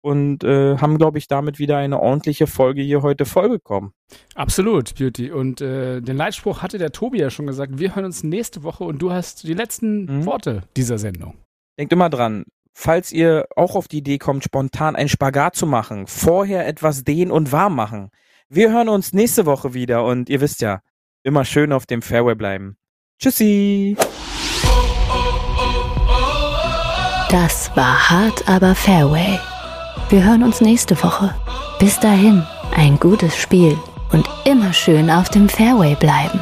und 0.00 0.44
äh, 0.44 0.78
haben, 0.78 0.98
glaube 0.98 1.18
ich, 1.18 1.28
damit 1.28 1.58
wieder 1.58 1.76
eine 1.78 2.00
ordentliche 2.00 2.46
Folge 2.46 2.82
hier 2.82 3.02
heute 3.02 3.24
vollbekommen. 3.24 3.92
Absolut, 4.34 4.94
Beauty. 4.94 5.30
Und 5.30 5.60
äh, 5.60 6.00
den 6.00 6.16
Leitspruch 6.16 6.62
hatte 6.62 6.78
der 6.78 6.92
Tobi 6.92 7.18
ja 7.18 7.30
schon 7.30 7.46
gesagt. 7.46 7.78
Wir 7.78 7.94
hören 7.94 8.04
uns 8.04 8.22
nächste 8.22 8.62
Woche 8.62 8.84
und 8.84 9.00
du 9.00 9.12
hast 9.12 9.44
die 9.44 9.54
letzten 9.54 10.20
mhm. 10.20 10.26
Worte 10.26 10.62
dieser 10.76 10.98
Sendung. 10.98 11.34
Denkt 11.78 11.92
immer 11.92 12.10
dran, 12.10 12.44
falls 12.72 13.12
ihr 13.12 13.46
auch 13.56 13.74
auf 13.74 13.88
die 13.88 13.98
Idee 13.98 14.18
kommt, 14.18 14.44
spontan 14.44 14.96
einen 14.96 15.08
Spagat 15.08 15.56
zu 15.56 15.66
machen, 15.66 16.06
vorher 16.06 16.66
etwas 16.66 17.04
dehnen 17.04 17.30
und 17.30 17.52
warm 17.52 17.74
machen. 17.74 18.10
Wir 18.48 18.70
hören 18.70 18.88
uns 18.88 19.12
nächste 19.12 19.46
Woche 19.46 19.74
wieder 19.74 20.04
und 20.04 20.30
ihr 20.30 20.40
wisst 20.40 20.60
ja, 20.60 20.80
immer 21.22 21.44
schön 21.44 21.72
auf 21.72 21.86
dem 21.86 22.02
Fairway 22.02 22.34
bleiben. 22.34 22.76
Tschüssi! 23.20 23.96
Das 27.30 27.70
war 27.76 28.08
hart, 28.08 28.48
aber 28.48 28.74
Fairway. 28.74 29.38
Wir 30.10 30.24
hören 30.24 30.42
uns 30.42 30.62
nächste 30.62 30.96
Woche. 31.02 31.34
Bis 31.78 32.00
dahin, 32.00 32.42
ein 32.74 32.98
gutes 32.98 33.36
Spiel 33.36 33.76
und 34.10 34.26
immer 34.46 34.72
schön 34.72 35.10
auf 35.10 35.28
dem 35.28 35.50
Fairway 35.50 35.96
bleiben. 35.96 36.40